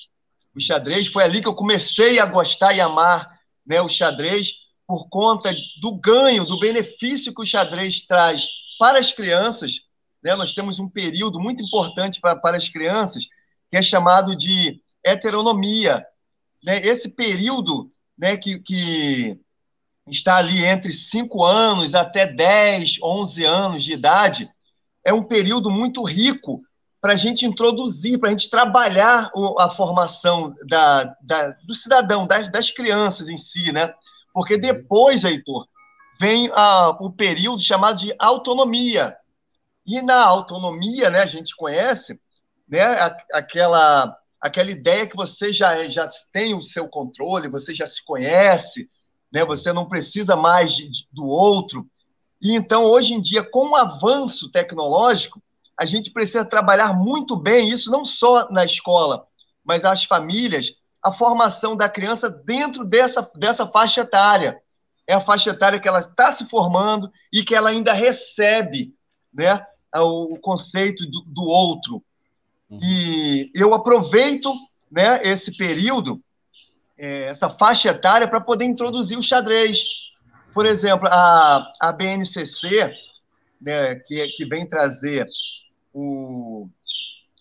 O 0.54 0.60
xadrez 0.60 1.08
foi 1.08 1.24
ali 1.24 1.40
que 1.40 1.48
eu 1.48 1.54
comecei 1.54 2.18
a 2.18 2.26
gostar 2.26 2.74
e 2.74 2.80
amar 2.80 3.38
né, 3.66 3.80
o 3.80 3.88
xadrez 3.88 4.52
por 4.86 5.08
conta 5.08 5.54
do 5.80 5.98
ganho, 5.98 6.44
do 6.44 6.58
benefício 6.58 7.34
que 7.34 7.40
o 7.40 7.46
xadrez 7.46 8.04
traz 8.06 8.46
para 8.78 8.98
as 8.98 9.12
crianças. 9.12 9.86
Né? 10.22 10.34
Nós 10.36 10.52
temos 10.52 10.78
um 10.78 10.88
período 10.88 11.40
muito 11.40 11.62
importante 11.62 12.20
para, 12.20 12.36
para 12.36 12.56
as 12.56 12.68
crianças, 12.68 13.24
que 13.70 13.76
é 13.76 13.82
chamado 13.82 14.36
de 14.36 14.82
heteronomia. 15.04 16.04
Né? 16.62 16.84
Esse 16.86 17.16
período 17.16 17.90
né, 18.18 18.36
que, 18.36 18.58
que 18.60 19.38
está 20.06 20.36
ali 20.36 20.64
entre 20.64 20.92
5 20.92 21.44
anos 21.44 21.94
até 21.94 22.26
10, 22.26 22.98
11 23.02 23.44
anos 23.44 23.84
de 23.84 23.92
idade, 23.92 24.50
é 25.04 25.12
um 25.12 25.22
período 25.22 25.70
muito 25.70 26.02
rico 26.02 26.62
para 27.00 27.14
a 27.14 27.16
gente 27.16 27.44
introduzir, 27.44 28.18
para 28.18 28.28
a 28.28 28.32
gente 28.32 28.48
trabalhar 28.48 29.28
a 29.58 29.68
formação 29.68 30.54
da, 30.68 31.16
da, 31.20 31.50
do 31.64 31.74
cidadão, 31.74 32.26
das, 32.26 32.48
das, 32.48 32.70
crianças 32.70 33.28
em 33.28 33.36
si, 33.36 33.72
né? 33.72 33.92
Porque 34.32 34.56
depois, 34.56 35.24
Heitor, 35.24 35.66
vem 36.20 36.48
a, 36.54 36.90
o 37.00 37.10
período 37.10 37.60
chamado 37.60 37.98
de 37.98 38.14
autonomia. 38.20 39.16
E 39.84 40.00
na 40.00 40.24
autonomia, 40.24 41.10
né, 41.10 41.22
a 41.22 41.26
gente 41.26 41.56
conhece 41.56 42.20
né, 42.68 42.84
aquela, 43.32 44.16
aquela 44.42 44.72
ideia 44.72 45.06
que 45.06 45.16
você 45.16 45.52
já, 45.52 45.88
já 45.88 46.10
tem 46.32 46.52
o 46.52 46.62
seu 46.62 46.88
controle, 46.88 47.48
você 47.48 47.72
já 47.72 47.86
se 47.86 48.04
conhece, 48.04 48.90
né, 49.32 49.44
você 49.44 49.72
não 49.72 49.88
precisa 49.88 50.34
mais 50.34 50.74
de, 50.74 50.90
de, 50.90 51.06
do 51.12 51.24
outro. 51.24 51.88
E 52.40 52.56
então, 52.56 52.84
hoje 52.84 53.14
em 53.14 53.20
dia, 53.20 53.44
com 53.44 53.70
o 53.70 53.76
avanço 53.76 54.50
tecnológico, 54.50 55.40
a 55.78 55.84
gente 55.84 56.10
precisa 56.10 56.44
trabalhar 56.44 56.92
muito 56.92 57.36
bem 57.36 57.70
isso, 57.70 57.90
não 57.90 58.04
só 58.04 58.50
na 58.50 58.64
escola, 58.64 59.24
mas 59.64 59.84
as 59.84 60.02
famílias, 60.04 60.74
a 61.02 61.12
formação 61.12 61.76
da 61.76 61.88
criança 61.88 62.28
dentro 62.28 62.84
dessa, 62.84 63.30
dessa 63.36 63.66
faixa 63.66 64.00
etária. 64.00 64.60
É 65.06 65.14
a 65.14 65.20
faixa 65.20 65.50
etária 65.50 65.78
que 65.80 65.88
ela 65.88 66.00
está 66.00 66.30
se 66.32 66.46
formando 66.46 67.10
e 67.32 67.44
que 67.44 67.54
ela 67.54 67.70
ainda 67.70 67.92
recebe 67.92 68.94
né, 69.32 69.64
o 69.96 70.36
conceito 70.40 71.04
do, 71.06 71.22
do 71.26 71.44
outro. 71.44 72.04
E 72.80 73.50
eu 73.54 73.74
aproveito 73.74 74.52
né, 74.90 75.20
esse 75.22 75.56
período, 75.56 76.22
é, 76.96 77.24
essa 77.24 77.50
faixa 77.50 77.90
etária, 77.90 78.28
para 78.28 78.40
poder 78.40 78.64
introduzir 78.64 79.18
o 79.18 79.22
xadrez. 79.22 79.82
Por 80.54 80.64
exemplo, 80.64 81.08
a, 81.10 81.70
a 81.80 81.92
BNCC, 81.92 82.94
né, 83.60 83.96
que, 83.96 84.26
que 84.28 84.44
vem 84.46 84.66
trazer 84.66 85.26
o, 85.92 86.68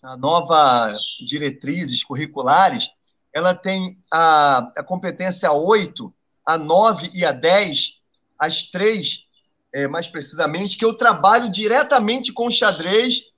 a 0.03 0.17
nova 0.17 0.97
diretrizes 1.23 2.03
curriculares, 2.03 2.89
ela 3.33 3.53
tem 3.53 3.97
a, 4.11 4.71
a 4.77 4.83
competência 4.83 5.51
8, 5.51 6.13
a 6.45 6.57
9 6.57 7.11
e 7.13 7.23
a 7.23 7.31
10, 7.31 8.01
as 8.37 8.63
três, 8.63 9.27
é, 9.73 9.87
mais 9.87 10.07
precisamente, 10.07 10.77
que 10.77 10.83
eu 10.83 10.93
trabalho 10.93 11.49
diretamente 11.49 12.33
com 12.33 12.47
o 12.47 12.51
xadrez, 12.51 13.30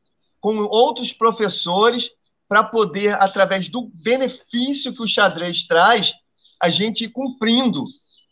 com 0.43 0.57
outros 0.65 1.13
professores, 1.13 2.11
para 2.49 2.65
poder, 2.65 3.13
através 3.13 3.69
do 3.69 3.89
benefício 4.03 4.93
que 4.93 5.01
o 5.01 5.07
xadrez 5.07 5.63
traz, 5.63 6.13
a 6.61 6.69
gente 6.69 7.05
ir 7.05 7.11
cumprindo 7.11 7.81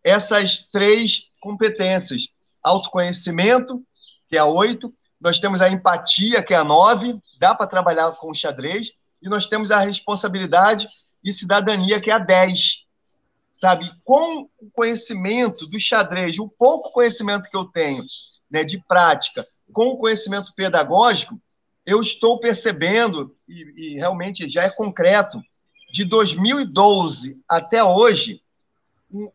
essas 0.04 0.68
três 0.68 1.30
competências: 1.40 2.28
autoconhecimento, 2.62 3.82
que 4.28 4.36
é 4.36 4.40
a 4.40 4.46
8, 4.46 4.94
nós 5.22 5.40
temos 5.40 5.62
a 5.62 5.70
empatia, 5.70 6.44
que 6.44 6.54
é 6.54 6.58
a 6.58 6.66
9, 6.66 7.18
dá 7.40 7.56
para 7.56 7.66
trabalhar 7.66 8.12
com 8.18 8.30
o 8.30 8.36
xadrez, 8.36 8.92
e 9.22 9.30
nós 9.30 9.46
temos 9.46 9.72
a 9.72 9.80
responsabilidade 9.80 10.88
e 11.24 11.32
cidadania, 11.32 12.02
que 12.02 12.12
é 12.12 12.14
a 12.16 12.20
10. 12.20 12.84
Sabe? 13.54 13.90
Com 14.04 14.50
o 14.60 14.70
conhecimento 14.74 15.66
do 15.68 15.80
xadrez, 15.80 16.38
o 16.40 16.50
pouco 16.50 16.92
conhecimento 16.92 17.50
que 17.50 17.56
eu 17.56 17.64
tenho 17.64 18.04
né, 18.50 18.66
de 18.66 18.84
prática, 18.86 19.46
com 19.72 19.86
o 19.86 19.98
conhecimento 19.98 20.54
pedagógico, 20.58 21.40
eu 21.86 22.02
estou 22.02 22.40
percebendo, 22.40 23.36
e, 23.48 23.74
e 23.76 23.96
realmente 23.96 24.48
já 24.48 24.64
é 24.64 24.70
concreto, 24.70 25.42
de 25.92 26.06
2012 26.06 27.42
até 27.48 27.84
hoje, 27.84 28.42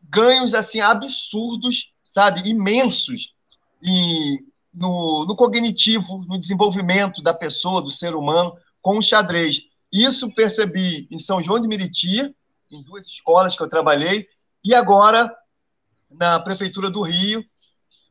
ganhos 0.09 0.55
assim 0.55 0.81
absurdos, 0.81 1.93
sabe, 2.03 2.49
imensos, 2.49 3.35
e 3.83 4.45
no, 4.73 5.25
no 5.27 5.37
cognitivo, 5.37 6.25
no 6.27 6.39
desenvolvimento 6.39 7.23
da 7.23 7.35
pessoa, 7.35 7.83
do 7.83 7.91
ser 7.91 8.15
humano, 8.15 8.57
com 8.81 8.99
o 8.99 9.03
xadrez. 9.03 9.69
Isso 9.93 10.35
percebi 10.35 11.07
em 11.11 11.19
São 11.19 11.43
João 11.43 11.61
de 11.61 11.69
Meriti, 11.69 12.35
em 12.71 12.83
duas 12.83 13.07
escolas 13.07 13.55
que 13.55 13.63
eu 13.63 13.69
trabalhei, 13.69 14.27
e 14.65 14.75
agora 14.75 15.35
na 16.11 16.41
Prefeitura 16.41 16.91
do 16.91 17.03
Rio, 17.03 17.45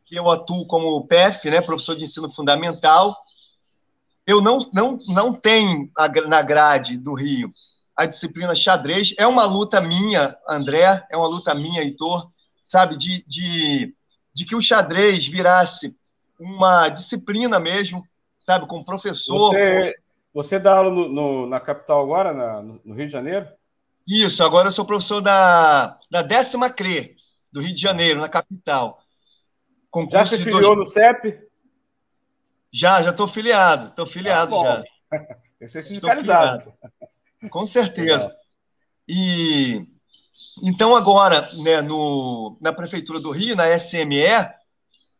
que 0.05 0.15
eu 0.15 0.29
atuo 0.29 0.65
como 0.67 1.05
PEF, 1.07 1.49
né, 1.49 1.61
professor 1.61 1.95
de 1.95 2.03
ensino 2.03 2.31
fundamental. 2.31 3.15
Eu 4.27 4.41
não, 4.41 4.57
não, 4.73 4.97
não 5.09 5.33
tenho 5.33 5.89
na 6.27 6.41
grade 6.41 6.97
do 6.97 7.13
Rio 7.13 7.49
a 7.95 8.05
disciplina 8.05 8.55
xadrez. 8.55 9.15
É 9.17 9.25
uma 9.25 9.45
luta 9.45 9.79
minha, 9.79 10.35
André, 10.47 11.05
é 11.09 11.15
uma 11.15 11.27
luta 11.27 11.55
minha, 11.55 11.81
Heitor, 11.81 12.29
sabe, 12.63 12.97
de, 12.97 13.23
de, 13.25 13.95
de 14.33 14.45
que 14.45 14.55
o 14.55 14.61
xadrez 14.61 15.25
virasse 15.25 15.97
uma 16.39 16.89
disciplina 16.89 17.59
mesmo, 17.59 18.03
sabe, 18.37 18.67
com 18.67 18.83
professor. 18.83 19.51
Você, 19.51 19.95
você 20.33 20.59
dá 20.59 20.77
aula 20.77 20.91
no, 20.91 21.07
no, 21.07 21.47
na 21.47 21.59
capital 21.59 22.01
agora, 22.01 22.33
na, 22.33 22.61
no 22.61 22.93
Rio 22.93 23.05
de 23.05 23.13
Janeiro? 23.13 23.47
Isso, 24.05 24.43
agora 24.43 24.67
eu 24.67 24.71
sou 24.71 24.85
professor 24.85 25.21
da, 25.21 25.97
da 26.11 26.21
décima 26.21 26.69
CRE, 26.69 27.15
do 27.51 27.61
Rio 27.61 27.73
de 27.73 27.81
Janeiro, 27.81 28.19
na 28.19 28.27
capital. 28.27 28.99
Concurso 29.89 30.17
já 30.17 30.25
se 30.25 30.43
filiou 30.43 30.75
dois... 30.75 30.77
no 30.77 30.85
CEP? 30.85 31.44
Já, 32.75 33.01
já 33.01 33.11
estou 33.11 33.27
filiado, 33.27 33.87
estou 33.87 34.05
filiado 34.05 34.55
ah, 34.59 34.83
já. 35.09 35.25
Que 35.57 35.67
ser 35.69 35.83
sindicalizado. 35.83 36.73
Com 37.49 37.65
certeza. 37.65 38.35
E 39.07 39.87
então 40.61 40.95
agora, 40.95 41.47
né, 41.63 41.81
no, 41.81 42.57
na 42.59 42.73
prefeitura 42.73 43.19
do 43.19 43.31
Rio, 43.31 43.55
na 43.55 43.69
SME, 43.77 44.25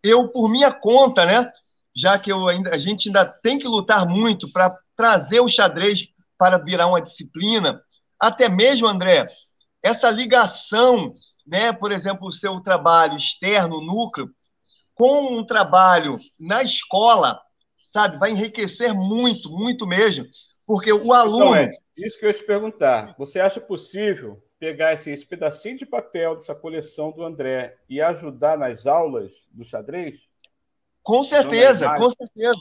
eu, 0.03 0.28
por 0.28 0.49
minha 0.49 0.72
conta, 0.72 1.26
né, 1.26 1.49
já 1.95 2.20
que 2.20 2.32
eu 2.32 2.49
ainda, 2.49 2.76
a 2.76 2.78
gente 2.78 3.08
ainda 3.08 3.26
tem 3.26 3.58
que 3.58 3.68
lutar 3.68 4.06
muito 4.06 4.51
para 4.51 4.76
trazer 4.95 5.39
o 5.39 5.47
xadrez 5.47 6.10
para 6.38 6.58
virar 6.58 6.88
uma 6.88 7.01
disciplina, 7.01 7.82
até 8.20 8.49
mesmo, 8.49 8.88
André, 8.88 9.26
essa 9.82 10.10
ligação, 10.10 11.14
né, 11.47 11.72
por 11.72 11.91
exemplo, 11.91 12.28
o 12.28 12.32
seu 12.32 12.60
trabalho 12.60 13.16
externo, 13.16 13.80
núcleo, 13.80 14.30
com 14.93 15.38
um 15.38 15.45
trabalho 15.45 16.16
na 16.39 16.64
escola, 16.64 17.39
sabe, 17.96 18.18
vai 18.18 18.32
enriquecer 18.32 18.93
muito, 18.93 19.50
muito 19.50 19.88
mesmo, 19.88 20.28
porque 20.68 20.91
o 20.91 21.14
aluno. 21.14 21.46
Então, 21.46 21.56
é, 21.56 21.72
isso 21.98 22.20
que 22.20 22.26
eu 22.26 22.30
ia 22.30 22.36
te 22.36 22.43
perguntar. 22.43 23.16
Você 23.18 23.39
acha 23.39 23.62
possível 23.62 24.43
pegar 24.60 24.93
esse, 24.93 25.10
esse 25.12 25.26
pedacinho 25.26 25.78
de 25.78 25.86
papel 25.86 26.36
dessa 26.36 26.54
coleção 26.54 27.14
do 27.14 27.24
André 27.24 27.78
e 27.89 28.02
ajudar 28.02 28.58
nas 28.58 28.86
aulas 28.86 29.32
do 29.50 29.64
xadrez? 29.64 30.18
Com 31.02 31.24
certeza, 31.24 31.96
com 31.96 32.10
certeza. 32.10 32.60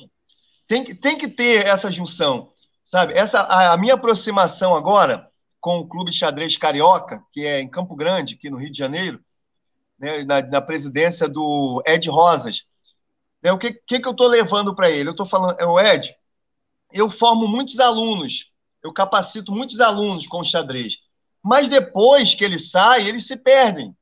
Tem 0.69 0.85
que, 0.85 0.95
tem 0.95 1.19
que 1.19 1.27
ter 1.27 1.67
essa 1.67 1.91
junção, 1.91 2.53
sabe? 2.85 3.15
Essa, 3.15 3.41
a, 3.41 3.73
a, 3.73 3.77
minha 3.77 3.95
aproximação 3.95 4.77
agora 4.77 5.29
com 5.61 5.79
o 5.79 5.89
Clube 5.89 6.13
Xadrez 6.13 6.57
Carioca, 6.57 7.21
que 7.33 7.45
é 7.45 7.61
em 7.61 7.69
Campo 7.69 7.97
Grande, 7.97 8.35
aqui 8.35 8.49
no 8.49 8.57
Rio 8.57 8.71
de 8.71 8.79
Janeiro, 8.79 9.19
né, 9.99 10.23
na, 10.23 10.43
na 10.43 10.61
presidência 10.61 11.29
do 11.29 11.83
Ed 11.85 12.09
Rosas. 12.09 12.67
Né, 13.45 13.53
o 13.53 13.59
que, 13.59 13.75
que, 13.75 14.01
que 14.01 14.09
eu 14.09 14.13
estou 14.13 14.27
levando 14.27 14.75
para 14.75 14.91
ele? 14.91 15.11
Eu 15.11 15.13
estou 15.13 15.27
falando, 15.27 15.61
é 15.61 15.67
o 15.67 15.79
Ed, 15.79 16.17
eu 16.91 17.11
formo 17.11 17.47
muitos 17.47 17.79
alunos, 17.79 18.53
eu 18.83 18.91
capacito 18.91 19.53
muitos 19.53 19.81
alunos 19.81 20.27
com 20.27 20.43
xadrez. 20.43 20.99
Mas 21.43 21.69
depois 21.69 22.35
que 22.35 22.43
ele 22.43 22.59
sai, 22.59 23.07
eles 23.07 23.27
se 23.27 23.37
perdem. 23.37 23.95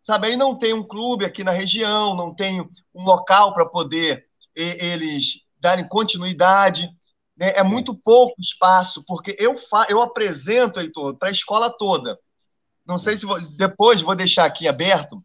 Sabe, 0.00 0.28
aí 0.28 0.36
não 0.36 0.56
tem 0.56 0.72
um 0.72 0.86
clube 0.86 1.24
aqui 1.24 1.42
na 1.42 1.50
região, 1.50 2.14
não 2.14 2.32
tem 2.32 2.60
um 2.94 3.02
local 3.02 3.52
para 3.52 3.66
poder 3.66 4.26
eles 4.54 5.44
darem 5.60 5.86
continuidade. 5.86 6.88
Né? 7.36 7.50
É 7.56 7.62
muito 7.64 7.94
pouco 7.94 8.40
espaço, 8.40 9.04
porque 9.06 9.36
eu, 9.38 9.56
fa 9.56 9.86
eu 9.88 10.00
apresento, 10.00 10.78
Heitor, 10.78 11.16
para 11.18 11.28
a 11.28 11.32
escola 11.32 11.68
toda. 11.68 12.18
Não 12.86 12.96
sei 12.96 13.18
se 13.18 13.26
vou, 13.26 13.40
depois 13.56 14.00
vou 14.00 14.14
deixar 14.14 14.44
aqui 14.44 14.68
aberto. 14.68 15.20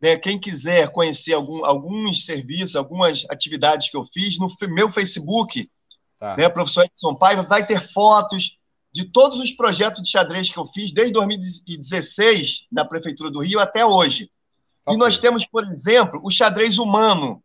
Né? 0.00 0.16
Quem 0.16 0.38
quiser 0.38 0.90
conhecer 0.90 1.34
algum, 1.34 1.64
alguns 1.64 2.24
serviços, 2.24 2.76
algumas 2.76 3.24
atividades 3.28 3.90
que 3.90 3.96
eu 3.96 4.04
fiz, 4.04 4.38
no 4.38 4.48
meu 4.68 4.90
Facebook, 4.90 5.70
tá. 6.18 6.36
né, 6.36 6.48
professor 6.48 6.84
Edson 6.84 7.14
Paiva, 7.14 7.42
vai 7.42 7.66
ter 7.66 7.80
fotos, 7.92 8.58
de 8.92 9.04
todos 9.04 9.38
os 9.38 9.52
projetos 9.52 10.02
de 10.02 10.10
xadrez 10.10 10.50
que 10.50 10.58
eu 10.58 10.66
fiz, 10.66 10.92
desde 10.92 11.12
2016, 11.12 12.66
na 12.72 12.84
Prefeitura 12.84 13.30
do 13.30 13.40
Rio, 13.40 13.60
até 13.60 13.86
hoje. 13.86 14.30
Okay. 14.84 14.94
E 14.94 14.98
nós 14.98 15.18
temos, 15.18 15.46
por 15.46 15.64
exemplo, 15.64 16.20
o 16.24 16.30
xadrez 16.30 16.78
humano. 16.78 17.42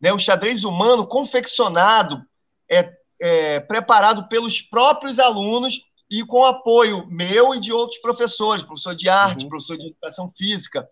Né? 0.00 0.12
O 0.12 0.18
xadrez 0.18 0.64
humano 0.64 1.06
confeccionado, 1.06 2.22
é, 2.68 2.92
é, 3.20 3.60
preparado 3.60 4.28
pelos 4.28 4.60
próprios 4.60 5.18
alunos 5.18 5.80
e 6.10 6.24
com 6.26 6.44
apoio 6.44 7.06
meu 7.06 7.54
e 7.54 7.60
de 7.60 7.72
outros 7.72 7.98
professores, 8.02 8.62
professor 8.62 8.94
de 8.94 9.08
arte, 9.08 9.44
uhum. 9.44 9.48
professor 9.48 9.78
de 9.78 9.86
educação 9.86 10.30
física, 10.36 10.86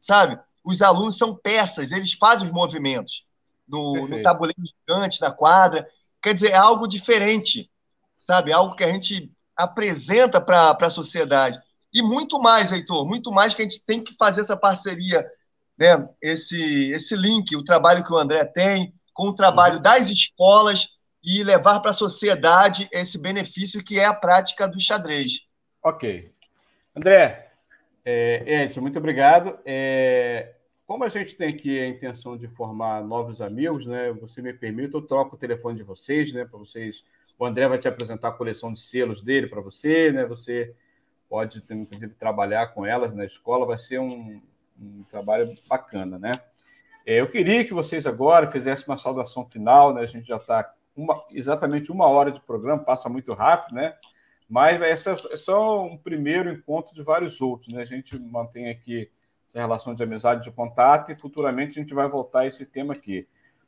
sabe? 0.00 0.36
Os 0.64 0.80
alunos 0.80 1.18
são 1.18 1.36
peças, 1.36 1.92
eles 1.92 2.14
fazem 2.14 2.46
os 2.46 2.52
movimentos 2.52 3.24
no, 3.68 4.08
no 4.08 4.22
tabuleiro 4.22 4.62
gigante, 4.64 5.20
na 5.20 5.30
quadra. 5.30 5.86
Quer 6.22 6.34
dizer, 6.34 6.50
é 6.52 6.56
algo 6.56 6.86
diferente, 6.86 7.70
sabe? 8.18 8.52
Algo 8.52 8.74
que 8.74 8.84
a 8.84 8.90
gente 8.90 9.30
apresenta 9.56 10.40
para 10.40 10.76
a 10.80 10.90
sociedade. 10.90 11.58
E 11.92 12.02
muito 12.02 12.40
mais, 12.40 12.72
Heitor, 12.72 13.06
muito 13.06 13.30
mais 13.30 13.54
que 13.54 13.62
a 13.62 13.64
gente 13.64 13.84
tem 13.84 14.02
que 14.02 14.14
fazer 14.16 14.40
essa 14.40 14.56
parceria, 14.56 15.24
né? 15.78 16.08
esse, 16.20 16.90
esse 16.90 17.14
link, 17.14 17.54
o 17.54 17.64
trabalho 17.64 18.04
que 18.04 18.12
o 18.12 18.16
André 18.16 18.44
tem, 18.46 18.92
com 19.12 19.28
o 19.28 19.34
trabalho 19.34 19.76
uhum. 19.76 19.82
das 19.82 20.08
escolas 20.08 20.88
e 21.22 21.42
levar 21.44 21.80
para 21.80 21.92
a 21.92 21.94
sociedade 21.94 22.88
esse 22.92 23.16
benefício 23.16 23.82
que 23.82 23.98
é 23.98 24.04
a 24.04 24.12
prática 24.12 24.66
do 24.66 24.80
xadrez. 24.80 25.42
Ok. 25.82 26.32
André, 26.96 27.52
é, 28.04 28.64
Edson, 28.64 28.80
muito 28.80 28.98
obrigado. 28.98 29.58
É, 29.64 30.53
como 30.86 31.04
a 31.04 31.08
gente 31.08 31.34
tem 31.34 31.48
aqui 31.48 31.80
a 31.80 31.88
intenção 31.88 32.36
de 32.36 32.46
formar 32.48 33.02
novos 33.02 33.40
amigos, 33.40 33.86
né? 33.86 34.12
Você 34.20 34.42
me 34.42 34.52
permite, 34.52 34.94
eu 34.94 35.02
troco 35.02 35.36
o 35.36 35.38
telefone 35.38 35.76
de 35.76 35.82
vocês, 35.82 36.32
né? 36.32 36.44
Para 36.44 36.58
vocês 36.58 37.04
o 37.38 37.44
André 37.44 37.66
vai 37.66 37.78
te 37.78 37.88
apresentar 37.88 38.28
a 38.28 38.32
coleção 38.32 38.72
de 38.72 38.80
selos 38.80 39.22
dele 39.22 39.48
para 39.48 39.60
você, 39.60 40.12
né? 40.12 40.24
Você 40.26 40.74
pode, 41.28 41.62
inclusive, 41.70 42.14
trabalhar 42.14 42.68
com 42.68 42.86
elas 42.86 43.14
na 43.14 43.24
escola, 43.24 43.66
vai 43.66 43.78
ser 43.78 43.98
um, 43.98 44.40
um 44.80 45.04
trabalho 45.10 45.54
bacana, 45.68 46.18
né? 46.18 46.40
É, 47.06 47.20
eu 47.20 47.28
queria 47.28 47.64
que 47.64 47.74
vocês 47.74 48.06
agora 48.06 48.50
fizessem 48.50 48.86
uma 48.86 48.96
saudação 48.96 49.44
final, 49.48 49.92
né? 49.92 50.02
A 50.02 50.06
gente 50.06 50.28
já 50.28 50.36
está 50.36 50.72
exatamente 51.30 51.90
uma 51.90 52.06
hora 52.06 52.30
de 52.30 52.40
programa, 52.40 52.82
passa 52.82 53.08
muito 53.08 53.32
rápido, 53.34 53.74
né? 53.74 53.96
Mas 54.48 54.80
esse 54.80 55.10
é 55.10 55.36
só 55.36 55.84
um 55.84 55.96
primeiro 55.96 56.50
encontro 56.50 56.94
de 56.94 57.02
vários 57.02 57.40
outros, 57.40 57.72
né? 57.72 57.82
A 57.82 57.86
gente 57.86 58.18
mantém 58.18 58.70
aqui 58.70 59.10
relação 59.60 59.94
de 59.94 60.02
amizade, 60.02 60.44
de 60.44 60.50
contato, 60.50 61.12
e 61.12 61.16
futuramente 61.16 61.78
a 61.78 61.82
gente 61.82 61.94
vai 61.94 62.08
voltar 62.08 62.40
a 62.40 62.46
esse 62.46 62.66
tema 62.66 62.94
aqui. 62.94 63.26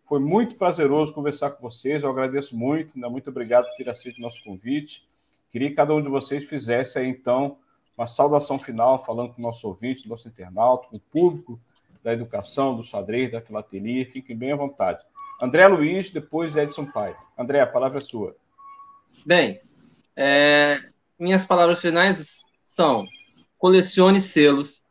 Foi 0.09 0.19
muito 0.21 0.57
prazeroso 0.57 1.13
conversar 1.13 1.51
com 1.51 1.63
vocês, 1.63 2.03
eu 2.03 2.11
agradeço 2.11 2.57
muito, 2.57 2.99
né? 2.99 3.09
muito 3.09 3.31
obrigado 3.31 3.67
por 3.67 3.77
ter 3.77 3.89
aceito 3.89 4.19
o 4.19 4.23
nosso 4.23 4.43
convite. 4.45 5.07
Queria 5.51 5.71
que 5.71 5.77
cada 5.77 5.95
um 5.95 6.03
de 6.03 6.09
vocês 6.09 6.45
fizesse 6.45 6.99
aí, 6.99 7.09
então, 7.09 7.59
uma 7.97 8.07
saudação 8.07 8.59
final, 8.59 9.05
falando 9.05 9.33
com 9.33 9.41
o 9.41 9.43
nosso 9.43 9.67
ouvinte, 9.67 10.09
nosso 10.09 10.29
internauta, 10.29 10.89
com 10.89 10.97
o 10.97 11.01
público 11.01 11.59
da 12.05 12.13
educação, 12.13 12.77
do 12.77 12.85
xadrez, 12.85 13.33
da 13.33 13.41
filatelia. 13.41 14.07
Fiquem 14.07 14.37
bem 14.37 14.53
à 14.53 14.57
vontade. 14.57 15.03
André 15.43 15.67
Luiz, 15.67 16.11
depois 16.11 16.57
Edson 16.57 16.87
Pai. 16.87 17.17
André, 17.37 17.61
a 17.61 17.67
palavra 17.67 17.99
é 17.99 18.03
sua. 18.03 18.37
Bem, 19.25 19.61
é, 20.15 20.79
minhas 21.19 21.45
palavras 21.45 21.81
finais 21.81 22.45
são: 22.63 23.07
colecione 23.59 24.21
selos. 24.21 24.86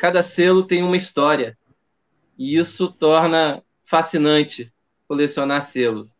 Cada 0.00 0.22
selo 0.22 0.62
tem 0.62 0.82
uma 0.82 0.96
história. 0.96 1.58
E 2.38 2.56
isso 2.56 2.90
torna 2.90 3.62
fascinante 3.84 4.72
colecionar 5.06 5.62
selos. 5.62 6.16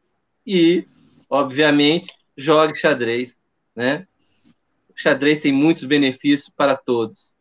E, 0.46 0.86
obviamente, 1.30 2.12
jogue 2.36 2.74
xadrez, 2.74 3.40
né? 3.74 4.06
O 4.90 4.92
xadrez 4.94 5.38
tem 5.38 5.50
muitos 5.50 5.84
benefícios 5.84 6.52
para 6.54 6.76
todos. 6.76 7.38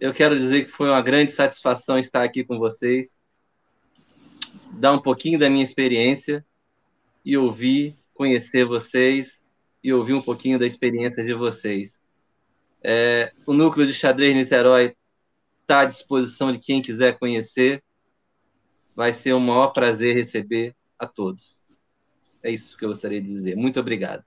Eu 0.00 0.14
quero 0.14 0.38
dizer 0.38 0.64
que 0.64 0.70
foi 0.70 0.88
uma 0.88 1.02
grande 1.02 1.32
satisfação 1.32 1.98
estar 1.98 2.24
aqui 2.24 2.42
com 2.42 2.58
vocês, 2.58 3.18
dar 4.72 4.92
um 4.92 5.02
pouquinho 5.02 5.38
da 5.38 5.50
minha 5.50 5.64
experiência 5.64 6.42
e 7.22 7.36
ouvir, 7.36 7.94
conhecer 8.14 8.64
vocês 8.64 9.52
e 9.84 9.92
ouvir 9.92 10.14
um 10.14 10.22
pouquinho 10.22 10.58
da 10.58 10.66
experiência 10.66 11.22
de 11.22 11.34
vocês. 11.34 12.00
É, 12.82 13.32
o 13.44 13.52
núcleo 13.52 13.86
de 13.86 13.92
xadrez 13.92 14.34
Niterói 14.34 14.96
está 15.68 15.80
à 15.80 15.84
disposição 15.84 16.50
de 16.50 16.58
quem 16.58 16.80
quiser 16.80 17.18
conhecer. 17.18 17.84
Vai 18.96 19.12
ser 19.12 19.34
um 19.34 19.40
maior 19.40 19.68
prazer 19.68 20.14
receber 20.14 20.74
a 20.98 21.06
todos. 21.06 21.66
É 22.42 22.50
isso 22.50 22.76
que 22.76 22.86
eu 22.86 22.88
gostaria 22.88 23.20
de 23.20 23.28
dizer. 23.28 23.54
Muito 23.54 23.78
obrigado. 23.78 24.24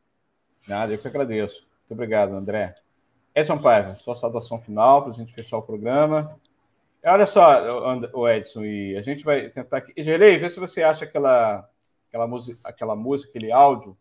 Nada, 0.68 0.94
eu 0.94 1.00
que 1.00 1.08
agradeço. 1.08 1.68
Muito 1.80 1.94
obrigado, 1.94 2.34
André. 2.36 2.76
Edson 3.34 3.58
Paiva, 3.58 3.96
sua 3.96 4.16
saudação 4.16 4.62
final 4.62 5.04
para 5.04 5.14
a 5.14 5.16
gente 5.16 5.34
fechar 5.34 5.58
o 5.58 5.64
programa. 5.64 6.39
Olha 7.04 7.26
só, 7.26 7.98
o 8.14 8.30
Edson, 8.30 8.64
e 8.64 8.96
a 8.96 9.02
gente 9.02 9.24
vai 9.24 9.50
tentar 9.50 9.78
aqui. 9.78 10.04
Gelei, 10.04 10.38
vê 10.38 10.48
se 10.48 10.60
você 10.60 10.84
acha 10.84 11.06
aquela, 11.06 11.68
aquela, 12.08 12.28
música, 12.28 12.60
aquela 12.64 12.96
música, 12.96 13.30
aquele 13.32 13.52
áudio 13.52 13.98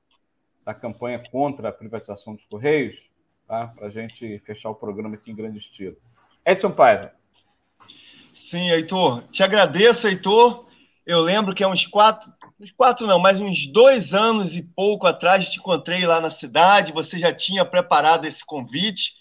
da 0.63 0.75
campanha 0.75 1.23
contra 1.31 1.71
a 1.71 1.73
privatização 1.73 2.35
dos 2.35 2.45
Correios, 2.45 3.01
tá? 3.49 3.69
para 3.69 3.87
a 3.87 3.91
gente 3.91 4.39
fechar 4.41 4.69
o 4.69 4.75
programa 4.75 5.15
aqui 5.15 5.31
em 5.31 5.35
grande 5.35 5.59
estilo. 5.59 5.97
Edson 6.45 6.71
Paiva. 6.71 7.19
Sim, 8.35 8.71
Heitor. 8.71 9.23
Te 9.31 9.43
agradeço, 9.43 10.07
Heitor. 10.07 10.67
Eu 11.07 11.21
lembro 11.21 11.55
que 11.55 11.65
há 11.65 11.69
uns 11.69 11.87
quatro, 11.87 12.33
uns 12.59 12.71
quatro 12.71 13.07
não, 13.07 13.19
mas 13.19 13.41
uns 13.41 13.67
dois 13.67 14.15
anos 14.15 14.55
e 14.55 14.63
pouco 14.63 15.07
atrás 15.07 15.51
te 15.51 15.59
encontrei 15.59 16.07
lá 16.07 16.21
na 16.21 16.31
cidade. 16.31 16.93
Você 16.93 17.19
já 17.19 17.33
tinha 17.33 17.65
preparado 17.65 18.27
esse 18.27 18.45
convite, 18.45 19.15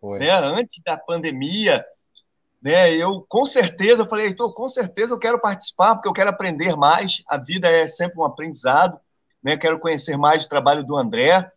Foi. 0.00 0.18
né? 0.18 0.30
Antes 0.30 0.82
da 0.82 0.96
pandemia, 0.96 1.84
né? 2.62 2.94
Eu 2.94 3.24
com 3.28 3.44
certeza, 3.44 4.02
eu 4.02 4.08
falei, 4.08 4.28
Heitor, 4.28 4.54
com 4.54 4.68
certeza 4.68 5.12
eu 5.12 5.18
quero 5.18 5.38
participar 5.38 5.94
porque 5.94 6.08
eu 6.08 6.14
quero 6.14 6.30
aprender 6.30 6.74
mais. 6.76 7.22
A 7.28 7.36
vida 7.36 7.68
é 7.68 7.86
sempre 7.86 8.18
um 8.18 8.24
aprendizado, 8.24 8.98
né? 9.42 9.56
Quero 9.56 9.78
conhecer 9.78 10.16
mais 10.16 10.44
o 10.44 10.48
trabalho 10.48 10.82
do 10.82 10.96
André 10.96 11.50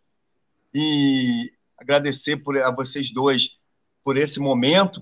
e 0.74 1.50
agradecer 1.78 2.36
por, 2.36 2.58
a 2.58 2.70
vocês 2.70 3.10
dois 3.10 3.58
por 4.04 4.16
esse 4.16 4.38
momento. 4.38 4.98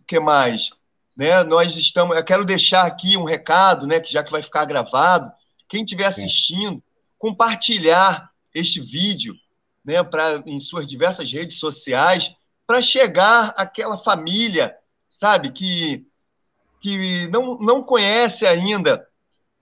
O 0.00 0.04
que 0.04 0.18
mais? 0.18 0.70
Né? 1.16 1.42
Nós 1.44 1.74
estamos. 1.76 2.16
Eu 2.16 2.24
quero 2.24 2.44
deixar 2.44 2.86
aqui 2.86 3.16
um 3.16 3.24
recado, 3.24 3.86
né? 3.86 4.00
Que 4.00 4.12
já 4.12 4.22
que 4.22 4.30
vai 4.30 4.42
ficar 4.42 4.64
gravado, 4.64 5.32
quem 5.68 5.82
estiver 5.82 6.04
assistindo, 6.04 6.82
compartilhar 7.18 8.30
este 8.54 8.80
vídeo, 8.80 9.34
né? 9.84 10.02
Para 10.02 10.42
em 10.46 10.58
suas 10.58 10.86
diversas 10.86 11.30
redes 11.30 11.58
sociais, 11.58 12.36
para 12.66 12.82
chegar 12.82 13.54
àquela 13.56 13.96
família, 13.96 14.76
sabe, 15.08 15.52
que 15.52 16.06
que 16.80 17.26
não, 17.28 17.58
não 17.58 17.82
conhece 17.82 18.46
ainda 18.46 19.04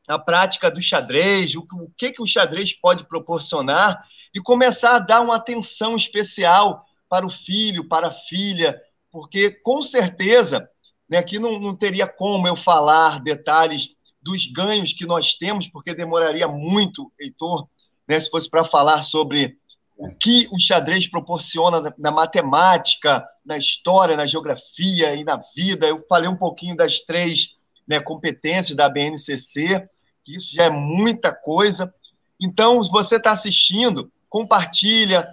a 0.07 0.19
prática 0.19 0.71
do 0.71 0.83
xadrez, 0.83 1.55
o, 1.55 1.67
o 1.73 1.91
que, 1.97 2.13
que 2.13 2.21
o 2.21 2.27
xadrez 2.27 2.73
pode 2.73 3.05
proporcionar, 3.05 4.05
e 4.35 4.41
começar 4.41 4.97
a 4.97 4.99
dar 4.99 5.21
uma 5.21 5.37
atenção 5.37 5.95
especial 5.97 6.85
para 7.09 7.25
o 7.25 7.31
filho, 7.31 7.89
para 7.89 8.09
a 8.09 8.11
filha, 8.11 8.79
porque 9.11 9.51
com 9.51 9.81
certeza 9.81 10.69
né? 11.09 11.19
Aqui 11.19 11.39
não, 11.39 11.59
não 11.59 11.75
teria 11.77 12.07
como 12.07 12.49
eu 12.49 12.57
falar 12.57 13.21
detalhes 13.21 13.97
dos 14.23 14.47
ganhos 14.47 14.93
que 14.93 15.07
nós 15.07 15.35
temos, 15.35 15.69
porque 15.69 15.95
demoraria 15.95 16.49
muito, 16.49 17.13
Heitor, 17.21 17.69
né, 18.09 18.19
se 18.19 18.31
fosse 18.31 18.49
para 18.49 18.65
falar 18.65 19.03
sobre 19.03 19.59
o 19.97 20.09
que 20.11 20.49
o 20.51 20.59
xadrez 20.59 21.07
proporciona 21.07 21.95
na 21.99 22.11
matemática, 22.11 23.25
na 23.45 23.57
história, 23.57 24.17
na 24.17 24.27
geografia 24.27 25.15
e 25.15 25.23
na 25.23 25.41
vida. 25.55 25.87
Eu 25.87 26.05
falei 26.09 26.29
um 26.29 26.37
pouquinho 26.37 26.77
das 26.77 27.01
três 27.01 27.57
né, 27.87 28.01
competências 28.01 28.77
da 28.77 28.89
BNCC, 28.89 29.89
isso 30.27 30.55
já 30.55 30.65
é 30.65 30.71
muita 30.71 31.33
coisa. 31.33 31.95
Então, 32.41 32.83
se 32.83 32.91
você 32.91 33.17
está 33.17 33.33
assistindo, 33.33 34.11
compartilha, 34.29 35.29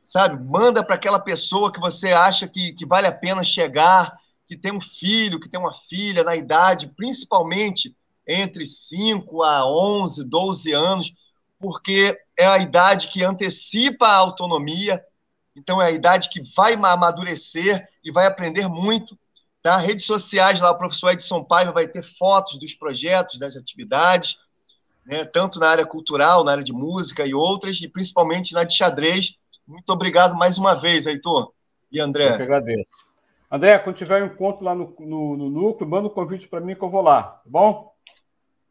sabe? 0.00 0.42
Manda 0.44 0.84
para 0.84 0.96
aquela 0.96 1.18
pessoa 1.18 1.72
que 1.72 1.80
você 1.80 2.12
acha 2.12 2.46
que, 2.48 2.72
que 2.72 2.84
vale 2.84 3.06
a 3.06 3.12
pena 3.12 3.42
chegar, 3.44 4.12
que 4.46 4.56
tem 4.56 4.72
um 4.72 4.80
filho, 4.80 5.40
que 5.40 5.48
tem 5.48 5.58
uma 5.58 5.72
filha 5.72 6.22
na 6.22 6.36
idade, 6.36 6.92
principalmente 6.96 7.94
entre 8.26 8.64
5 8.64 9.42
a 9.42 9.66
11, 9.68 10.24
12 10.24 10.72
anos, 10.72 11.14
porque 11.58 12.16
é 12.38 12.46
a 12.46 12.58
idade 12.58 13.08
que 13.08 13.24
antecipa 13.24 14.06
a 14.06 14.16
autonomia, 14.16 15.02
então 15.54 15.80
é 15.80 15.86
a 15.86 15.90
idade 15.90 16.28
que 16.28 16.42
vai 16.54 16.74
amadurecer 16.74 17.88
e 18.04 18.10
vai 18.10 18.26
aprender 18.26 18.68
muito. 18.68 19.18
Tá? 19.62 19.78
Redes 19.78 20.04
sociais, 20.04 20.60
lá 20.60 20.70
o 20.70 20.78
professor 20.78 21.10
Edson 21.10 21.42
Paiva 21.42 21.72
vai 21.72 21.88
ter 21.88 22.04
fotos 22.04 22.58
dos 22.58 22.74
projetos, 22.74 23.38
das 23.38 23.56
atividades, 23.56 24.38
né? 25.04 25.24
tanto 25.24 25.58
na 25.58 25.68
área 25.68 25.86
cultural, 25.86 26.44
na 26.44 26.52
área 26.52 26.64
de 26.64 26.72
música 26.72 27.26
e 27.26 27.34
outras, 27.34 27.80
e 27.80 27.88
principalmente 27.88 28.52
na 28.52 28.64
de 28.64 28.74
xadrez. 28.76 29.38
Muito 29.66 29.90
obrigado 29.90 30.36
mais 30.36 30.58
uma 30.58 30.74
vez, 30.74 31.06
Heitor 31.06 31.52
e 31.90 31.98
André. 31.98 32.30
Eu 32.30 32.36
que 32.36 32.42
agradeço. 32.42 33.05
André, 33.50 33.78
quando 33.78 33.96
tiver 33.96 34.22
um 34.22 34.26
encontro 34.26 34.64
lá 34.64 34.74
no, 34.74 34.94
no, 34.98 35.36
no 35.36 35.50
núcleo, 35.50 35.88
manda 35.88 36.08
um 36.08 36.10
convite 36.10 36.48
para 36.48 36.60
mim 36.60 36.74
que 36.74 36.82
eu 36.82 36.90
vou 36.90 37.02
lá, 37.02 37.22
tá 37.22 37.42
bom? 37.46 37.92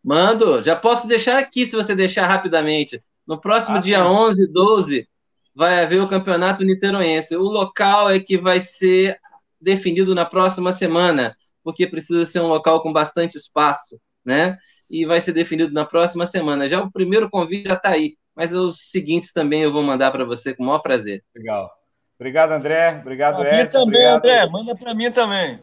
Mando. 0.03 0.61
Já 0.61 0.75
posso 0.75 1.07
deixar 1.07 1.39
aqui, 1.39 1.65
se 1.65 1.75
você 1.75 1.95
deixar 1.95 2.27
rapidamente. 2.27 3.03
No 3.25 3.39
próximo 3.39 3.77
ah, 3.77 3.81
dia 3.81 3.97
sim. 3.97 4.03
11 4.03 4.43
e 4.43 4.47
12, 4.47 5.09
vai 5.55 5.83
haver 5.83 6.01
o 6.01 6.07
campeonato 6.07 6.63
niteroense. 6.63 7.35
O 7.35 7.41
local 7.41 8.11
é 8.11 8.19
que 8.19 8.37
vai 8.37 8.59
ser 8.59 9.17
definido 9.59 10.13
na 10.13 10.25
próxima 10.25 10.73
semana, 10.73 11.35
porque 11.63 11.87
precisa 11.87 12.25
ser 12.25 12.41
um 12.41 12.47
local 12.47 12.83
com 12.83 12.93
bastante 12.93 13.37
espaço, 13.37 13.99
né? 14.23 14.57
E 14.87 15.05
vai 15.05 15.19
ser 15.21 15.31
definido 15.31 15.73
na 15.73 15.85
próxima 15.85 16.27
semana. 16.27 16.69
Já 16.69 16.83
o 16.83 16.91
primeiro 16.91 17.29
convite 17.29 17.67
já 17.67 17.73
está 17.73 17.89
aí, 17.89 18.15
mas 18.35 18.53
os 18.53 18.91
seguintes 18.91 19.33
também 19.33 19.63
eu 19.63 19.71
vou 19.71 19.81
mandar 19.81 20.11
para 20.11 20.25
você 20.25 20.53
com 20.53 20.61
o 20.61 20.65
maior 20.67 20.79
prazer. 20.79 21.23
Legal. 21.33 21.71
Obrigado, 22.19 22.51
André. 22.51 22.99
Obrigado, 23.01 23.39
pra 23.39 23.61
Edson. 23.61 23.85
também, 23.85 24.07
obrigado. 24.07 24.17
André. 24.17 24.49
Manda 24.49 24.75
para 24.75 24.93
mim 24.93 25.11
também. 25.11 25.59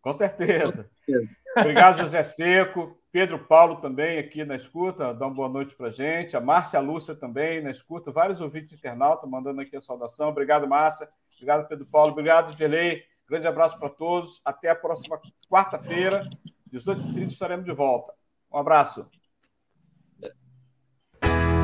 Com 0.00 0.12
certeza. 0.12 0.64
Com 0.64 0.72
certeza. 0.72 1.36
Obrigado, 1.58 2.00
José 2.00 2.22
Seco. 2.22 2.96
Pedro 3.16 3.38
Paulo 3.38 3.76
também 3.76 4.18
aqui 4.18 4.44
na 4.44 4.56
escuta, 4.56 5.14
dá 5.14 5.26
uma 5.26 5.34
boa 5.34 5.48
noite 5.48 5.74
para 5.74 5.90
gente. 5.90 6.36
A 6.36 6.40
Márcia 6.40 6.78
Lúcia 6.80 7.14
também 7.14 7.62
na 7.62 7.70
escuta. 7.70 8.12
Vários 8.12 8.42
ouvintes 8.42 8.68
de 8.68 8.76
internauta 8.76 9.26
mandando 9.26 9.62
aqui 9.62 9.74
a 9.74 9.80
saudação. 9.80 10.28
Obrigado, 10.28 10.68
Márcia. 10.68 11.08
Obrigado, 11.34 11.66
Pedro 11.66 11.86
Paulo. 11.86 12.12
Obrigado, 12.12 12.54
Delei. 12.54 13.04
Grande 13.26 13.46
abraço 13.46 13.78
para 13.78 13.88
todos. 13.88 14.40
Até 14.44 14.68
a 14.68 14.76
próxima 14.76 15.18
quarta-feira, 15.50 16.28
18h30, 16.70 17.28
estaremos 17.28 17.64
de 17.64 17.72
volta. 17.72 18.12
Um 18.52 18.58
abraço. 18.58 19.08